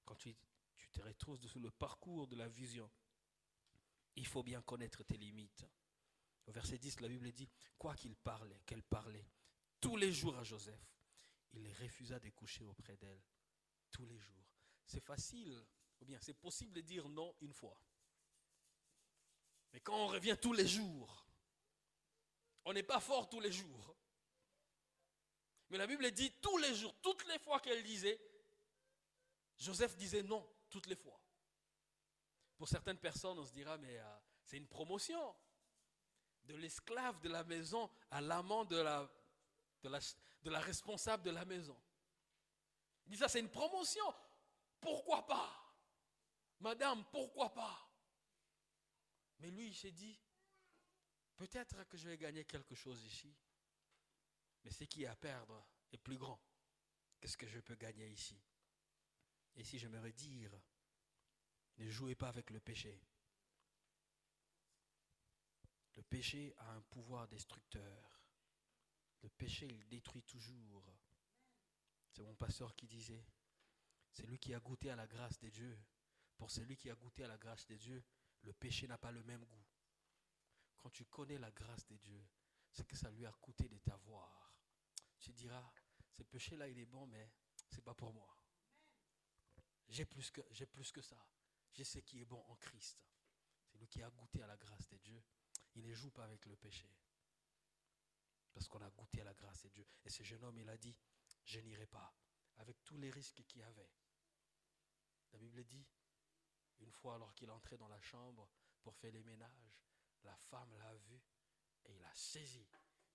Quand 0.05 0.15
tu, 0.15 0.35
te 0.91 1.01
retrouves 1.01 1.45
sur 1.47 1.59
le 1.59 1.71
parcours 1.71 2.27
de 2.27 2.35
la 2.35 2.47
vision, 2.47 2.89
il 4.15 4.25
faut 4.25 4.43
bien 4.43 4.61
connaître 4.61 5.03
tes 5.03 5.17
limites. 5.17 5.65
Au 6.47 6.51
verset 6.51 6.77
10, 6.77 6.99
la 7.01 7.07
Bible 7.07 7.31
dit, 7.31 7.49
quoi 7.77 7.95
qu'il 7.95 8.15
parlait, 8.15 8.61
qu'elle 8.65 8.83
parlait, 8.83 9.25
tous 9.79 9.95
les 9.95 10.11
jours 10.11 10.37
à 10.37 10.43
Joseph, 10.43 10.95
il 11.53 11.71
refusa 11.73 12.19
de 12.19 12.29
coucher 12.29 12.63
auprès 12.63 12.97
d'elle. 12.97 13.21
Tous 13.91 14.05
les 14.05 14.17
jours. 14.17 14.45
C'est 14.85 15.03
facile, 15.03 15.63
ou 16.01 16.05
bien 16.05 16.19
c'est 16.21 16.33
possible 16.33 16.73
de 16.73 16.81
dire 16.81 17.07
non 17.09 17.35
une 17.41 17.53
fois. 17.53 17.79
Mais 19.73 19.79
quand 19.81 19.95
on 19.95 20.07
revient 20.07 20.37
tous 20.41 20.53
les 20.53 20.67
jours, 20.67 21.27
on 22.65 22.73
n'est 22.73 22.83
pas 22.83 22.99
fort 22.99 23.29
tous 23.29 23.39
les 23.39 23.51
jours. 23.51 23.95
Mais 25.69 25.77
la 25.77 25.87
Bible 25.87 26.09
dit 26.11 26.31
tous 26.41 26.57
les 26.57 26.75
jours, 26.75 26.95
toutes 27.01 27.25
les 27.27 27.39
fois 27.39 27.59
qu'elle 27.59 27.83
disait, 27.83 28.19
Joseph 29.57 29.95
disait 29.97 30.23
non, 30.23 30.47
toutes 30.69 30.87
les 30.87 30.95
fois. 30.95 31.19
Pour 32.57 32.67
certaines 32.67 32.97
personnes, 32.97 33.37
on 33.37 33.45
se 33.45 33.51
dira, 33.51 33.77
mais 33.77 33.97
euh, 33.97 34.17
c'est 34.43 34.57
une 34.57 34.67
promotion. 34.67 35.35
De 36.45 36.55
l'esclave 36.55 37.19
de 37.19 37.29
la 37.29 37.43
maison 37.43 37.89
à 38.09 38.21
l'amant 38.21 38.63
de 38.63 38.77
la, 38.77 39.09
de, 39.83 40.49
la, 40.49 40.59
responsable 40.59 41.23
de 41.23 41.31
la 41.31 41.43
maison. 41.43 41.77
Il 43.05 43.11
dit 43.11 43.17
ça, 43.17 43.27
c'est 43.27 43.41
une 43.41 43.49
promotion. 43.49 44.05
Pourquoi 44.79 45.25
pas? 45.25 45.66
Madame, 46.59 47.05
pourquoi 47.11 47.53
pas? 47.53 47.87
Mais 49.39 49.51
lui, 49.51 49.67
il 49.67 49.75
s'est 49.75 49.91
dit, 49.91 50.19
peut-être 51.35 51.83
que 51.85 51.97
je 51.97 52.09
vais 52.09 52.17
gagner 52.17 52.45
quelque 52.45 52.75
chose 52.75 53.03
ici. 53.05 53.35
Mais 54.63 54.71
ce 54.71 54.83
qui 54.85 55.03
est 55.03 55.07
à 55.07 55.15
perdre 55.15 55.65
est 55.91 55.97
plus 55.97 56.17
grand 56.17 56.41
que 57.19 57.27
ce 57.27 57.37
que 57.37 57.47
je 57.47 57.59
peux 57.59 57.75
gagner 57.75 58.09
ici. 58.09 58.39
Et 59.55 59.63
si 59.63 59.79
je 59.79 59.87
me 59.87 59.99
redire, 59.99 60.51
ne 61.77 61.89
jouez 61.89 62.15
pas 62.15 62.29
avec 62.29 62.49
le 62.49 62.59
péché. 62.59 62.99
Le 65.95 66.03
péché 66.03 66.53
a 66.57 66.73
un 66.73 66.81
pouvoir 66.81 67.27
destructeur. 67.27 68.21
Le 69.21 69.29
péché, 69.29 69.67
il 69.67 69.87
détruit 69.87 70.23
toujours. 70.23 70.93
C'est 72.11 72.23
mon 72.23 72.35
pasteur 72.35 72.75
qui 72.75 72.87
disait, 72.87 73.25
c'est 74.11 74.25
lui 74.25 74.39
qui 74.39 74.53
a 74.53 74.59
goûté 74.59 74.89
à 74.89 74.95
la 74.95 75.07
grâce 75.07 75.39
de 75.39 75.49
Dieu. 75.49 75.77
Pour 76.37 76.51
celui 76.51 76.77
qui 76.77 76.89
a 76.89 76.95
goûté 76.95 77.23
à 77.23 77.27
la 77.27 77.37
grâce 77.37 77.65
de 77.67 77.75
Dieu, 77.75 78.03
le 78.43 78.53
péché 78.53 78.87
n'a 78.87 78.97
pas 78.97 79.11
le 79.11 79.23
même 79.23 79.43
goût. 79.45 79.65
Quand 80.77 80.89
tu 80.89 81.05
connais 81.05 81.39
la 81.39 81.51
grâce 81.51 81.85
de 81.87 81.97
Dieu, 81.97 82.25
c'est 82.71 82.85
que 82.85 82.95
ça 82.95 83.09
lui 83.09 83.25
a 83.25 83.31
coûté 83.33 83.67
de 83.67 83.77
t'avoir. 83.79 84.55
Tu 85.19 85.33
diras, 85.33 85.71
ce 86.11 86.23
péché-là, 86.23 86.67
il 86.67 86.77
est 86.79 86.85
bon, 86.85 87.07
mais 87.07 87.31
ce 87.69 87.75
n'est 87.75 87.81
pas 87.81 87.95
pour 87.95 88.13
moi. 88.13 88.37
J'ai 89.89 90.05
plus, 90.05 90.29
que, 90.31 90.41
plus 90.65 90.91
que 90.91 91.01
ça. 91.01 91.17
J'ai 91.73 91.83
ce 91.83 91.99
qui 91.99 92.21
est 92.21 92.25
bon 92.25 92.43
en 92.47 92.55
Christ. 92.55 92.99
C'est 93.65 93.77
lui 93.77 93.87
qui 93.87 94.01
a 94.03 94.09
goûté 94.09 94.41
à 94.41 94.47
la 94.47 94.57
grâce 94.57 94.87
de 94.89 94.97
Dieu. 94.97 95.23
Il 95.75 95.85
ne 95.85 95.93
joue 95.93 96.11
pas 96.11 96.25
avec 96.25 96.45
le 96.45 96.55
péché. 96.55 96.89
Parce 98.53 98.67
qu'on 98.67 98.81
a 98.81 98.89
goûté 98.89 99.21
à 99.21 99.23
la 99.23 99.33
grâce 99.33 99.61
de 99.63 99.69
Dieu. 99.69 99.87
Et 100.03 100.09
ce 100.09 100.23
jeune 100.23 100.43
homme, 100.43 100.57
il 100.59 100.69
a 100.69 100.77
dit, 100.77 100.95
je 101.43 101.59
n'irai 101.59 101.85
pas. 101.87 102.13
Avec 102.57 102.83
tous 102.83 102.97
les 102.97 103.11
risques 103.11 103.43
qu'il 103.43 103.61
y 103.61 103.63
avait. 103.63 103.91
La 105.31 105.37
Bible 105.37 105.63
dit, 105.63 105.85
une 106.79 106.91
fois 106.91 107.15
alors 107.15 107.33
qu'il 107.33 107.49
entrait 107.51 107.77
dans 107.77 107.87
la 107.87 108.01
chambre 108.01 108.49
pour 108.81 108.95
faire 108.95 109.11
les 109.11 109.23
ménages, 109.23 109.77
la 110.23 110.35
femme 110.35 110.73
l'a 110.77 110.93
vu 110.95 111.21
et 111.85 111.95
il 111.95 112.03
a 112.03 112.13
saisi 112.13 112.67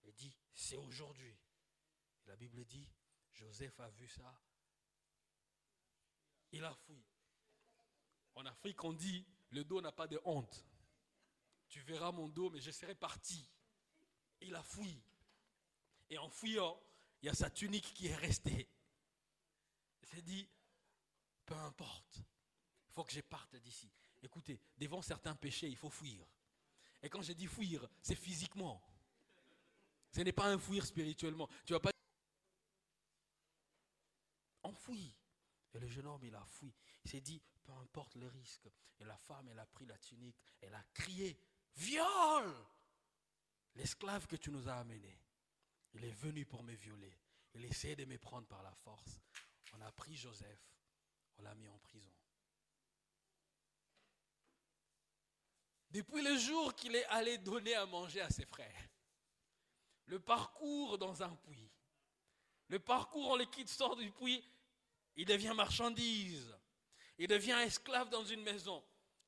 et 0.04 0.12
dit, 0.12 0.34
c'est 0.52 0.76
aujourd'hui. 0.76 1.36
La 2.26 2.36
Bible 2.36 2.64
dit, 2.64 2.88
Joseph 3.32 3.78
a 3.80 3.88
vu 3.90 4.08
ça. 4.08 4.40
Il 6.52 6.64
a 6.64 6.74
fui. 6.74 7.02
En 8.34 8.46
Afrique, 8.46 8.82
on 8.84 8.92
dit, 8.92 9.26
le 9.50 9.64
dos 9.64 9.80
n'a 9.80 9.92
pas 9.92 10.06
de 10.06 10.20
honte. 10.24 10.64
Tu 11.68 11.80
verras 11.80 12.12
mon 12.12 12.28
dos, 12.28 12.50
mais 12.50 12.60
je 12.60 12.70
serai 12.70 12.94
parti. 12.94 13.48
Il 14.40 14.54
a 14.54 14.62
fui. 14.62 15.02
Et 16.10 16.18
en 16.18 16.28
fuyant, 16.28 16.80
il 17.22 17.26
y 17.26 17.28
a 17.28 17.34
sa 17.34 17.50
tunique 17.50 17.94
qui 17.94 18.08
est 18.08 18.16
restée. 18.16 18.68
Il 20.02 20.08
s'est 20.08 20.22
dit, 20.22 20.48
peu 21.46 21.54
importe, 21.54 22.18
il 22.92 22.94
faut 22.94 23.04
que 23.04 23.12
je 23.12 23.22
parte 23.22 23.56
d'ici. 23.56 23.90
Écoutez, 24.22 24.60
devant 24.76 25.00
certains 25.00 25.34
péchés, 25.34 25.66
il 25.66 25.76
faut 25.76 25.88
fuir. 25.88 26.26
Et 27.02 27.08
quand 27.08 27.22
je 27.22 27.32
dis 27.32 27.46
fuir, 27.46 27.88
c'est 28.02 28.14
physiquement. 28.14 28.82
Ce 30.10 30.20
n'est 30.20 30.32
pas 30.32 30.52
un 30.52 30.58
fuir 30.58 30.84
spirituellement. 30.84 31.48
Tu 31.64 31.72
vas 31.72 31.80
pas. 31.80 31.90
On 34.62 34.74
fuit. 34.74 35.16
Et 35.72 35.80
le 35.80 35.88
jeune 35.88 36.06
homme, 36.06 36.22
il 36.22 36.34
a 36.34 36.44
fui. 36.44 36.70
Il 37.02 37.10
s'est 37.10 37.22
dit, 37.22 37.40
peu 37.64 37.72
importe 37.72 38.14
le 38.16 38.26
risque. 38.26 38.68
Et 39.00 39.04
la 39.04 39.16
femme, 39.16 39.48
elle 39.48 39.58
a 39.58 39.64
pris 39.64 39.86
la 39.86 39.96
tunique, 39.96 40.36
elle 40.60 40.74
a 40.74 40.84
crié, 40.92 41.36
viole 41.76 42.54
L'esclave 43.74 44.26
que 44.26 44.36
tu 44.36 44.50
nous 44.50 44.68
as 44.68 44.74
amené, 44.74 45.18
il 45.94 46.04
est 46.04 46.12
venu 46.12 46.44
pour 46.44 46.62
me 46.62 46.74
violer. 46.74 47.18
Il 47.54 47.64
essayait 47.64 47.96
de 47.96 48.04
me 48.04 48.18
prendre 48.18 48.46
par 48.46 48.62
la 48.62 48.74
force. 48.74 49.18
On 49.72 49.80
a 49.80 49.90
pris 49.92 50.14
Joseph, 50.14 50.60
on 51.38 51.42
l'a 51.42 51.54
mis 51.54 51.68
en 51.68 51.78
prison. 51.78 52.12
Depuis 55.92 56.22
le 56.22 56.36
jour 56.38 56.74
qu'il 56.74 56.96
est 56.96 57.04
allé 57.06 57.36
donner 57.38 57.74
à 57.74 57.84
manger 57.84 58.22
à 58.22 58.30
ses 58.30 58.46
frères, 58.46 58.88
le 60.06 60.18
parcours 60.18 60.96
dans 60.96 61.22
un 61.22 61.36
puits, 61.36 61.70
le 62.68 62.78
parcours, 62.78 63.28
on 63.28 63.36
le 63.36 63.44
quitte, 63.44 63.68
sort 63.68 63.96
du 63.96 64.10
puits, 64.10 64.42
il 65.16 65.26
devient 65.26 65.52
marchandise. 65.54 66.56
Il 67.18 67.28
devient 67.28 67.58
esclave 67.62 68.08
dans 68.08 68.24
une 68.24 68.42
maison. 68.42 68.82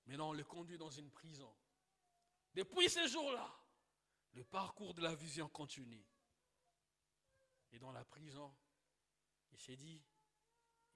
Maintenant, 0.07 0.31
on 0.31 0.33
le 0.33 0.43
conduit 0.45 0.79
dans 0.79 0.91
une 0.91 1.11
prison. 1.11 1.55
Depuis 2.55 2.89
ce 2.89 3.07
jour-là, 3.07 3.47
le 4.33 4.45
parcours 4.45 4.95
de 4.95 5.03
la 5.03 5.15
vision 5.15 5.49
continue. 5.49 6.05
Et 7.73 7.79
dans 7.79 7.93
la 7.93 8.05
prison, 8.05 8.55
il 9.53 9.59
s'est 9.59 9.77
dit, 9.77 10.03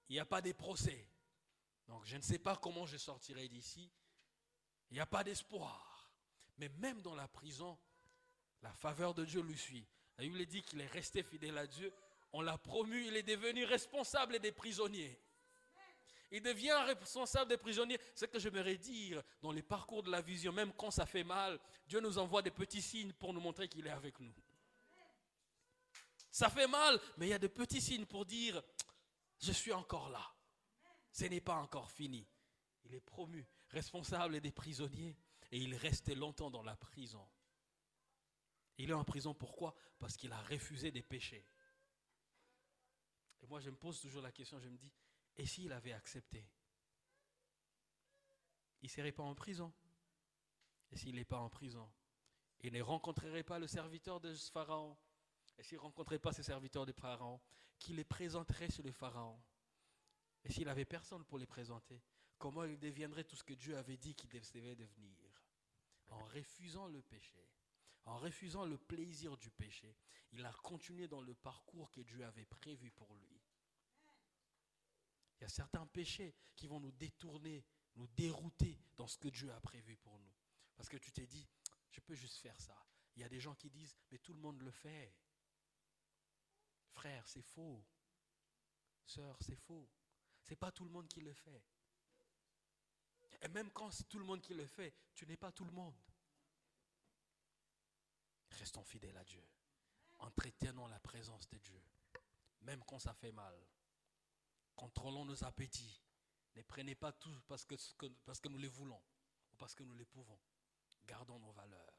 il 0.09 0.15
n'y 0.15 0.19
a 0.19 0.25
pas 0.25 0.41
de 0.41 0.53
procès. 0.53 1.07
Donc 1.87 2.07
je 2.07 2.17
ne 2.17 2.23
sais 2.23 2.39
pas 2.39 2.57
comment 2.57 2.87
je 2.87 2.97
sortirai 2.97 3.49
d'ici. 3.49 3.91
Il 4.91 4.95
n'y 4.95 5.01
a 5.01 5.07
pas 5.07 5.25
d'espoir. 5.25 6.11
Mais 6.59 6.69
même 6.79 7.01
dans 7.03 7.15
la 7.15 7.29
prison, 7.29 7.79
la 8.63 8.73
faveur 8.73 9.15
de 9.15 9.25
Dieu 9.25 9.43
lui 9.43 9.57
suit. 9.57 9.87
La 10.17 10.25
Bible 10.25 10.45
dit 10.47 10.63
qu'il 10.63 10.81
est 10.81 10.87
resté 10.87 11.23
fidèle 11.23 11.59
à 11.59 11.67
Dieu. 11.67 11.93
On 12.33 12.41
l'a 12.41 12.59
promu, 12.59 13.07
il 13.07 13.17
est 13.17 13.23
devenu 13.23 13.65
responsable 13.65 14.39
des 14.41 14.53
prisonniers. 14.53 15.19
Il 16.31 16.43
devient 16.43 16.77
responsable 16.87 17.49
des 17.49 17.57
prisonniers. 17.57 17.99
Ce 18.15 18.27
que 18.27 18.39
j'aimerais 18.39 18.77
dire 18.77 19.23
dans 19.41 19.53
les 19.53 19.63
parcours 19.63 20.03
de 20.03 20.11
la 20.11 20.21
vision, 20.21 20.53
même 20.53 20.73
quand 20.75 20.91
ça 20.91 21.07
fait 21.07 21.25
mal, 21.25 21.59
Dieu 21.87 22.01
nous 22.01 22.19
envoie 22.19 22.43
des 22.43 22.51
petits 22.51 22.83
signes 22.83 23.13
pour 23.13 23.33
nous 23.33 23.41
montrer 23.41 23.69
qu'il 23.69 23.87
est 23.87 23.91
avec 23.91 24.19
nous. 24.21 24.35
Ça 26.31 26.51
fait 26.51 26.67
mal, 26.67 27.01
mais 27.17 27.27
il 27.27 27.31
y 27.31 27.35
a 27.35 27.39
de 27.39 27.47
petits 27.47 27.81
signes 27.81 28.05
pour 28.05 28.27
dire, 28.27 28.63
je 29.41 29.53
suis 29.53 29.73
encore 29.73 30.11
là. 30.11 30.23
Ce 31.11 31.25
n'est 31.25 31.41
pas 31.41 31.55
encore 31.55 31.91
fini. 31.91 32.27
Il 32.85 32.95
est 32.95 33.01
promu 33.01 33.47
responsable 33.71 34.41
des 34.41 34.53
prisonniers 34.53 35.17
et 35.51 35.59
il 35.59 35.75
restait 35.75 36.15
longtemps 36.15 36.51
dans 36.51 36.63
la 36.63 36.77
prison. 36.77 37.27
Il 38.77 38.91
est 38.91 38.95
en 38.95 39.05
prison 39.05 39.35
pourquoi? 39.35 39.75
Parce 39.99 40.17
qu'il 40.17 40.33
a 40.33 40.41
refusé 40.43 40.91
des 40.91 41.03
péchés. 41.03 41.47
Et 43.41 43.47
moi, 43.47 43.61
je 43.61 43.71
me 43.71 43.77
pose 43.77 44.01
toujours 44.01 44.23
la 44.23 44.33
question, 44.33 44.59
je 44.59 44.69
me 44.69 44.77
dis, 44.77 44.93
et 45.37 45.47
s'il 45.47 45.73
avait 45.73 45.93
accepté? 45.93 46.49
Il 48.83 48.87
ne 48.87 48.91
serait 48.91 49.13
pas 49.13 49.23
en 49.23 49.35
prison. 49.35 49.73
Et 50.91 50.97
s'il 50.97 51.17
n'est 51.17 51.25
pas 51.25 51.39
en 51.39 51.51
prison, 51.51 51.91
il 52.61 52.73
ne 52.73 52.81
rencontrerait 52.81 53.43
pas 53.43 53.59
le 53.59 53.67
serviteur 53.67 54.21
de 54.21 54.33
Pharaon. 54.35 54.97
Et 55.59 55.63
s'il 55.63 55.77
ne 55.77 55.83
rencontrait 55.83 56.19
pas 56.19 56.33
ce 56.33 56.43
serviteur 56.43 56.87
de 56.87 56.93
Pharaon, 56.93 57.41
qui 57.79 57.93
les 57.93 58.05
présenterait 58.05 58.71
sur 58.71 58.85
le 58.85 58.93
Pharaon. 58.93 59.41
Et 60.45 60.53
s'il 60.53 60.67
n'avait 60.67 60.85
personne 60.85 61.25
pour 61.25 61.39
les 61.39 61.47
présenter, 61.47 62.01
comment 62.39 62.65
il 62.65 62.79
deviendrait 62.79 63.25
tout 63.25 63.37
ce 63.37 63.45
que 63.45 63.55
Dieu 63.55 63.77
avait 63.77 63.97
dit 63.97 64.15
qu'il 64.15 64.31
devait 64.31 64.77
devenir 64.77 65.17
En 66.09 66.25
refusant 66.25 66.87
le 66.87 67.03
péché, 67.03 67.47
en 68.05 68.17
refusant 68.19 68.65
le 68.65 68.79
plaisir 68.79 69.37
du 69.37 69.51
péché, 69.51 69.97
il 70.33 70.45
a 70.45 70.53
continué 70.63 71.09
dans 71.09 71.21
le 71.21 71.35
parcours 71.35 71.91
que 71.91 72.01
Dieu 72.01 72.25
avait 72.25 72.47
prévu 72.47 72.91
pour 72.93 73.15
lui. 73.15 73.41
Il 75.39 75.43
y 75.43 75.45
a 75.45 75.49
certains 75.49 75.87
péchés 75.87 76.35
qui 76.57 76.67
vont 76.67 76.81
nous 76.81 76.93
détourner, 76.93 77.65
nous 77.97 78.09
dérouter 78.09 78.81
dans 78.97 79.07
ce 79.07 79.19
que 79.19 79.29
Dieu 79.29 79.53
a 79.53 79.61
prévu 79.61 79.97
pour 79.97 80.19
nous. 80.19 80.33
Parce 80.77 80.89
que 80.89 80.97
tu 80.97 81.13
t'es 81.13 81.27
dit, 81.27 81.49
je 81.91 82.01
peux 82.01 82.15
juste 82.15 82.39
faire 82.39 82.59
ça. 82.61 82.77
Il 83.15 83.23
y 83.23 83.25
a 83.25 83.29
des 83.29 83.41
gens 83.41 83.55
qui 83.55 83.71
disent, 83.71 83.97
mais 84.11 84.19
tout 84.19 84.33
le 84.33 84.41
monde 84.41 84.61
le 84.63 84.71
fait. 84.71 85.15
Frère, 86.91 87.27
c'est 87.29 87.43
faux. 87.43 87.85
Sœur, 89.05 89.37
c'est 89.41 89.57
faux. 89.57 89.89
C'est 90.43 90.57
pas 90.57 90.73
tout 90.73 90.85
le 90.85 90.91
monde 90.91 91.09
qui 91.09 91.21
le 91.21 91.33
fait. 91.33 91.65
Et 93.43 93.49
même 93.49 93.71
quand 93.71 93.91
c'est 93.91 94.09
tout 94.09 94.19
le 94.19 94.25
monde 94.25 94.41
qui 94.41 94.55
le 94.55 94.67
fait, 94.67 94.95
tu 95.15 95.27
n'es 95.27 95.37
pas 95.37 95.53
tout 95.53 95.65
le 95.65 95.71
monde. 95.71 95.95
Restons 98.51 98.85
fidèles 98.85 99.17
à 99.17 99.25
Dieu. 99.25 99.45
Entretenons 100.19 100.89
la 100.89 100.99
présence 100.99 101.49
de 101.49 101.59
Dieu. 101.59 101.83
Même 102.63 102.83
quand 102.85 102.99
ça 102.99 103.15
fait 103.15 103.33
mal. 103.33 103.55
Contrôlons 104.75 105.25
nos 105.25 105.45
appétits. 105.45 106.01
Ne 106.57 106.63
prenez 106.63 106.95
pas 106.95 107.13
tout 107.13 107.41
parce 107.47 107.65
que, 107.65 107.77
parce 108.25 108.41
que 108.41 108.49
nous 108.49 108.59
les 108.59 108.69
voulons 108.69 109.01
ou 109.53 109.57
parce 109.57 109.75
que 109.75 109.85
nous 109.85 109.95
les 109.95 110.05
pouvons. 110.05 110.39
Gardons 111.05 111.39
nos 111.39 111.53
valeurs. 111.53 111.99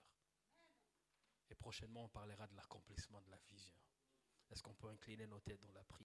Et 1.49 1.55
prochainement, 1.55 2.03
on 2.03 2.09
parlera 2.09 2.45
de 2.47 2.55
l'accomplissement 2.55 3.21
de 3.21 3.31
la 3.31 3.39
vision. 3.49 3.75
Est-ce 4.49 4.61
qu'on 4.61 4.75
peut 4.75 4.89
incliner 4.89 5.27
nos 5.27 5.39
têtes 5.39 5.61
dans 5.61 5.71
la 5.71 5.83
prière? 5.83 5.89